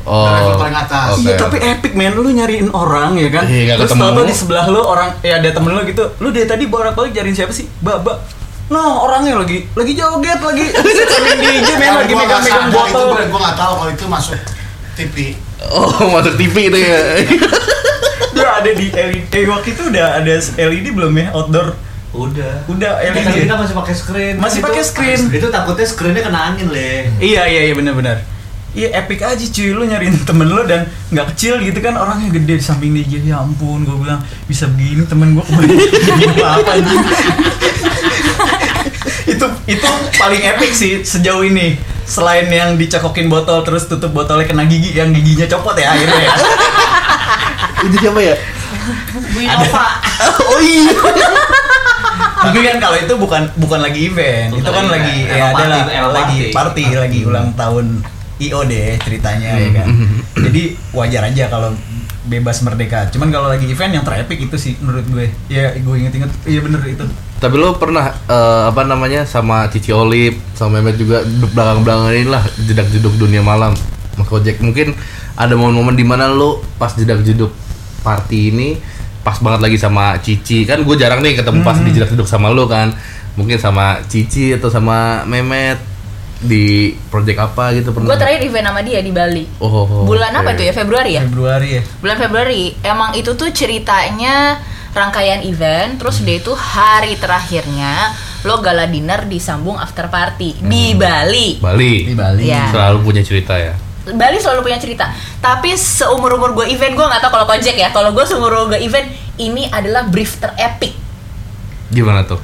oh 0.09 0.25
level 0.33 0.57
paling 0.57 0.77
atas. 0.81 1.21
Iya 1.21 1.37
tapi 1.37 1.61
epic 1.61 1.93
men, 1.93 2.17
lu 2.17 2.33
nyariin 2.33 2.73
orang 2.73 3.21
ya 3.21 3.29
kan 3.29 3.45
Iya, 3.45 3.77
Terus 3.77 3.93
ketemu. 3.93 4.17
tau 4.17 4.25
di 4.25 4.33
sebelah 4.33 4.65
lu 4.73 4.81
orang, 4.81 5.13
ya 5.21 5.37
ada 5.37 5.53
temen 5.53 5.77
lu 5.77 5.85
gitu 5.85 6.09
Lu 6.25 6.33
dari 6.33 6.49
tadi 6.49 6.65
bolak 6.65 6.97
balik 6.97 7.13
nyariin 7.13 7.37
siapa 7.37 7.53
sih? 7.53 7.69
Baba 7.85 8.17
Nah 8.71 9.03
orangnya 9.03 9.35
lagi, 9.35 9.67
lagi 9.75 9.93
joget, 9.99 10.39
lagi 10.39 10.67
DJ 10.71 11.69
Kalau 11.75 11.99
lagi 12.07 12.15
megang-megang 12.15 12.71
itu 12.71 12.75
botol 12.79 13.03
gue 13.19 13.25
gue 13.27 13.41
nggak 13.43 13.57
tahu 13.59 13.73
kalau 13.83 13.91
itu 13.91 14.05
masuk 14.07 14.39
TV. 14.95 15.17
oh 15.75 16.07
masuk 16.15 16.35
TV 16.39 16.71
itu 16.71 16.79
ya 16.79 17.01
Dia 18.39 18.49
ada 18.63 18.71
di 18.71 18.87
LED, 18.95 19.27
eh 19.35 19.45
waktu 19.51 19.75
itu 19.75 19.83
udah 19.91 20.23
ada 20.23 20.35
LED 20.39 20.87
belum 20.95 21.13
ya 21.19 21.27
outdoor 21.35 21.75
Udah. 22.11 22.67
Udah 22.67 22.99
LED 23.11 23.47
kita 23.47 23.55
masih 23.55 23.75
pakai 23.75 23.95
screen. 23.95 24.35
Masih 24.43 24.59
pakai 24.59 24.83
screen. 24.83 25.31
Itu 25.31 25.47
takutnya 25.47 25.87
screennya 25.87 26.27
kena 26.27 26.51
angin 26.51 26.67
le. 26.75 27.07
Iya 27.23 27.47
iya 27.47 27.71
iya 27.71 27.75
benar-benar. 27.79 28.27
Iya 28.75 28.99
epic 28.99 29.23
aja 29.23 29.39
cuy 29.39 29.71
lu 29.71 29.87
nyariin 29.87 30.19
temen 30.27 30.47
lu 30.47 30.63
dan 30.67 30.91
nggak 31.15 31.35
kecil 31.35 31.63
gitu 31.63 31.79
kan 31.79 31.95
orangnya 31.95 32.35
gede 32.35 32.59
di 32.59 32.65
samping 32.67 32.95
dia 32.95 33.19
ya 33.19 33.43
ampun 33.43 33.83
gue 33.83 33.95
bilang 33.99 34.23
bisa 34.47 34.71
begini 34.71 35.07
temen 35.11 35.35
gue 35.35 35.43
kebanyakan 35.43 36.63
apa 36.63 36.71
anjing 36.79 37.03
itu 39.31 39.47
itu 39.71 39.89
paling 40.19 40.43
epic 40.43 40.73
sih 40.75 40.93
sejauh 41.07 41.47
ini. 41.47 41.79
Selain 42.11 42.51
yang 42.51 42.75
dicokokin 42.75 43.31
botol 43.31 43.63
terus 43.63 43.87
tutup 43.87 44.11
botolnya 44.11 44.51
kena 44.51 44.67
gigi 44.67 44.99
yang 44.99 45.15
giginya 45.15 45.47
copot 45.47 45.79
ya 45.79 45.95
akhirnya 45.95 46.21
ya. 46.27 46.33
Itu 47.87 47.97
siapa 48.03 48.21
ya? 48.21 48.37
Winova. 49.33 49.85
oh 50.51 50.61
iya. 50.61 50.93
Tapi 52.41 52.59
kan 52.65 52.77
kalau 52.81 52.97
itu 52.97 53.15
bukan 53.21 53.43
bukan 53.57 53.81
lagi 53.85 54.01
event. 54.09 54.51
Bukan 54.53 54.65
itu 54.65 54.71
kan 54.73 54.87
lagi 54.89 55.17
ya 55.29 55.47
party, 55.53 55.81
emang 55.93 56.13
lagi 56.13 56.39
party. 56.51 56.53
party 56.57 56.85
lagi 56.97 57.21
ulang 57.25 57.49
tahun 57.57 58.01
IO 58.41 58.61
deh 58.65 58.97
ceritanya 59.01 59.51
ya 59.61 59.71
kan. 59.81 59.89
Jadi 60.49 60.63
wajar 60.97 61.23
aja 61.29 61.45
kalau 61.53 61.77
bebas 62.29 62.61
merdeka. 62.61 63.09
Cuman 63.09 63.33
kalau 63.33 63.49
lagi 63.49 63.65
event 63.65 63.97
yang 63.97 64.05
terepik 64.05 64.37
itu 64.45 64.57
sih 64.61 64.77
menurut 64.81 65.07
gue. 65.09 65.27
Ya 65.49 65.73
gue 65.73 65.97
inget-inget. 65.97 66.29
Iya 66.45 66.61
bener 66.61 66.81
itu. 66.85 67.05
Tapi 67.41 67.55
lo 67.57 67.81
pernah 67.81 68.13
eh, 68.29 68.63
apa 68.69 68.85
namanya 68.85 69.25
sama 69.25 69.65
Cici 69.73 69.97
Olip 69.97 70.37
sama 70.53 70.79
Mehmet 70.81 71.01
juga 71.01 71.25
duduk 71.25 71.57
belakang-belakangan 71.57 72.13
ini 72.13 72.29
lah 72.29 72.45
jedak-jeduk 72.61 73.15
dunia 73.17 73.41
malam. 73.41 73.73
Mas 74.21 74.29
Kojek. 74.29 74.61
Mungkin 74.61 74.93
ada 75.37 75.57
momen-momen 75.57 75.97
di 75.97 76.05
mana 76.05 76.29
lo 76.29 76.61
pas 76.77 76.93
jedak-jeduk 76.93 77.49
party 78.05 78.53
ini 78.53 78.69
pas 79.25 79.41
banget 79.41 79.61
lagi 79.65 79.79
sama 79.81 80.21
Cici. 80.21 80.69
Kan 80.69 80.85
gue 80.85 80.97
jarang 81.01 81.25
nih 81.25 81.41
ketemu 81.41 81.65
pas 81.65 81.81
di 81.81 81.91
jedak-jeduk 81.97 82.29
sama 82.29 82.53
lo 82.53 82.69
kan. 82.69 82.93
Mungkin 83.41 83.57
sama 83.57 84.05
Cici 84.05 84.53
atau 84.53 84.69
sama 84.69 85.25
Mehmet 85.25 85.90
di 86.41 86.97
project 87.13 87.37
apa 87.37 87.77
gitu 87.77 87.93
pernah 87.93 88.09
Gue 88.09 88.17
terakhir 88.17 88.41
event 88.49 88.67
sama 88.73 88.81
dia 88.81 89.01
di 89.05 89.13
Bali. 89.13 89.45
Oh, 89.61 89.69
oh, 89.85 90.09
Bulan 90.09 90.33
oke. 90.33 90.41
apa 90.41 90.49
itu 90.57 90.63
ya? 90.67 90.73
Februari 90.73 91.11
ya? 91.21 91.23
Februari 91.29 91.69
ya 91.77 91.83
Bulan 92.01 92.17
Februari. 92.17 92.63
Emang 92.81 93.11
itu 93.13 93.37
tuh 93.37 93.53
ceritanya 93.53 94.57
rangkaian 94.91 95.45
event, 95.47 96.01
terus 96.03 96.25
dia 96.25 96.41
itu 96.41 96.51
hari 96.51 97.15
terakhirnya 97.15 98.11
lo 98.43 98.59
gala 98.65 98.89
dinner 98.89 99.29
disambung 99.29 99.77
after 99.77 100.09
party 100.09 100.57
di 100.65 100.97
Bali. 100.97 101.61
Bali 101.61 102.09
di 102.09 102.15
Bali 102.17 102.49
Iya. 102.49 102.73
selalu 102.73 103.05
punya 103.05 103.21
cerita 103.21 103.55
ya 103.61 103.77
Bali 104.01 104.41
selalu 104.41 104.65
punya 104.65 104.81
cerita. 104.81 105.13
Tapi 105.45 105.77
seumur 105.77 106.41
umur 106.41 106.57
gue 106.57 106.73
event 106.73 106.97
gue 106.97 107.05
nggak 107.05 107.21
tahu 107.21 107.37
kalau 107.37 107.47
Kojek 107.47 107.77
ya. 107.77 107.93
Kalau 107.93 108.17
gue 108.17 108.25
seumur 108.25 108.49
umur 108.49 108.73
gue 108.75 108.81
event 108.81 109.07
ini 109.37 109.69
adalah 109.69 110.09
brief 110.09 110.41
terepik. 110.41 110.97
gimana 111.91 112.23
tuh 112.23 112.39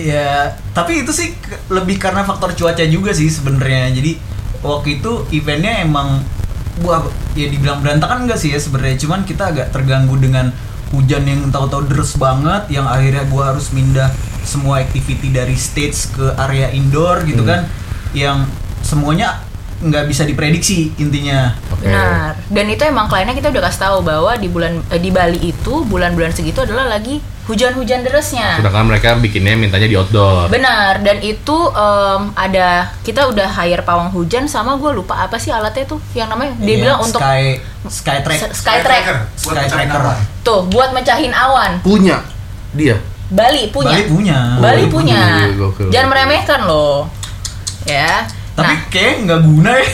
Iya, 0.00 0.56
tapi 0.72 1.04
itu 1.04 1.12
sih 1.12 1.36
lebih 1.68 2.00
karena 2.00 2.24
faktor 2.24 2.56
cuaca 2.56 2.80
juga 2.88 3.12
sih 3.12 3.28
sebenarnya. 3.28 3.92
Jadi 3.92 4.16
waktu 4.64 5.00
itu 5.00 5.28
eventnya 5.28 5.84
emang 5.84 6.24
wah 6.80 7.04
ya 7.36 7.52
dibilang 7.52 7.84
berantakan 7.84 8.24
enggak 8.24 8.40
sih 8.40 8.56
ya 8.56 8.60
sebenarnya. 8.60 8.96
Cuman 8.96 9.28
kita 9.28 9.52
agak 9.52 9.76
terganggu 9.76 10.16
dengan 10.16 10.48
hujan 10.90 11.28
yang 11.28 11.52
tahu-tahu 11.52 11.86
deres 11.86 12.16
banget 12.16 12.66
yang 12.72 12.88
akhirnya 12.88 13.28
gua 13.28 13.52
harus 13.52 13.70
mindah 13.76 14.08
semua 14.42 14.80
activity 14.80 15.28
dari 15.30 15.54
stage 15.54 16.16
ke 16.16 16.32
area 16.48 16.72
indoor 16.72 17.20
gitu 17.28 17.44
kan. 17.44 17.68
Yang 18.16 18.48
semuanya 18.80 19.44
nggak 19.80 20.04
bisa 20.06 20.22
diprediksi 20.22 20.92
intinya. 20.94 21.56
Oke. 21.70 21.84
Benar. 21.84 22.36
Dan 22.46 22.66
itu 22.68 22.82
emang 22.82 23.06
kliennya 23.06 23.32
kita 23.32 23.48
udah 23.48 23.62
kasih 23.62 23.80
tahu 23.82 23.96
bahwa 24.02 24.32
di 24.34 24.46
bulan 24.46 24.76
eh, 24.86 24.96
di 24.96 25.08
Bali 25.08 25.40
itu 25.42 25.82
bulan-bulan 25.82 26.30
segitu 26.30 26.60
adalah 26.60 26.84
lagi 26.86 27.16
hujan-hujan 27.42 28.04
derasnya. 28.04 28.60
Sedangkan 28.60 28.86
mereka 28.86 29.16
bikinnya 29.16 29.56
mintanya 29.56 29.84
di 29.84 29.96
outdoor. 29.96 30.46
Benar. 30.46 31.00
Dan 31.00 31.18
itu 31.18 31.56
em, 31.66 32.22
ada 32.30 32.92
kita 33.00 33.26
udah 33.26 33.48
hire 33.50 33.80
pawang 33.80 34.08
hujan 34.10 34.44
sama 34.44 34.76
gue 34.76 34.92
lupa 34.92 35.16
apa 35.18 35.34
sih 35.34 35.48
alatnya 35.48 35.82
tuh 35.84 35.98
yang 36.12 36.28
namanya 36.28 36.54
dia 36.58 36.70
Iya, 36.70 36.82
bilang 36.84 36.98
untuk 37.00 37.18
sky 37.18 37.42
sky 37.88 38.18
track. 38.20 38.38
S- 38.38 38.52
Skytrack. 38.54 39.04
Buat 39.40 39.54
Sky 39.56 39.66
tracker. 39.66 40.02
Tuh 40.40 40.60
buat 40.68 40.92
mecahin 40.92 41.32
awan. 41.32 41.80
Punya 41.80 42.20
dia. 42.70 43.00
Bali 43.26 43.66
punya. 43.68 43.90
Bali 43.90 44.04
punya. 44.06 44.38
Bali 44.60 44.82
Oh, 44.84 44.90
punya. 44.92 45.22
gokil, 45.40 45.54
gokil. 45.56 45.88
Jangan 45.88 46.08
meremehkan 46.08 46.60
loh. 46.66 47.08
Ya. 47.82 48.28
Tapi 48.60 48.74
nah, 48.74 48.80
kayak 48.88 49.14
nggak 49.24 49.40
guna 49.42 49.70
ya. 49.72 49.86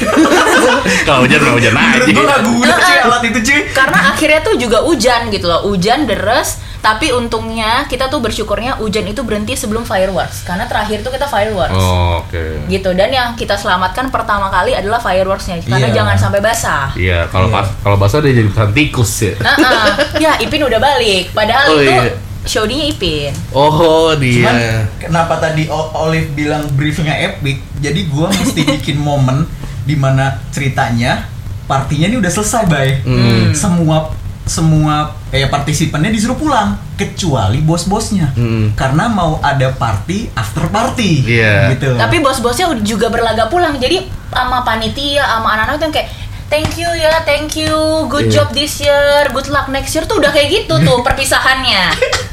Kalau 1.07 1.21
hujan 1.23 1.41
mau 1.41 1.55
hujan 1.55 1.75
aja. 1.75 2.03
Menurut 2.03 2.13
gua 2.13 2.25
nggak 2.27 2.43
guna 2.45 2.75
cuy 2.77 2.99
alat 2.99 3.23
itu 3.25 3.39
cuy. 3.43 3.61
karena 3.71 3.99
akhirnya 4.11 4.41
tuh 4.43 4.55
juga 4.57 4.79
hujan 4.83 5.21
gitu 5.29 5.47
loh. 5.47 5.61
Hujan 5.65 6.05
deres, 6.05 6.49
tapi 6.79 7.11
untungnya 7.11 7.87
kita 7.87 8.07
tuh 8.07 8.19
bersyukurnya 8.19 8.79
hujan 8.79 9.05
itu 9.05 9.23
berhenti 9.23 9.55
sebelum 9.55 9.83
fireworks. 9.83 10.43
Karena 10.43 10.67
terakhir 10.67 11.01
tuh 11.01 11.11
kita 11.11 11.27
fireworks. 11.27 11.75
Oh, 11.75 12.23
Oke. 12.23 12.67
Gitu 12.67 12.91
dan 12.91 13.11
yang 13.11 13.29
kita 13.35 13.55
selamatkan 13.55 14.11
pertama 14.11 14.47
kali 14.49 14.73
adalah 14.73 14.99
fireworksnya 14.99 15.63
karena 15.63 15.89
Iya. 15.89 15.95
jangan 15.95 16.17
sampai 16.17 16.41
basah. 16.41 16.91
Iya, 16.95 17.27
kalau 17.29 17.49
Iya. 17.49 17.57
pas 17.57 17.67
kalau 17.81 17.97
basah 17.97 18.19
dia 18.19 18.35
jadi 18.35 18.49
pesan 18.49 18.71
tikus 18.73 19.13
ya. 19.21 19.33
Nah, 19.39 19.95
ya 20.17 20.33
Ipin 20.39 20.63
udah 20.63 20.79
balik. 20.79 21.31
Padahal 21.33 21.67
Oh, 21.71 21.79
itu 21.79 21.91
iya. 21.91 22.15
Showdinya 22.47 22.87
Ipin. 22.87 23.35
Oh, 23.51 24.15
dia. 24.15 24.41
Cuman 24.41 24.57
kenapa 24.99 25.35
tadi 25.37 25.67
Olive 25.69 26.31
bilang 26.33 26.65
briefingnya 26.73 27.19
epic? 27.27 27.59
Jadi 27.77 28.07
gua 28.07 28.31
mesti 28.31 28.63
bikin 28.73 28.97
momen 28.97 29.45
di 29.83 29.95
mana 29.95 30.41
ceritanya 30.49 31.27
partinya 31.67 32.07
ini 32.07 32.17
udah 32.17 32.31
selesai, 32.31 32.65
bay. 32.65 33.03
Hmm. 33.03 33.51
Semua 33.53 34.15
semua 34.47 35.11
eh 35.35 35.43
partisipannya 35.45 36.07
disuruh 36.09 36.39
pulang 36.39 36.79
kecuali 36.95 37.59
bos-bosnya 37.59 38.31
Hmm. 38.31 38.71
karena 38.73 39.11
mau 39.11 39.43
ada 39.43 39.75
party 39.75 40.31
after 40.33 40.71
party 40.71 41.27
Iya. 41.27 41.75
gitu 41.75 41.99
Tapi 41.99 42.23
bos-bosnya 42.23 42.71
udah 42.71 42.79
juga 42.81 43.11
berlaga 43.11 43.51
pulang. 43.51 43.75
Jadi 43.75 44.07
sama 44.31 44.63
panitia, 44.63 45.27
sama 45.27 45.51
anak-anak 45.51 45.75
tuh 45.77 45.85
yang 45.85 45.95
kayak 45.95 46.09
Thank 46.47 46.79
you 46.79 46.87
ya, 46.95 47.27
thank 47.27 47.59
you, 47.59 47.75
good 48.07 48.31
Iya. 48.31 48.47
job 48.47 48.49
this 48.55 48.79
year, 48.79 49.27
good 49.35 49.51
luck 49.51 49.67
next 49.67 49.91
year 49.93 50.07
tuh 50.07 50.23
udah 50.23 50.31
kayak 50.31 50.63
gitu 50.63 50.79
tuh 50.79 51.03
perpisahannya. 51.03 51.91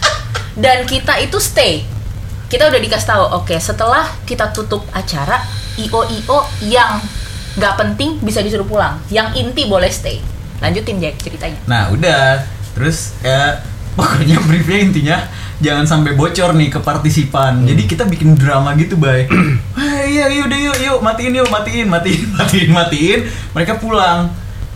Dan 0.64 0.86
kita 0.86 1.18
itu 1.18 1.42
stay. 1.42 1.82
Kita 2.46 2.70
udah 2.70 2.78
dikasih 2.78 3.10
tahu, 3.10 3.24
oke 3.42 3.58
setelah 3.58 4.06
kita 4.24 4.54
tutup 4.54 4.86
acara, 4.94 5.42
io 5.76 6.06
io 6.06 6.40
yang 6.62 7.02
nggak 7.54 7.74
penting 7.74 8.22
bisa 8.22 8.46
disuruh 8.46 8.66
pulang, 8.66 9.02
yang 9.10 9.34
inti 9.34 9.66
boleh 9.66 9.90
stay. 9.90 10.22
Lanjutin 10.62 11.02
Jack 11.02 11.18
ceritanya. 11.18 11.58
Nah 11.66 11.90
udah 11.90 12.46
terus 12.78 13.18
ya 13.20 13.66
pokoknya 13.98 14.38
briefnya 14.46 14.80
intinya 14.80 15.18
jangan 15.58 15.90
sampai 15.90 16.14
bocor 16.14 16.54
nih 16.54 16.70
ke 16.70 16.78
partisipan. 16.78 17.66
Jadi 17.66 17.90
kita 17.90 18.06
bikin 18.06 18.38
drama 18.38 18.78
gitu 18.78 18.94
bay. 18.94 19.26
Iya 20.14 20.26
iya 20.30 20.42
udah 20.44 20.60
yuk 20.62 20.78
yuk 20.80 21.00
matiin 21.00 21.34
yuk 21.34 21.50
matiin 21.50 21.88
matiin 21.88 22.22
matiin 22.38 22.70
matiin. 22.70 23.20
Mereka 23.52 23.74
pulang. 23.78 24.30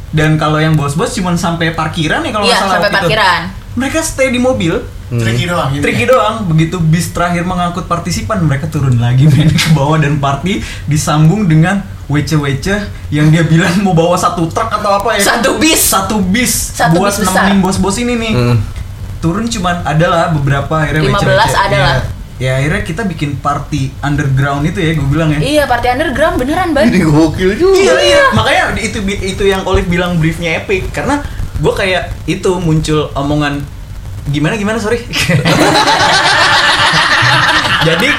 Dan 0.10 0.36
kalau 0.36 0.58
yang 0.58 0.74
bos-bos 0.74 1.12
cuma 1.12 1.36
sampai 1.36 1.72
parkiran 1.72 2.20
ya 2.20 2.32
kalau 2.32 2.44
Iya, 2.44 2.54
nggak 2.54 2.60
salah 2.60 2.74
sampai 2.74 2.90
itu. 2.90 2.98
parkiran. 2.98 3.42
Mereka 3.76 4.00
stay 4.02 4.28
di 4.30 4.40
mobil. 4.40 4.74
Hmm. 5.08 5.20
Tricky 5.20 5.46
doang. 5.46 5.70
gitu 5.72 5.84
Tricky 5.84 6.04
ya. 6.04 6.10
doang, 6.10 6.36
begitu 6.46 6.76
bis 6.82 7.08
terakhir 7.10 7.44
mengangkut 7.44 7.86
partisipan 7.86 8.42
mereka 8.42 8.68
turun 8.68 8.98
lagi 8.98 9.24
main 9.32 9.48
ke 9.48 9.72
bawah 9.72 9.96
dan 9.96 10.18
party 10.18 10.60
disambung 10.84 11.46
dengan 11.46 11.80
wece-wece 12.08 12.76
yang 13.08 13.30
dia 13.30 13.44
bilang 13.44 13.72
mau 13.82 13.92
bawa 13.92 14.16
satu 14.16 14.48
truk 14.48 14.68
atau 14.70 14.98
apa 14.98 15.16
ya? 15.16 15.24
Satu 15.30 15.56
bis. 15.56 15.80
Satu 15.82 16.20
bis 16.20 16.52
Satu 16.74 16.98
buat 16.98 17.08
bis 17.10 17.24
besar. 17.24 17.46
nemenin 17.46 17.60
bos-bos 17.62 17.96
ini 17.96 18.14
nih. 18.18 18.34
Hmm. 18.34 18.58
Turun 19.18 19.46
cuman 19.46 19.80
adalah 19.82 20.28
beberapa 20.30 20.76
akhirnya 20.78 21.04
15 21.06 21.14
wece-wece. 21.16 21.56
adalah. 21.58 21.94
Ya, 21.94 22.04
ya 22.38 22.62
akhirnya 22.62 22.82
kita 22.86 23.02
bikin 23.10 23.42
party 23.42 23.90
underground 24.06 24.62
itu 24.70 24.78
ya 24.78 24.94
gue 24.94 25.08
bilang 25.10 25.34
ya. 25.34 25.40
Iya, 25.42 25.64
party 25.66 25.88
underground 25.90 26.36
beneran, 26.38 26.70
Ban. 26.70 26.86
Jadi 26.86 27.02
gokil 27.02 27.52
juga. 27.58 27.78
Iya 27.82 27.96
iya, 27.98 28.24
makanya 28.34 28.78
itu 28.78 29.02
itu 29.06 29.44
yang 29.46 29.66
Olive 29.66 29.90
bilang 29.90 30.22
briefnya 30.22 30.62
epic 30.62 30.94
karena 30.94 31.26
gue 31.58 31.74
kayak 31.74 32.14
itu 32.30 32.62
muncul 32.62 33.10
omongan 33.18 33.66
gimana 34.30 34.54
gimana 34.54 34.78
sorry. 34.78 35.02
Jadi 37.88 38.10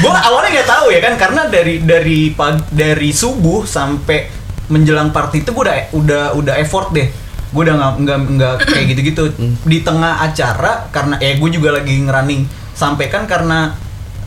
gue 0.00 0.12
awalnya 0.12 0.50
nggak 0.60 0.70
tahu 0.70 0.86
ya 0.94 1.00
kan 1.04 1.14
karena 1.20 1.42
dari 1.52 1.82
dari 1.84 2.32
pag, 2.32 2.72
dari 2.72 3.12
subuh 3.12 3.68
sampai 3.68 4.30
menjelang 4.70 5.10
party 5.12 5.44
itu 5.44 5.50
gue 5.52 5.64
udah 5.66 5.76
udah 5.92 6.24
udah 6.40 6.54
effort 6.56 6.88
deh. 6.96 7.12
Gue 7.52 7.68
udah 7.68 7.98
nggak 8.00 8.18
nggak 8.32 8.54
kayak 8.64 8.86
gitu-gitu 8.96 9.22
di 9.68 9.84
tengah 9.84 10.24
acara 10.24 10.88
karena 10.88 11.20
eh 11.20 11.36
gue 11.36 11.50
juga 11.52 11.76
lagi 11.76 12.00
ngerunning 12.00 12.59
sampai 12.80 13.12
kan 13.12 13.28
karena 13.28 13.76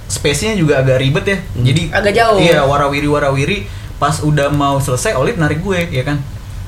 space-nya 0.05 0.53
juga 0.53 0.85
agak 0.85 1.01
ribet 1.01 1.25
ya. 1.25 1.37
Jadi 1.57 1.89
Agak 1.89 2.13
jauh. 2.13 2.37
Iya, 2.37 2.61
warawiri 2.69 3.09
warawiri 3.09 3.57
pas 3.97 4.21
udah 4.21 4.53
mau 4.53 4.77
selesai 4.77 5.17
Olive 5.17 5.41
narik 5.41 5.65
gue 5.65 5.89
ya 5.89 6.05
kan? 6.05 6.21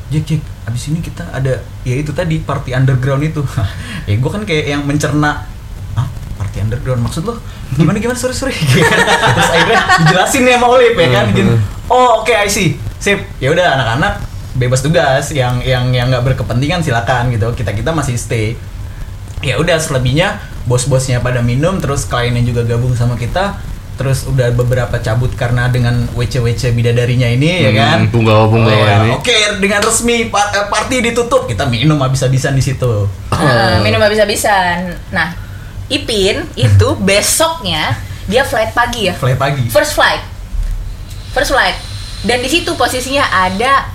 Jack 0.09 0.25
Jack 0.25 0.41
abis 0.65 0.89
ini 0.89 0.97
kita 0.97 1.21
ada 1.29 1.61
ya 1.85 1.93
itu 1.93 2.09
tadi 2.09 2.41
party 2.41 2.73
underground 2.73 3.21
itu. 3.21 3.45
Ya 4.09 4.17
gue 4.17 4.31
kan 4.33 4.41
kayak 4.45 4.65
yang 4.65 4.81
mencerna 4.85 5.45
ah 5.93 6.07
party 6.41 6.65
underground? 6.65 7.05
Maksud 7.05 7.21
lo? 7.29 7.37
Gimana 7.77 8.01
gimana? 8.01 8.17
Sorry 8.17 8.33
sorry. 8.33 8.53
Terus 9.37 9.49
akhirnya 9.53 9.81
dijelasin 10.01 10.41
nih 10.45 10.53
sama 10.57 10.67
Olive 10.73 10.97
ya 10.97 11.09
kan? 11.13 11.25
Gini 11.33 11.53
oh 11.89 12.25
oke 12.25 12.33
I 12.33 12.49
see. 12.49 12.81
Sip. 12.97 13.21
Ya 13.37 13.53
udah 13.53 13.77
anak-anak 13.77 14.13
bebas 14.57 14.81
tugas. 14.81 15.29
Yang 15.33 15.65
yang 15.69 15.93
yang 15.93 16.09
nggak 16.09 16.33
berkepentingan 16.33 16.81
silakan 16.81 17.29
gitu. 17.33 17.49
Kita 17.53 17.73
kita 17.77 17.93
masih 17.93 18.17
stay 18.17 18.57
ya 19.39 19.55
udah 19.55 19.75
selebihnya 19.75 20.37
bos-bosnya 20.63 21.19
pada 21.19 21.39
minum 21.39 21.77
terus 21.77 22.03
kliennya 22.03 22.41
juga 22.41 22.63
gabung 22.65 22.93
sama 22.93 23.13
kita 23.13 23.59
terus 23.95 24.27
udah 24.27 24.51
beberapa 24.51 24.91
cabut 24.97 25.31
karena 25.33 25.67
dengan 25.67 26.03
WC-WC 26.11 26.71
bidadarinya 26.71 27.29
ini 27.29 27.63
ya 27.63 27.71
Hmm, 27.71 27.77
kan 27.77 27.99
punggawa-punggawa 28.09 28.75
Oh, 28.75 28.83
ya. 28.83 28.97
ini. 28.99 29.09
oke 29.13 29.37
dengan 29.57 29.79
resmi 29.79 30.27
eh, 30.27 30.31
party 30.67 30.95
ditutup 31.01 31.45
kita 31.45 31.63
minum 31.63 31.95
habis-habisan 31.97 32.51
di 32.51 32.61
situ 32.61 33.07
Nah, 33.31 33.79
minum 33.79 33.99
habis-habisan. 33.99 34.99
Nah, 35.09 35.31
Ipin 35.87 36.43
itu 36.55 36.87
besoknya 37.07 37.95
dia 38.25 38.43
flight 38.43 38.73
pagi 38.73 39.07
ya. 39.07 39.13
fly 39.13 39.35
pagi 39.35 39.63
First 39.69 39.93
flight. 39.93 40.19
First 41.31 41.51
flight. 41.51 41.77
Dan 42.21 42.41
di 42.41 42.49
situ 42.49 42.73
posisinya 42.73 43.21
ada 43.29 43.94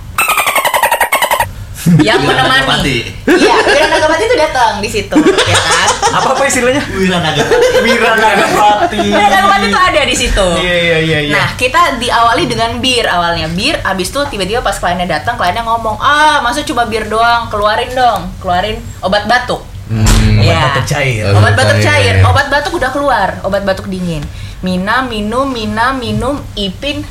yang 2.07 2.21
menemani. 2.21 3.09
Iya, 3.25 3.55
Wira 3.63 3.87
Nagapati 3.87 4.23
itu 4.23 4.35
datang 4.35 4.77
di 4.77 4.87
situ, 4.87 5.15
ya 5.43 5.57
kan? 5.57 5.89
apa 6.11 6.27
apa 6.35 6.43
istilahnya 6.43 6.83
Wira 6.91 7.17
naga. 7.19 7.41
Wira 7.79 8.11
Nagapati 8.13 8.97
Wira 9.01 9.27
Nagapati 9.27 9.65
itu 9.65 9.79
ada 9.79 10.01
di 10.03 10.15
situ. 10.15 10.47
iya 10.59 10.75
iya 10.77 10.97
iya 10.99 11.19
iya 11.21 11.33
Nah, 11.33 11.47
kita 11.55 11.97
diawali 11.97 12.45
dengan 12.45 12.77
bir 12.77 13.05
awalnya. 13.05 13.49
Bir, 13.49 13.81
abis 13.81 14.09
itu 14.09 14.21
tiba-tiba 14.27 14.59
pas 14.59 14.75
kliennya 14.75 15.09
datang, 15.09 15.35
kliennya 15.35 15.63
ngomong, 15.63 15.97
ah, 15.97 16.37
masa 16.39 16.61
cuma 16.61 16.85
bir 16.85 17.07
doang? 17.07 17.49
Keluarin 17.49 17.91
dong, 17.91 18.29
keluarin 18.37 18.77
obat 18.99 19.25
batuk. 19.25 19.65
Hmm. 19.87 20.05
Obat 20.37 20.45
Iya. 20.45 20.61
batuk 20.63 20.85
cair. 20.87 21.23
Obat 21.25 21.35
Obat 21.35 21.53
batuk 21.53 21.77
cair. 21.79 22.13
cair. 22.15 22.15
Obat 22.23 22.47
batuk 22.47 22.73
udah 22.75 22.89
keluar. 22.89 23.29
Obat 23.41 23.63
batuk 23.63 23.87
dingin. 23.87 24.23
Mina 24.61 25.01
minum, 25.01 25.49
Mina 25.49 25.91
minum, 25.91 26.37
Ipin. 26.53 27.01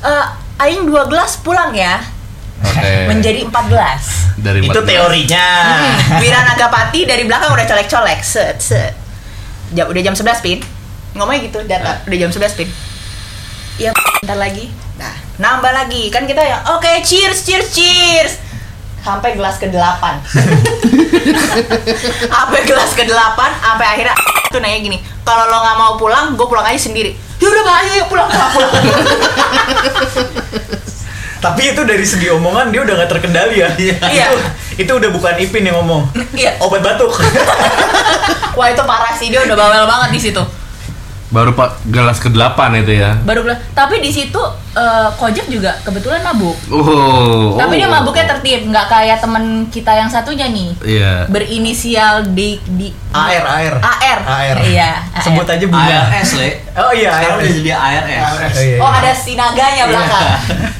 eh 0.00 0.26
Aing 0.58 0.84
dua 0.84 1.08
gelas 1.08 1.40
pulang 1.40 1.72
ya. 1.72 2.04
Oke. 2.64 2.92
Menjadi 3.10 3.40
empat 3.46 3.64
gelas. 3.68 4.02
dari 4.40 4.64
itu 4.64 4.72
14. 4.72 4.88
teorinya 4.88 5.46
Hmm, 5.60 6.20
Wira 6.24 6.40
Nagapati 6.48 7.04
dari 7.04 7.28
belakang 7.28 7.52
udah 7.52 7.66
colek-colek. 7.68 8.20
Set, 8.24 8.56
set. 8.60 8.92
Jam, 9.76 9.88
udah 9.88 10.02
jam 10.02 10.14
11 10.16 10.44
pin. 10.44 10.58
Ngomongnya 11.16 11.40
gitu, 11.44 11.58
data. 11.68 12.00
Udah 12.08 12.16
jam 12.16 12.30
11 12.32 12.58
pin. 12.58 12.68
Iya, 13.80 13.90
bentar 13.92 14.36
lagi. 14.36 14.68
Nah, 15.00 15.14
nambah 15.40 15.72
lagi. 15.72 16.12
Kan 16.12 16.28
kita 16.28 16.40
ya, 16.44 16.60
oke, 16.76 16.88
cheers, 17.04 17.44
cheers, 17.44 17.68
cheers. 17.72 18.32
Sampai 19.00 19.32
gelas 19.32 19.56
ke-8. 19.56 20.04
sampai 22.32 22.60
gelas 22.68 22.92
ke-8, 22.92 23.40
sampai 23.40 23.86
akhirnya 23.96 24.12
tuh 24.52 24.60
nanya 24.60 24.78
gini, 24.82 24.98
kalau 25.24 25.48
lo 25.48 25.56
nggak 25.62 25.78
mau 25.78 25.92
pulang, 25.96 26.36
gue 26.36 26.44
pulang 26.44 26.66
aja 26.68 26.76
sendiri. 26.76 27.16
Ya 27.40 27.48
udah 27.48 27.62
Pak, 27.64 27.76
ayo 27.88 28.04
pulang, 28.12 28.28
pulang, 28.28 28.50
pulang. 28.52 28.72
Tapi 31.40 31.72
itu 31.72 31.82
dari 31.82 32.04
segi 32.04 32.28
omongan 32.28 32.68
dia 32.68 32.80
udah 32.80 32.94
nggak 32.94 33.10
terkendali 33.10 33.56
ya 33.58 33.68
Iya. 33.74 33.96
itu 34.28 34.36
itu 34.78 34.92
udah 34.92 35.10
bukan 35.10 35.34
Ipin 35.36 35.64
yang 35.64 35.80
ngomong 35.80 36.08
Iya. 36.32 36.60
obat 36.60 36.80
batuk 36.80 37.10
Wah 38.50 38.68
itu 38.68 38.82
parah 38.82 39.14
sih, 39.14 39.30
dia 39.30 39.40
udah 39.40 39.56
bawel 39.56 39.84
banget 39.86 40.10
di 40.12 40.20
situ. 40.20 40.42
Baru 41.30 41.54
pak 41.54 41.78
gelas 41.86 42.18
ke-8 42.18 42.58
itu 42.82 42.98
ya. 42.98 43.14
Baru 43.22 43.46
bilang, 43.46 43.62
tapi 43.70 44.02
di 44.02 44.10
situ 44.10 44.42
eh, 44.74 45.08
Kojek 45.14 45.46
juga 45.46 45.78
kebetulan 45.86 46.26
mabuk. 46.26 46.58
Oh. 46.66 47.54
Tapi 47.54 47.78
dia 47.78 47.86
oh. 47.86 47.94
mabuknya 47.94 48.26
tertib, 48.26 48.66
nggak 48.66 48.90
kayak 48.90 49.22
temen 49.22 49.70
kita 49.70 49.94
yang 49.94 50.10
satunya 50.10 50.50
nih. 50.50 50.74
Iya. 50.82 51.30
Berinisial 51.30 52.26
di 52.34 52.58
di 52.74 52.90
AR 53.14 53.46
AR 53.46 53.74
AR. 53.78 54.18
AR 54.26 54.56
Iya, 54.66 55.06
AR. 55.14 55.22
sebut 55.22 55.46
aja 55.46 55.66
bunga 55.70 55.98
ARS 56.10 56.30
le. 56.34 56.50
oh 56.74 56.90
iya 56.90 57.10
udah 57.30 57.46
jadi 57.46 57.70
ARS. 57.70 58.10
Oh, 58.10 58.62
iya, 58.66 58.76
Oh 58.82 58.90
iya. 58.90 58.98
ada 58.98 59.12
sinaganya 59.14 59.84
belakang. 59.86 60.26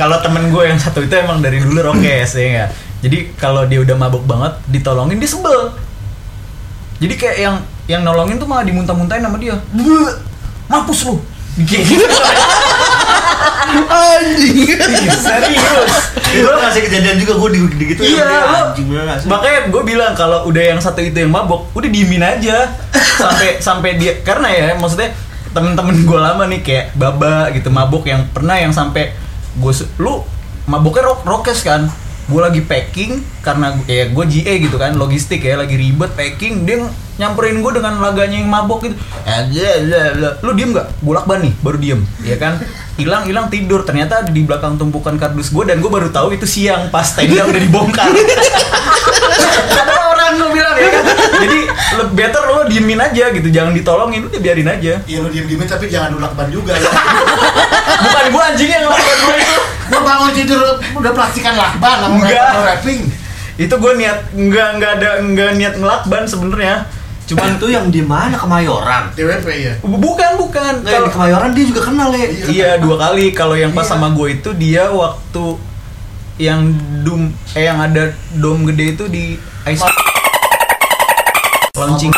kalau 0.00 0.16
temen 0.22 0.50
gue 0.50 0.62
yang 0.62 0.78
satu 0.78 1.02
itu 1.02 1.14
emang 1.18 1.42
dari 1.42 1.58
dulu 1.58 1.92
rokes 1.92 2.38
ya 2.38 2.46
nggak 2.54 2.70
jadi 2.98 3.30
kalau 3.38 3.62
dia 3.66 3.78
udah 3.78 3.94
mabuk 3.94 4.26
banget 4.26 4.58
ditolongin 4.66 5.22
dia 5.22 5.30
sebel. 5.30 5.70
Jadi 6.98 7.14
kayak 7.14 7.36
yang 7.38 7.56
yang 7.86 8.02
nolongin 8.02 8.42
tuh 8.42 8.48
malah 8.50 8.66
dimuntah-muntahin 8.66 9.22
sama 9.22 9.38
dia. 9.38 9.54
Bleh, 9.70 10.18
mampus 10.66 11.06
lu. 11.06 11.22
Gitu. 11.62 11.78
Anjing. 13.68 14.66
serius. 15.14 15.94
Itu 16.26 16.48
kasih 16.50 16.82
kejadian 16.90 17.16
juga 17.22 17.34
gue 17.38 17.50
di, 17.54 17.60
di 17.78 17.84
gitu 17.94 18.00
Iya, 18.04 18.26
lo, 18.26 18.58
anjing 18.72 18.86
bener 18.90 19.16
makanya 19.28 19.60
gue 19.70 19.82
bilang 19.84 20.12
kalau 20.12 20.44
udah 20.50 20.62
yang 20.74 20.80
satu 20.80 21.00
itu 21.00 21.14
yang 21.14 21.30
mabok, 21.30 21.70
udah 21.78 21.88
diemin 21.88 22.20
aja. 22.20 22.74
Sampai 22.92 23.62
sampai 23.62 23.94
dia 23.94 24.18
karena 24.26 24.50
ya 24.50 24.66
maksudnya 24.74 25.14
temen-temen 25.52 25.96
gue 26.04 26.18
lama 26.18 26.44
nih 26.46 26.60
kayak 26.60 26.86
baba 26.94 27.48
gitu 27.56 27.68
mabok 27.72 28.04
yang 28.08 28.28
pernah 28.30 28.56
yang 28.56 28.72
sampai 28.72 29.12
gue 29.58 29.72
lu 29.98 30.22
maboknya 30.68 31.08
rock 31.08 31.24
rokes 31.24 31.64
kan? 31.64 31.88
Gue 32.28 32.44
lagi 32.44 32.60
packing 32.60 33.24
karena 33.40 33.72
ya 33.88 34.12
gue 34.12 34.24
GA 34.28 34.54
gitu 34.60 34.76
kan 34.76 34.92
logistik 35.00 35.40
ya 35.40 35.56
lagi 35.56 35.80
ribet 35.80 36.12
packing 36.12 36.68
dia 36.68 36.84
nyamperin 37.16 37.64
gue 37.64 37.72
dengan 37.72 37.96
laganya 38.04 38.36
yang 38.36 38.52
mabok 38.52 38.84
gitu. 38.84 38.94
Aja 39.24 39.68
lu 40.44 40.52
diem 40.52 40.76
nggak? 40.76 41.00
Bolak 41.00 41.24
nih 41.24 41.52
baru 41.64 41.78
diem 41.80 42.00
ya 42.20 42.36
kan? 42.36 42.60
Hilang 43.00 43.24
hilang 43.24 43.48
tidur. 43.48 43.80
Ternyata 43.88 44.28
di 44.28 44.44
belakang 44.44 44.76
tumpukan 44.76 45.16
kardus 45.16 45.48
gue 45.48 45.64
dan 45.64 45.80
gue 45.80 45.88
baru 45.88 46.12
tahu 46.12 46.36
itu 46.36 46.44
siang 46.44 46.92
pas 46.92 47.08
tenda 47.16 47.48
udah 47.48 47.62
dibongkar 47.64 48.12
orang 50.28 50.36
gue 50.38 50.50
bilang 50.52 50.74
ya 50.74 50.88
kan 50.90 51.04
jadi 51.42 51.58
better 52.10 52.42
lo 52.46 52.62
diemin 52.64 53.00
aja 53.00 53.24
gitu 53.30 53.48
jangan 53.48 53.72
ditolongin 53.72 54.20
udah 54.22 54.36
biarin 54.38 54.68
aja 54.68 54.92
Iya 55.02 55.18
lu 55.18 55.28
diem-diemin 55.28 55.64
tapi 55.64 55.88
jangan 55.88 56.12
lu 56.12 56.20
lakban 56.20 56.48
juga 56.48 56.72
ya. 56.72 56.84
bukan 58.04 58.24
gue 58.28 58.42
anjing 58.44 58.68
yang 58.68 58.82
ngelakuin 58.84 59.18
gue 59.18 59.36
itu 59.38 59.56
Lu 59.88 59.98
bangun 59.98 60.30
tidur 60.30 60.60
udah 60.94 61.12
plastikan 61.12 61.54
lakban 61.54 61.96
sama 61.98 62.14
Enggak. 62.14 62.52
wrapping. 62.60 63.00
itu 63.56 63.74
gue 63.74 63.92
niat 63.96 64.18
nggak 64.30 64.68
nggak 64.76 64.92
ada 64.94 65.10
nggak 65.24 65.50
niat 65.54 65.74
ngelakban 65.74 66.22
sebenarnya 66.24 66.84
Cuman 67.24 67.60
itu 67.60 67.68
yang 67.68 67.86
di 67.88 68.00
mana 68.00 68.32
Kemayoran? 68.34 69.12
DWP 69.12 69.46
ya. 69.52 69.72
bukan 69.82 70.30
bukan 70.38 70.80
Nah, 70.80 70.88
kalau 70.90 71.08
Kemayoran 71.10 71.52
dia 71.52 71.64
juga 71.64 71.80
kenal 71.82 72.08
ya. 72.10 72.24
iya 72.46 72.70
dua 72.76 72.96
kali 72.98 73.32
kalau 73.32 73.52
yang 73.52 73.72
pas 73.72 73.82
Iya. 73.82 73.90
sama 73.90 74.08
gue 74.10 74.28
itu 74.34 74.50
dia 74.54 74.88
waktu 74.88 75.44
yang 76.38 76.70
dum 77.02 77.28
eh 77.52 77.64
yang 77.64 77.82
ada 77.82 78.08
dom 78.32 78.62
gede 78.64 78.94
itu 78.94 79.04
di 79.08 79.34
ice 79.66 79.82
launching 81.78 82.12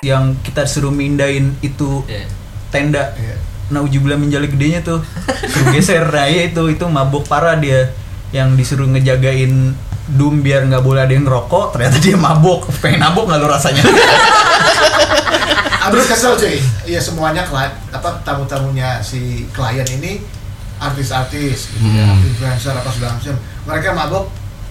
yang 0.00 0.34
kita 0.40 0.64
suruh 0.64 0.90
mindahin 0.90 1.52
itu 1.60 2.04
Iya. 2.04 2.24
tenda 2.68 3.12
Iya. 3.14 3.36
nah 3.66 3.80
ujubilah 3.80 4.14
menjali 4.14 4.46
gedenya 4.46 4.80
tuh 4.80 5.02
suruh 5.44 5.68
geser 5.70 6.04
nah 6.06 6.24
iya 6.24 6.46
itu 6.46 6.62
itu 6.66 6.84
mabuk 6.86 7.24
parah 7.24 7.56
dia 7.56 7.90
yang 8.30 8.54
disuruh 8.54 8.86
ngejagain 8.86 9.74
Doom 10.06 10.38
biar 10.38 10.62
nggak 10.64 10.80
boleh 10.80 11.02
ada 11.02 11.10
yang 11.10 11.26
ngerokok 11.26 11.74
ternyata 11.74 11.98
dia 11.98 12.14
mabuk 12.16 12.62
pengen 12.78 13.02
mabuk 13.02 13.26
nggak 13.26 13.40
lo 13.40 13.48
rasanya 13.48 13.82
Abis 15.82 16.06
kesel 16.06 16.34
cuy. 16.34 16.58
Iya 16.84 16.98
semuanya 16.98 17.42
klien, 17.42 17.70
apa 17.90 18.18
tamu-tamunya 18.22 18.98
si 19.00 19.46
klien 19.50 19.86
ini 19.88 20.18
artis-artis, 20.76 21.70
gitu 21.72 21.88
ya, 21.88 22.04
Hmm. 22.04 22.20
influencer 22.20 22.74
apa 22.74 22.90
segala 22.90 23.14
macam. 23.14 23.34
Mereka 23.64 23.88
mabuk 23.94 24.24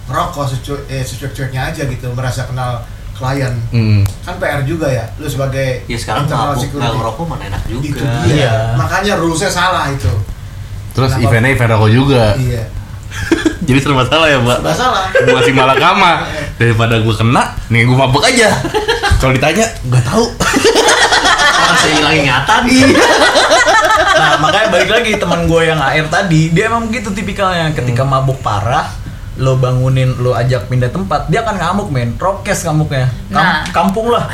ngerokok 0.06 0.46
secu 0.46 0.76
eh 0.86 1.02
secuek-cueknya 1.02 1.72
aja 1.72 1.84
gitu, 1.84 2.12
merasa 2.12 2.44
kenal 2.46 2.84
klien. 3.16 3.54
Hmm. 3.72 4.04
Kan 4.28 4.36
PR 4.38 4.62
juga 4.68 4.92
ya, 4.92 5.08
lu 5.16 5.28
sebagai 5.32 5.88
Ya 5.88 5.98
sekarang 5.98 6.28
mabuk 6.28 6.68
nggak 6.68 6.94
ngerokok 7.00 7.26
mana 7.26 7.44
enak 7.48 7.64
juga. 7.72 7.88
Itu 7.88 8.04
dia. 8.28 8.36
Iya. 8.36 8.54
Makanya 8.76 9.14
rulesnya 9.16 9.52
salah 9.52 9.88
itu. 9.90 10.12
Terus 10.92 11.12
Kenapa? 11.16 11.28
eventnya 11.32 11.50
event 11.56 11.72
rokok 11.76 11.92
juga. 11.92 12.24
Iya. 12.36 12.64
Jadi 13.68 13.80
serba 13.82 14.04
salah 14.06 14.28
ya, 14.30 14.38
Mbak. 14.44 14.58
Serba 14.62 14.74
salah. 14.76 15.06
Gua 15.26 15.42
si 15.42 15.52
malakama 15.56 16.12
daripada 16.60 16.96
gua 17.02 17.16
kena, 17.16 17.44
nih 17.72 17.88
gua 17.88 17.98
mabuk 18.06 18.24
aja. 18.24 18.52
Kalau 19.24 19.32
ditanya, 19.32 19.66
nggak 19.88 20.04
tahu. 20.06 20.26
Orang 21.56 21.78
saya 21.82 21.94
hilang 21.98 22.16
ingatan. 22.20 22.62
nah 24.16 24.40
makanya 24.40 24.68
balik 24.72 24.90
lagi 24.92 25.12
teman 25.20 25.44
gue 25.44 25.62
yang 25.68 25.80
AR 25.80 26.08
tadi 26.08 26.52
dia 26.52 26.72
emang 26.72 26.88
gitu 26.88 27.12
tipikalnya 27.12 27.76
ketika 27.76 28.08
mabuk 28.08 28.40
parah 28.40 28.88
lo 29.36 29.56
bangunin 29.56 30.16
lo 30.16 30.32
ajak 30.32 30.66
pindah 30.66 30.88
tempat 30.88 31.28
dia 31.28 31.42
akan 31.42 31.56
ngamuk 31.56 31.88
men 31.90 32.14
prokes 32.14 32.64
ngamuknya 32.64 33.12
Kam- 33.28 33.36
Nah. 33.36 33.62
kampung 33.70 34.08
lah 34.08 34.24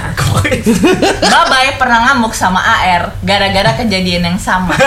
Babay 1.24 1.74
pernah 1.76 2.06
ngamuk 2.06 2.32
sama 2.32 2.60
AR 2.60 3.10
gara-gara 3.20 3.74
kejadian 3.76 4.26
yang 4.26 4.38
sama. 4.38 4.74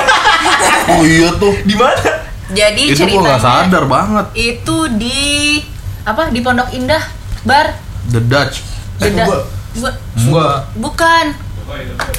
Oh 0.86 1.00
iya 1.00 1.32
tuh. 1.32 1.50
di 1.62 1.72
mana 1.72 1.96
Jadi 2.46 2.92
Itu 2.92 3.08
gua 3.08 3.24
nggak 3.26 3.40
ceritanya 3.40 3.64
sadar 3.64 3.84
banget. 3.84 4.26
itu 4.36 4.76
di 4.94 5.58
apa 6.02 6.28
di 6.28 6.38
Pondok 6.38 6.68
Indah 6.70 7.00
bar 7.42 7.72
The 8.06 8.20
Dutch. 8.20 8.60
Eh, 9.00 9.08
beda 9.08 9.24
gua- 9.24 9.44
bu- 9.74 9.98
Enggak. 10.14 10.56
bukan 10.76 11.26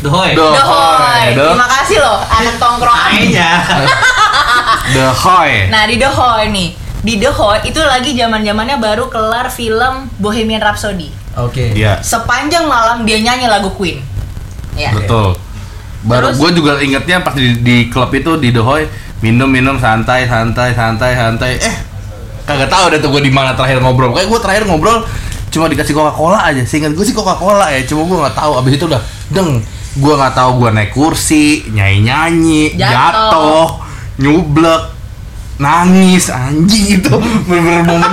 Dohoy. 0.02 0.34
The 0.34 0.42
The 0.42 0.64
Hoy. 0.66 1.26
The, 1.32 1.46
terima 1.48 1.68
kasih 1.72 1.98
loh 1.98 2.18
anak 2.20 2.56
tongkrongan 2.58 3.10
Kayaknya. 3.14 3.52
The 4.96 5.08
Hoy. 5.16 5.52
nah 5.70 5.84
di 5.86 5.96
The 5.96 6.10
Hoy 6.10 6.44
nih 6.50 6.70
di 7.06 7.22
The 7.22 7.30
Hoy 7.30 7.70
itu 7.70 7.78
lagi 7.78 8.18
zaman 8.18 8.42
zamannya 8.42 8.82
baru 8.82 9.06
kelar 9.14 9.54
film 9.54 10.10
Bohemian 10.18 10.58
Rhapsody. 10.58 11.14
Oke. 11.38 11.78
Iya, 11.78 12.02
sepanjang 12.02 12.66
malam 12.66 13.06
dia 13.06 13.22
nyanyi 13.22 13.46
lagu 13.46 13.70
Queen. 13.78 14.02
Ya 14.74 14.90
betul. 14.90 15.38
Baru 16.02 16.34
gue 16.34 16.50
juga 16.58 16.82
ingetnya 16.82 17.22
pas 17.22 17.38
di, 17.38 17.62
di 17.62 17.94
klub 17.94 18.10
itu 18.10 18.42
di 18.42 18.50
The 18.50 18.62
Hoy 18.66 18.90
minum 19.22 19.46
minum 19.46 19.78
santai 19.78 20.26
santai 20.26 20.74
santai 20.74 21.14
santai. 21.14 21.62
Eh 21.62 21.76
kagak 22.50 22.74
tahu 22.74 22.90
deh 22.90 22.98
tuh 22.98 23.14
gue 23.14 23.22
di 23.22 23.30
mana 23.30 23.54
terakhir 23.54 23.86
ngobrol. 23.86 24.10
Kayak 24.10 24.28
gue 24.34 24.40
terakhir 24.42 24.64
ngobrol 24.66 25.06
cuma 25.54 25.70
dikasih 25.70 25.94
Coca 25.94 26.10
Cola 26.10 26.42
aja. 26.42 26.66
Seingat 26.66 26.98
gue 26.98 27.06
sih 27.06 27.14
Coca 27.14 27.38
Cola 27.38 27.70
ya 27.70 27.86
cuma 27.86 28.10
gue 28.10 28.18
nggak 28.18 28.34
tahu. 28.34 28.52
Abis 28.66 28.82
itu 28.82 28.86
udah 28.90 29.02
deng 29.30 29.62
gue 29.96 30.14
nggak 30.18 30.34
tahu 30.34 30.50
gue 30.58 30.70
naik 30.74 30.92
kursi 30.92 31.70
nyanyi 31.70 32.10
nyanyi 32.10 32.62
Jatuh. 32.74 32.90
jatuh 32.90 33.68
nyublek 34.20 34.95
nangis 35.56 36.28
anjing 36.28 37.00
itu 37.00 37.16
bener-bener 37.48 37.84
momen 37.86 38.12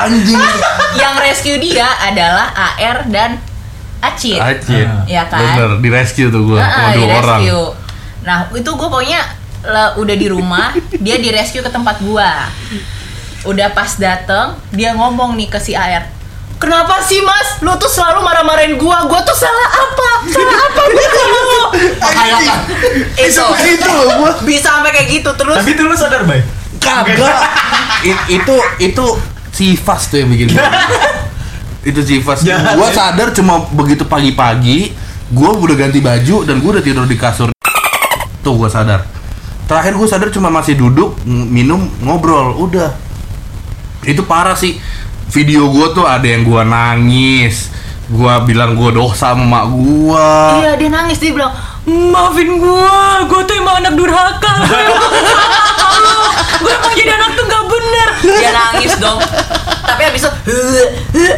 anjing 0.00 0.40
yang 0.94 1.14
rescue 1.16 1.56
dia 1.56 1.86
adalah 2.02 2.50
AR 2.50 3.06
dan 3.06 3.38
Acit 4.00 4.40
Acit 4.40 4.88
ya 5.06 5.22
kan 5.24 5.38
bener 5.54 5.70
di 5.78 5.88
rescue 5.88 6.28
tuh 6.28 6.42
gue 6.46 6.58
sama 6.58 6.88
dua 6.92 7.06
orang. 7.20 7.40
Nah, 8.20 8.38
itu 8.50 8.68
gue 8.68 8.88
pokoknya 8.90 9.20
le- 9.60 9.94
udah 9.96 10.12
di 10.14 10.26
rumah, 10.26 10.72
dia 10.94 11.16
di 11.16 11.28
rescue 11.28 11.60
ke 11.60 11.68
tempat 11.68 12.00
gua. 12.00 12.48
Udah 13.42 13.72
pas 13.72 13.96
dateng, 13.96 14.60
dia 14.70 14.92
ngomong 14.92 15.36
nih 15.36 15.48
ke 15.48 15.56
si 15.56 15.72
AR. 15.72 16.04
Kenapa 16.56 17.00
sih 17.00 17.20
mas? 17.20 17.60
Lu 17.60 17.72
tuh 17.76 17.88
selalu 17.88 18.20
marah-marahin 18.20 18.76
gua. 18.76 19.04
Gua 19.04 19.20
tuh 19.20 19.32
salah 19.32 19.68
apa? 19.74 20.10
Salah 20.28 20.58
apa 20.62 20.82
gua 20.86 21.06
sama 21.08 21.38
lu? 21.40 21.62
Kayak 21.96 22.40
Itu. 23.16 23.44
itu 23.66 23.88
loh 23.88 24.04
gue 24.18 24.32
Bisa 24.44 24.76
sampai 24.76 24.92
kayak 24.92 25.08
gitu 25.10 25.30
terus. 25.32 25.56
tapi 25.56 25.72
itu 25.72 25.82
lu 25.82 25.96
sadar 25.96 26.28
bay 26.28 26.44
Kagak. 26.80 27.36
I- 28.02 28.26
itu 28.34 28.54
itu 28.80 29.06
sifas 29.52 30.08
tuh 30.08 30.24
yang 30.24 30.32
bikin 30.32 30.50
gua. 30.50 30.64
itu 31.80 32.00
sifas. 32.00 32.40
Jahat 32.40 32.76
Gua 32.76 32.88
ya. 32.88 32.94
sadar 32.96 33.28
cuma 33.32 33.64
begitu 33.70 34.04
pagi-pagi, 34.04 34.92
gua 35.30 35.52
udah 35.52 35.76
ganti 35.76 36.00
baju 36.00 36.44
dan 36.44 36.58
gua 36.58 36.70
udah 36.76 36.84
tidur 36.84 37.04
di 37.04 37.16
kasur. 37.16 37.52
Tuh 38.40 38.54
gua 38.56 38.68
sadar. 38.68 39.04
Terakhir 39.64 39.94
gua 39.94 40.08
sadar 40.08 40.28
cuma 40.28 40.48
masih 40.48 40.74
duduk, 40.74 41.14
minum, 41.24 41.86
ngobrol, 42.00 42.56
udah. 42.58 42.90
Itu 44.02 44.24
parah 44.24 44.56
sih. 44.56 44.80
Video 45.30 45.68
gua 45.68 45.92
tuh 45.92 46.04
ada 46.04 46.24
yang 46.24 46.42
gua 46.42 46.64
nangis. 46.64 47.68
Gua 48.10 48.42
bilang 48.42 48.74
gua 48.74 48.90
dosa 48.90 49.30
sama 49.30 49.44
mak 49.46 49.64
gua. 49.70 50.58
Iya, 50.58 50.72
dia 50.74 50.90
nangis 50.90 51.22
dia 51.22 51.30
bilang, 51.30 51.54
"Maafin 51.86 52.58
gua, 52.58 53.22
gua 53.24 53.40
tuh 53.46 53.54
emang 53.54 53.78
anak 53.78 53.94
durhaka. 53.94 54.52
Gua 54.66 54.78
emang 54.80 55.10
Gua 56.60 56.72
emang 56.78 56.94
jadi 56.94 57.12
anak 57.12 57.30
tuh 57.34 57.44
gak 57.44 57.64
bener." 57.66 58.08
Dia 58.20 58.50
nangis 58.52 58.92
dong. 58.96 59.20
Tapi 59.80 60.02
habis 60.06 60.22
itu 60.22 60.30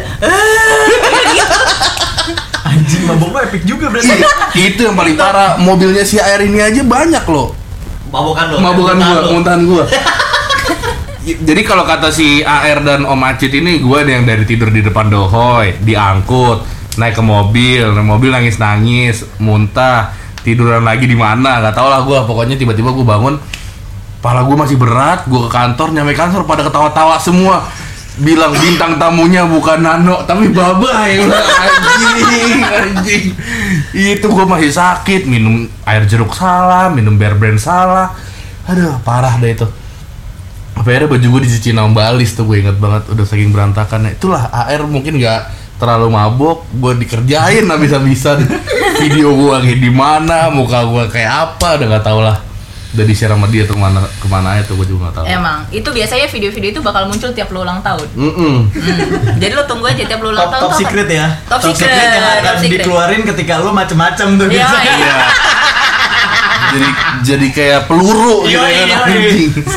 anjing 2.63 3.03
mabuk 3.05 3.29
lu 3.29 3.37
epic 3.43 3.63
juga 3.67 3.91
berarti 3.91 4.17
itu 4.55 4.81
yang 4.81 4.95
paling 4.95 5.15
parah. 5.15 5.59
Mobilnya 5.59 6.03
si 6.03 6.17
air 6.17 6.41
ini 6.41 6.59
aja 6.59 6.81
banyak 6.81 7.23
loh. 7.27 7.53
Mabukan 8.09 8.45
lo. 8.49 8.57
Mabukan 8.61 8.95
gua, 8.97 9.19
lo. 9.19 9.29
muntahan 9.33 9.61
gua. 9.65 9.83
Y- 11.23 11.39
Jadi 11.39 11.63
kalau 11.63 11.87
kata 11.87 12.11
si 12.11 12.43
AR 12.43 12.83
dan 12.83 13.07
Om 13.07 13.21
Acit 13.23 13.49
ini 13.49 13.79
gua 13.79 14.03
ada 14.03 14.11
yang 14.11 14.27
dari 14.27 14.43
tidur 14.43 14.67
di 14.67 14.83
depan 14.83 15.07
dohoy, 15.07 15.71
diangkut, 15.79 16.67
naik 16.99 17.15
ke 17.15 17.23
mobil, 17.23 17.95
naik 17.95 18.03
mobil 18.03 18.27
nangis-nangis, 18.29 19.23
muntah, 19.39 20.11
tiduran 20.43 20.83
lagi 20.83 21.07
di 21.07 21.15
mana, 21.15 21.63
nggak 21.63 21.73
tau 21.73 21.87
lah 21.87 22.03
gua. 22.03 22.27
Pokoknya 22.27 22.59
tiba-tiba 22.59 22.91
gua 22.91 23.15
bangun, 23.15 23.39
pala 24.23 24.47
gua 24.47 24.63
masih 24.63 24.79
berat, 24.79 25.27
gua 25.27 25.45
ke 25.45 25.49
kantor, 25.51 25.91
nyampe 25.91 26.15
kantor 26.15 26.47
pada 26.47 26.63
ketawa-tawa 26.63 27.19
semua. 27.19 27.67
Bilang 28.13 28.53
bintang 28.53 29.01
tamunya 29.01 29.41
bukan 29.41 29.81
Nano 29.81 30.21
tapi 30.23 30.53
Babay 30.53 31.25
anjing 31.65 32.61
anjing. 32.61 33.25
Itu 33.91 34.31
gua 34.31 34.47
masih 34.47 34.71
sakit 34.71 35.27
minum 35.27 35.67
air 35.83 36.05
jeruk 36.07 36.31
salah 36.31 36.87
minum 36.93 37.19
bear 37.19 37.35
brand 37.35 37.59
salah. 37.59 38.15
Aduh 38.69 38.95
parah 39.03 39.35
deh 39.43 39.51
itu. 39.51 39.67
Akhirnya 40.73 41.05
baju 41.05 41.27
gue 41.37 41.41
dicuci 41.45 41.69
sama 41.69 41.89
Mbak 41.89 42.05
Alis 42.15 42.31
tuh 42.33 42.49
gue 42.49 42.65
inget 42.65 42.77
banget 42.81 43.05
udah 43.13 43.25
saking 43.29 43.53
berantakan 43.53 44.09
itulah 44.09 44.49
AR 44.49 44.81
mungkin 44.89 45.21
nggak 45.21 45.41
terlalu 45.77 46.09
mabok 46.09 46.65
gue 46.69 46.93
dikerjain 47.01 47.65
habis-habisan. 47.65 48.45
Video 49.01 49.33
gue 49.33 49.55
kayak 49.57 49.79
di 49.81 49.91
mana 49.93 50.53
muka 50.53 50.85
gue 50.85 51.03
kayak 51.09 51.33
apa 51.33 51.81
udah 51.81 51.87
nggak 51.91 52.05
tau 52.05 52.21
lah 52.21 52.52
udah 52.93 53.03
di 53.03 53.11
share 53.11 53.29
sama 53.29 53.47
dia 53.47 53.63
tuh 53.63 53.73
ke 53.73 53.81
mana 53.81 53.99
ke 54.05 54.27
mana 54.27 54.53
aja 54.53 54.63
tuh 54.63 54.77
gue 54.77 54.85
juga 54.85 55.09
nggak 55.09 55.15
tahu 55.15 55.25
Emang, 55.25 55.59
itu 55.67 55.89
biasanya 55.89 56.27
video-video 56.27 56.69
itu 56.69 56.79
bakal 56.79 57.05
muncul 57.05 57.29
tiap 57.29 57.49
lo 57.49 57.61
ulang 57.61 57.81
tahun. 57.81 58.05
Mm-mm. 58.13 58.55
Hmm. 58.69 59.35
Jadi 59.35 59.49
lo 59.51 59.65
tunggu 59.65 59.85
aja 59.87 60.03
tiap 60.03 60.21
lo 60.21 60.29
ulang 60.29 60.43
top 60.43 60.51
tahun. 60.51 60.63
top 60.63 60.73
secret 60.77 61.07
ya 61.09 61.25
Top 61.47 61.61
secret, 61.63 61.89
yang 61.89 62.21
akan 62.21 62.43
top 62.43 62.57
secret. 62.59 62.71
dikeluarin 62.79 63.21
ketika 63.25 63.53
lu 63.59 63.71
macem-macem 63.71 64.27
tuh 64.35 64.45
Iya, 64.45 64.53
biasanya. 64.61 64.93
iya. 64.93 65.15
jadi 66.73 66.89
jadi 67.23 67.47
kayak 67.51 67.81
peluru 67.85 68.45
gitu 68.45 68.57
kan 68.57 69.05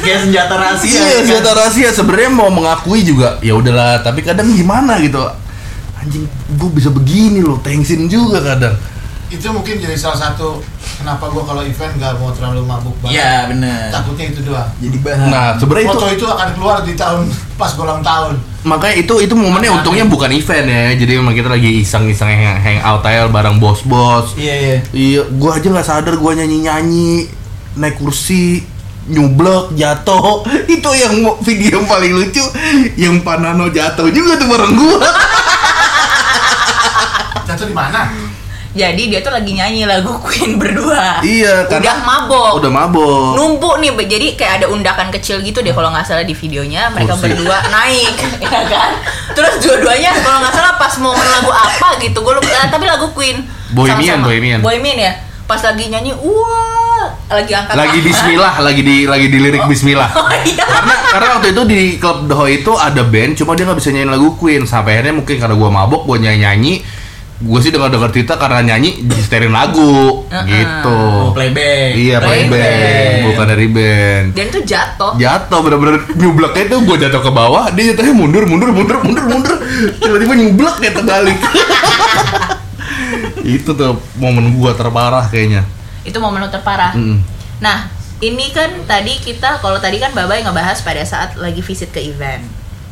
kayak 0.01 0.21
senjata 0.23 0.55
rahasia 0.55 0.89
Iya, 0.89 1.01
kan? 1.03 1.21
senjata 1.23 1.51
rahasia 1.53 1.89
sebenarnya 1.91 2.31
mau 2.31 2.49
mengakui 2.49 3.01
juga 3.01 3.37
ya 3.41 3.53
udahlah, 3.53 4.01
tapi 4.01 4.21
kadang 4.21 4.49
gimana 4.51 4.97
gitu. 4.99 5.21
Anjing, 5.97 6.25
gue 6.53 6.71
bisa 6.71 6.89
begini 6.89 7.41
loh, 7.41 7.57
tensin 7.59 8.07
juga 8.07 8.41
kadang. 8.41 8.77
Itu 9.27 9.51
mungkin 9.51 9.77
jadi 9.77 9.93
salah 9.93 10.17
satu 10.23 10.61
kenapa 10.97 11.25
gua 11.27 11.43
kalau 11.43 11.61
event 11.61 11.93
nggak 11.95 12.13
mau 12.17 12.31
terlalu 12.31 12.61
mabuk 12.63 12.97
banget. 12.99 13.17
Iya 13.17 13.35
bener 13.47 13.89
Takutnya 13.91 14.25
itu 14.27 14.41
doang. 14.43 14.69
jadi 14.77 14.97
bahan 14.99 15.29
Nah, 15.29 15.49
sebenarnya 15.55 15.85
itu 15.85 15.93
Foto 15.93 16.07
itu 16.11 16.27
akan 16.27 16.49
keluar 16.53 16.77
di 16.81 16.93
tahun 16.93 17.21
pas 17.61 17.71
gua 17.73 17.85
ulang 17.87 18.01
tahun. 18.01 18.35
makanya 18.63 18.97
itu 18.99 19.15
itu 19.21 19.31
momennya 19.33 19.71
untungnya 19.73 20.05
bukan 20.05 20.31
event 20.31 20.67
ya. 20.67 20.85
Jadi 20.97 21.13
memang 21.15 21.33
kita 21.33 21.47
lagi 21.47 21.71
iseng-iseng 21.81 22.27
hang, 22.27 22.59
hang 22.59 22.79
out 22.81 23.01
aja 23.01 23.27
bareng 23.27 23.57
bos-bos. 23.57 24.35
iya 24.35 24.55
iya 24.57 24.77
Iya, 24.91 25.21
gua 25.33 25.55
aja 25.55 25.69
nggak 25.69 25.87
sadar 25.87 26.15
gua 26.17 26.35
nyanyi-nyanyi, 26.35 27.31
naik 27.75 27.95
kursi, 27.97 28.67
nyublek, 29.07 29.71
jatuh. 29.73 30.43
Itu 30.75 30.91
yang 30.93 31.15
video 31.41 31.79
yang 31.79 31.87
paling 31.87 32.13
lucu, 32.13 32.43
yang 32.97 33.23
Panano 33.23 33.69
jatuh 33.69 34.11
juga 34.11 34.35
tuh 34.35 34.49
bareng 34.49 34.75
gua. 34.75 34.99
Jatuh 37.47 37.67
di 37.67 37.77
mana? 37.77 38.11
Jadi 38.77 39.03
dia 39.09 39.25
tuh 39.25 39.33
lagi 39.33 39.57
nyanyi 39.57 39.89
lagu 39.89 40.13
Queen 40.27 40.61
berdua. 40.61 41.25
iya, 41.25 41.65
Udah 41.65 41.81
karena 41.81 42.05
mabok. 42.05 42.61
udah 42.61 42.71
mabok. 42.71 43.33
numpuk 43.35 43.75
nih 43.81 43.91
jadi 44.05 44.27
kayak 44.37 44.53
ada 44.61 44.67
undakan 44.69 45.09
kecil 45.09 45.41
gitu 45.41 45.65
deh 45.65 45.73
kalau 45.73 45.89
nggak 45.89 46.05
salah 46.05 46.23
di 46.23 46.37
videonya 46.37 46.93
mereka 46.93 47.17
Kursi. 47.17 47.33
berdua 47.33 47.57
naik 47.73 48.15
ya 48.45 48.61
kan 48.69 48.93
terus 49.33 49.65
dua-duanya 49.65 50.13
kalau 50.21 50.45
nggak 50.45 50.53
salah 50.53 50.75
pas 50.77 50.93
momen 51.01 51.25
lagu 51.27 51.49
apa 51.49 51.97
gitu 51.99 52.21
gue 52.21 52.35
lupa 52.37 52.47
eh, 52.47 52.69
tapi 52.69 52.85
lagu 52.85 53.09
Queen 53.11 53.41
Bohemian, 53.73 54.21
Sama-sama. 54.21 54.27
Bohemian. 54.29 54.61
Bohemian 54.61 54.99
ya 55.01 55.13
pas 55.47 55.63
lagi 55.63 55.85
nyanyi 55.87 56.11
wah 56.11 57.07
lagi 57.31 57.55
angkat 57.55 57.75
lagi. 57.79 57.99
Bismillah, 58.03 58.59
lagi 58.59 58.83
di 58.83 59.07
lagi 59.07 59.27
di 59.31 59.39
lirik 59.39 59.63
Bismillah. 59.71 60.11
oh 60.19 60.27
iya 60.43 60.65
karena 60.67 60.95
karena 61.07 61.29
waktu 61.39 61.49
itu 61.55 61.63
di 61.67 61.81
klub 62.03 62.27
The 62.27 62.37
itu 62.51 62.73
ada 62.75 63.03
band 63.07 63.39
cuma 63.39 63.55
dia 63.55 63.63
nggak 63.63 63.79
bisa 63.79 63.91
nyanyi 63.95 64.11
lagu 64.11 64.35
Queen 64.35 64.67
sampai 64.67 64.99
akhirnya 64.99 65.15
mungkin 65.17 65.37
karena 65.39 65.55
gua 65.55 65.71
mabok 65.71 66.03
gua 66.05 66.19
nyanyi 66.19 66.39
nyanyi 66.43 66.75
gue 67.37 67.61
sih 67.61 67.69
dengar 67.69 67.93
dengar 67.93 68.09
cerita 68.17 68.41
karena 68.41 68.65
nyanyi 68.65 69.05
disetelin 69.05 69.53
lagu 69.53 70.25
Uh-uh. 70.25 70.45
gitu 70.49 70.97
oh, 70.97 71.37
playback 71.37 71.93
iya 71.93 72.17
Playback. 72.17 72.49
playback 72.49 73.25
bukan 73.29 73.47
dari 73.53 73.67
band 73.69 74.27
dan 74.33 74.45
itu 74.49 74.61
jatuh 74.65 75.13
jatuh 75.21 75.61
bener-bener 75.61 76.01
nyubleknya 76.17 76.65
itu 76.65 76.77
gue 76.81 76.97
jatuh 76.97 77.21
ke 77.21 77.31
bawah 77.31 77.69
dia 77.77 77.93
jatuhnya 77.93 78.17
mundur 78.17 78.49
mundur 78.49 78.73
mundur 78.73 79.05
mundur 79.05 79.25
mundur 79.29 79.55
tiba-tiba 80.01 80.33
nyublek 80.33 80.77
kayak 80.81 80.95
terbalik 80.97 81.39
itu 83.47 83.71
tuh 83.71 84.03
momen 84.19 84.59
gua 84.59 84.75
terparah 84.75 85.23
kayaknya 85.31 85.63
itu 86.03 86.19
momen 86.19 86.43
lo 86.43 86.51
terparah 86.51 86.95
Mm-mm. 86.97 87.39
Nah, 87.57 87.89
ini 88.21 88.53
kan 88.53 88.69
tadi 88.85 89.17
kita 89.17 89.65
kalau 89.65 89.81
tadi 89.81 89.97
kan 89.97 90.13
Babai 90.13 90.45
ngebahas 90.45 90.85
pada 90.85 91.01
saat 91.09 91.41
lagi 91.41 91.65
visit 91.65 91.89
ke 91.89 92.05
event. 92.05 92.45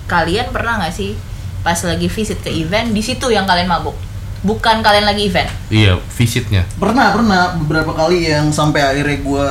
Kalian 0.08 0.52
pernah 0.52 0.80
nggak 0.80 0.94
sih 0.94 1.12
pas 1.60 1.76
lagi 1.84 2.08
visit 2.08 2.40
ke 2.40 2.52
event 2.52 2.92
di 2.92 3.02
situ 3.04 3.28
yang 3.32 3.44
kalian 3.44 3.68
mabuk? 3.68 3.96
Bukan 4.44 4.84
kalian 4.84 5.08
lagi 5.08 5.24
event. 5.24 5.48
iya 5.68 5.96
visitnya 6.12 6.68
pernah 6.76 7.10
pernah 7.10 7.56
beberapa 7.56 7.90
kali 7.90 8.28
yang 8.28 8.52
sampai 8.52 8.84
akhirnya 8.84 9.18
gue 9.18 9.46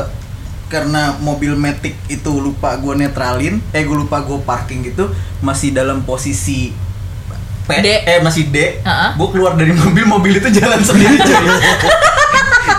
karena 0.70 1.18
mobil 1.18 1.54
Matic 1.54 1.98
itu 2.08 2.32
lupa 2.34 2.78
gue 2.78 2.94
netralin 2.96 3.58
eh 3.70 3.82
gue 3.82 3.98
lupa 3.98 4.22
gue 4.22 4.38
parking 4.40 4.86
gitu 4.86 5.10
masih 5.40 5.70
dalam 5.70 6.02
posisi 6.02 6.74
P 7.64 7.70
D. 7.80 7.88
eh 8.04 8.20
masih 8.20 8.50
D 8.50 8.82
Heeh. 8.82 9.10
gue 9.14 9.28
keluar 9.30 9.54
dari 9.54 9.70
mobil 9.72 10.04
mobil 10.04 10.34
itu 10.38 10.50
jalan 10.50 10.82
sendiri 10.88 11.18
coy 11.18 11.48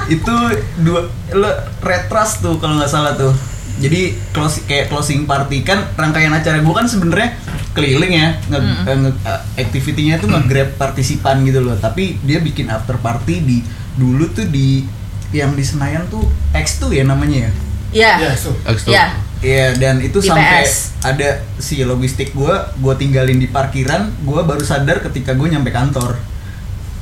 itu 0.06 0.34
dua 0.78 1.08
lo 1.32 1.50
retras 1.80 2.38
tuh 2.38 2.60
kalau 2.60 2.76
nggak 2.76 2.90
salah 2.90 3.16
tuh 3.16 3.32
jadi 3.74 4.14
closing 4.30 4.64
kayak 4.66 4.86
closing 4.86 5.24
party 5.24 5.64
kan 5.64 5.82
rangkaian 5.94 6.30
acara 6.30 6.60
gue 6.60 6.74
kan 6.74 6.86
sebenarnya 6.86 7.34
keliling 7.74 8.12
ya 8.12 8.28
nge, 8.46 8.58
eh, 8.84 8.96
nge- 8.96 9.18
eh, 9.20 9.40
activity-nya 9.58 10.16
tuh 10.16 10.30
nge-grab 10.30 10.74
partisipan 10.74 11.42
gitu 11.42 11.58
loh 11.58 11.74
tapi 11.74 12.16
dia 12.20 12.38
bikin 12.38 12.66
after 12.66 12.94
party 12.96 13.40
di 13.40 13.58
dulu 13.94 14.26
tuh 14.28 14.46
di 14.46 14.86
yang 15.30 15.52
di 15.52 15.60
Senayan 15.60 16.06
tuh 16.06 16.22
X2 16.50 16.94
ya 16.94 17.04
namanya 17.04 17.38
ya 17.40 17.52
Iya. 17.94 18.12
Ya, 18.16 18.30
itu. 18.32 18.50
X2. 18.64 18.86
Iya. 18.88 19.06
Iya 19.38 19.66
dan 19.76 19.94
itu 19.98 20.18
Di 20.18 20.26
sampai 20.26 20.62
PS. 20.62 20.98
ada 21.00 21.28
si 21.54 21.78
logistik 21.80 22.32
gue, 22.32 22.50
gue 22.74 22.94
tinggalin 22.96 23.36
di 23.36 23.46
parkiran, 23.46 24.10
gue 24.16 24.40
baru 24.40 24.58
sadar 24.60 24.98
ketika 25.00 25.30
gue 25.30 25.46
nyampe 25.46 25.68
kantor. 25.68 26.18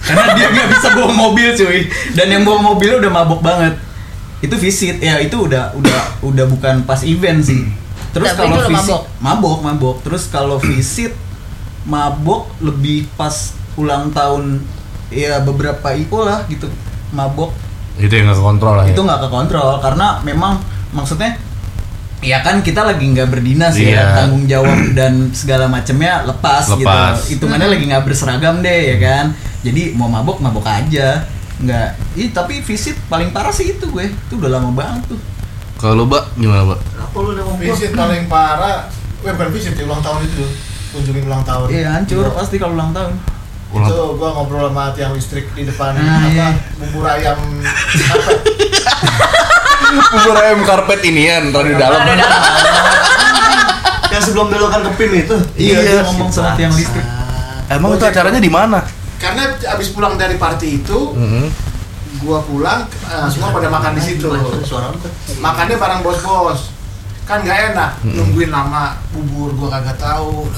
Karena 0.03 0.35
dia 0.35 0.51
nggak 0.51 0.69
bisa 0.69 0.89
bawa 0.93 1.13
mobil 1.15 1.49
cuy, 1.55 1.87
dan 2.11 2.29
yang 2.29 2.43
bawa 2.43 2.61
mobil 2.67 2.99
udah 2.99 3.09
mabok 3.09 3.41
banget. 3.41 3.79
Itu 4.41 4.59
visit, 4.59 4.99
ya 4.99 5.17
itu 5.17 5.39
udah 5.39 5.73
udah 5.73 6.01
udah 6.21 6.45
bukan 6.51 6.83
pas 6.83 7.01
event 7.05 7.41
sih. 7.41 7.63
Terus 8.13 8.29
Tapi 8.29 8.39
kalau 8.39 8.55
itu 8.55 8.69
visit, 8.69 8.77
mabok? 8.79 9.03
mabok 9.19 9.59
mabok. 9.63 9.97
Terus 10.05 10.23
kalau 10.29 10.57
visit 10.59 11.13
mabok 11.83 12.47
lebih 12.61 13.09
pas 13.17 13.35
ulang 13.75 14.13
tahun 14.13 14.61
ya 15.09 15.41
beberapa 15.41 15.93
itu 15.93 16.15
lah 16.17 16.45
gitu. 16.47 16.69
Mabok. 17.11 17.53
Itu 17.97 18.13
yang 18.13 18.29
nggak 18.29 18.41
kontrol 18.41 18.75
lah 18.75 18.85
ya? 18.89 18.93
Itu 18.93 19.01
nggak 19.03 19.21
ke 19.21 19.29
kontrol 19.29 19.69
karena 19.79 20.21
memang 20.23 20.61
maksudnya 20.93 21.37
ya 22.23 22.39
kan 22.39 22.63
kita 22.63 22.87
lagi 22.87 23.03
nggak 23.03 23.29
berdinas 23.29 23.75
Iya. 23.75 23.99
ya 23.99 24.05
tanggung 24.15 24.47
jawab 24.47 24.79
dan 24.99 25.33
segala 25.33 25.67
macamnya 25.67 26.23
lepas, 26.23 26.71
Lepas. 26.71 27.27
gitu 27.27 27.35
hitungannya 27.37 27.69
lagi 27.69 27.85
nggak 27.89 28.05
berseragam 28.05 28.61
deh 28.61 28.81
ya 28.93 28.99
kan? 29.01 29.25
Jadi 29.63 29.93
mau 29.93 30.07
mabok 30.07 30.39
mabok 30.39 30.65
aja. 30.65 31.25
Nggak. 31.59 31.89
Ih 32.17 32.29
tapi 32.31 32.61
visit 32.61 32.97
paling 33.09 33.33
parah 33.33 33.51
sih 33.51 33.73
itu 33.73 33.85
gue. 33.87 34.05
Itu 34.09 34.37
udah 34.37 34.61
lama 34.61 34.69
banget 34.71 35.09
tuh 35.09 35.21
kalau 35.83 36.07
mbak 36.07 36.23
gimana 36.35 36.63
mbak 36.65 36.79
Apa 36.79 37.17
lu 37.19 37.29
udah 37.33 37.45
ngomong? 37.45 37.59
Visit 37.61 37.91
paling 37.93 38.25
parah, 38.25 38.87
eh 39.21 39.31
bukan 39.31 39.51
visit 39.51 39.75
ya, 39.75 39.83
ulang 39.83 39.99
tahun 39.99 40.23
itu 40.23 40.45
kunjungin 40.89 41.25
ulang 41.25 41.43
tahun. 41.43 41.67
iya 41.69 41.89
hancur 41.93 42.23
Iya. 42.23 42.31
pasti 42.33 42.57
kalau 42.57 42.75
ulang 42.75 42.93
tahun 42.93 43.13
ulang 43.73 43.89
Itu 43.89 43.99
gua 44.15 44.31
ngobrol 44.33 44.69
sama 44.69 44.93
tiang 44.93 45.13
listrik 45.13 45.51
di 45.51 45.65
depan 45.65 45.93
Ah, 45.93 46.05
apa 46.21 46.29
iya. 46.29 46.49
bubur 46.77 47.05
ayam 47.05 47.39
apa? 47.41 48.31
bubur 50.13 50.37
ayam 50.39 50.61
karpet 50.63 51.01
inian 51.03 51.49
taruh 51.49 51.67
di 51.67 51.75
dalam 51.75 51.99
Ada 51.99 52.15
dalam. 52.15 52.43
Yang 54.13 54.23
sebelum 54.29 54.47
belokan 54.47 54.81
ke 54.85 54.93
PIM 54.95 55.13
itu. 55.19 55.37
iya, 55.57 55.73
Iya, 55.75 55.77
dia 55.81 56.03
ngomong 56.05 56.29
sama 56.29 56.53
tiang 56.53 56.71
listrik 56.71 57.05
emang 57.67 57.97
itu 57.97 58.05
acaranya 58.05 58.37
di 58.39 58.49
mana 58.49 58.85
Karena 59.17 59.43
abis 59.55 59.89
pulang 59.91 60.15
dari 60.15 60.35
party 60.35 60.69
itu, 60.77 60.99
Mm-hmm. 61.15 61.45
Gua 62.23 62.39
pulang, 62.43 62.87
eh, 62.89 63.29
semua 63.29 63.51
pada 63.51 63.69
makan 63.69 63.93
di 63.99 64.03
situ. 64.03 64.27
Makannya 65.43 65.77
bareng 65.77 66.01
bos-bos. 66.01 66.71
Kan 67.23 67.47
nggak 67.47 67.75
enak, 67.75 67.91
nungguin 68.03 68.51
lama 68.51 68.99
bubur 69.15 69.55
gua 69.55 69.79
kagak 69.79 69.95
tahu. 69.99 70.51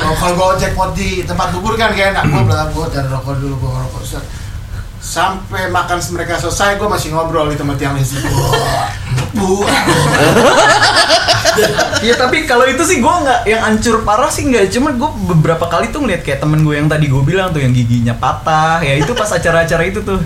Kalau 0.00 0.32
gua 0.36 0.46
ojek 0.56 0.72
buat 0.72 0.96
di 0.96 1.24
tempat 1.24 1.52
bubur 1.52 1.76
kan 1.76 1.92
gak 1.92 2.16
enak, 2.16 2.24
gua 2.32 2.42
belakang 2.48 2.68
gua 2.72 2.86
cari 2.88 3.08
rokok 3.12 3.34
dulu, 3.40 3.54
gua 3.60 4.00
set. 4.04 4.24
Sampai 5.06 5.70
makan 5.70 6.02
mereka 6.10 6.34
selesai, 6.34 6.82
gua 6.82 6.90
masih 6.90 7.14
ngobrol 7.14 7.46
di 7.46 7.54
tempat 7.54 7.78
yang 7.78 7.94
listrik. 7.94 8.26
Bu, 9.38 9.62
Iya 12.04 12.14
tapi 12.20 12.44
kalau 12.44 12.68
itu 12.68 12.82
sih 12.84 13.00
gue 13.00 13.08
nggak 13.08 13.48
yang 13.48 13.62
hancur 13.64 14.04
parah 14.04 14.28
sih 14.28 14.44
nggak. 14.44 14.68
Cuma 14.68 14.92
gue 14.92 15.10
beberapa 15.32 15.64
kali 15.66 15.88
tuh 15.88 16.04
ngeliat 16.04 16.22
kayak 16.22 16.44
temen 16.44 16.60
gue 16.60 16.76
yang 16.76 16.88
tadi 16.88 17.08
gue 17.08 17.22
bilang 17.24 17.48
tuh 17.50 17.64
yang 17.64 17.72
giginya 17.72 18.12
patah. 18.16 18.84
Ya 18.84 19.00
itu 19.00 19.16
pas 19.16 19.28
acara-acara 19.32 19.82
itu 19.88 20.04
tuh. 20.04 20.20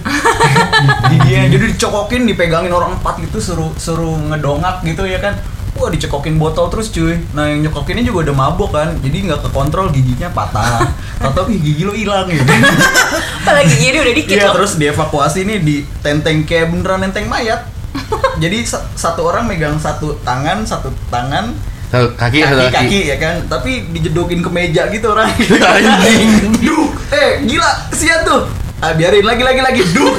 Giginya 1.10 1.42
jadi 1.54 1.64
dicokokin 1.76 2.26
dipegangin 2.26 2.74
orang 2.74 2.98
empat 2.98 3.22
gitu 3.22 3.38
suruh 3.38 3.70
suruh 3.78 4.18
ngedongak 4.32 4.82
gitu 4.82 5.06
ya 5.06 5.22
kan 5.22 5.38
wah 5.80 5.90
dicekokin 5.90 6.36
botol 6.36 6.68
terus 6.68 6.88
cuy. 6.88 7.16
Nah 7.32 7.48
yang 7.48 7.64
nyokokinnya 7.64 8.04
juga 8.04 8.28
udah 8.28 8.36
mabok 8.36 8.70
kan. 8.70 8.88
Jadi 9.00 9.26
nggak 9.26 9.40
kekontrol 9.42 9.88
giginya 9.88 10.28
patah. 10.28 10.84
Tapi 11.36 11.56
gigi 11.56 11.82
lo 11.82 11.90
hilang 11.90 12.28
ya. 12.28 12.44
Apalagi 13.40 13.74
gini 13.74 13.96
udah 13.98 14.14
dikit 14.14 14.36
Iya 14.36 14.46
loh. 14.46 14.54
terus 14.56 14.76
dievakuasi 14.76 15.42
nih 15.42 15.58
di 15.58 15.76
tenteng 15.98 16.44
kayak 16.44 16.70
beneran 16.70 17.00
tenteng 17.02 17.26
mayat. 17.26 17.64
Jadi 18.42 18.62
sa- 18.62 18.84
satu 18.92 19.24
orang 19.24 19.48
megang 19.48 19.74
satu 19.76 20.20
tangan 20.20 20.62
satu 20.62 20.92
tangan. 21.08 21.56
Kaki 21.90 22.14
kaki, 22.14 22.38
kaki, 22.38 22.66
kaki 22.70 23.00
ya 23.08 23.16
kan. 23.16 23.34
Tapi 23.44 23.90
dijedokin 23.90 24.38
ke 24.38 24.50
meja 24.52 24.86
gitu 24.86 25.10
orang. 25.10 25.26
Anjing. 25.26 26.54
duk 26.62 26.92
eh 27.10 27.42
gila 27.42 27.90
kesian 27.90 28.22
tuh. 28.22 28.46
Ah, 28.78 28.94
biarin 28.94 29.26
lagi 29.26 29.42
lagi 29.42 29.60
lagi. 29.60 29.82
Duk 29.90 30.14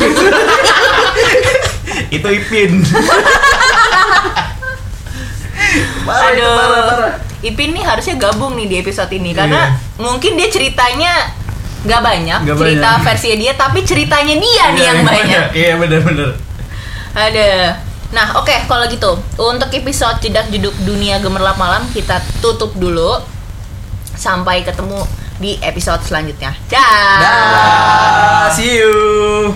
Itu 2.11 2.27
Ipin. 2.27 2.83
Parah, 6.03 6.29
itu 6.29 6.41
Aduh. 6.41 6.55
parah, 6.57 6.81
parah. 6.85 7.13
Ipin 7.41 7.73
nih 7.73 7.81
harusnya 7.81 8.15
gabung 8.15 8.53
nih 8.53 8.67
di 8.67 8.75
episode 8.77 9.09
ini 9.09 9.31
karena 9.31 9.73
mungkin 9.97 10.37
dia 10.37 10.45
ceritanya 10.47 11.33
nggak 11.81 11.97
banyak 11.97 12.39
Nggak 12.45 12.57
cerita 12.59 12.89
banyak. 12.93 13.01
versi 13.01 13.29
dia 13.35 13.53
tapi 13.57 13.79
ceritanya 13.81 14.35
dia 14.37 14.65
nih 14.69 14.83
yang 14.85 14.99
banyak. 15.01 15.43
Iya 15.51 15.73
benar-benar. 15.75 16.31
Ada. 17.11 17.49
Nah, 18.11 18.27
oke 18.37 18.51
kalau 18.67 18.85
gitu 18.85 19.11
untuk 19.39 19.71
episode 19.71 20.19
jedak 20.19 20.51
jeduk 20.51 20.75
dunia 20.81 21.17
gemerlap 21.17 21.55
malam 21.55 21.81
kita 21.89 22.19
tutup 22.39 22.75
dulu. 22.75 23.17
Sampai 24.13 24.61
ketemu 24.61 25.01
di 25.41 25.57
episode 25.57 26.05
selanjutnya. 26.05 26.53
Dah. 26.69 27.17
Dah, 27.17 28.53
see 28.53 28.77
you. 28.77 29.55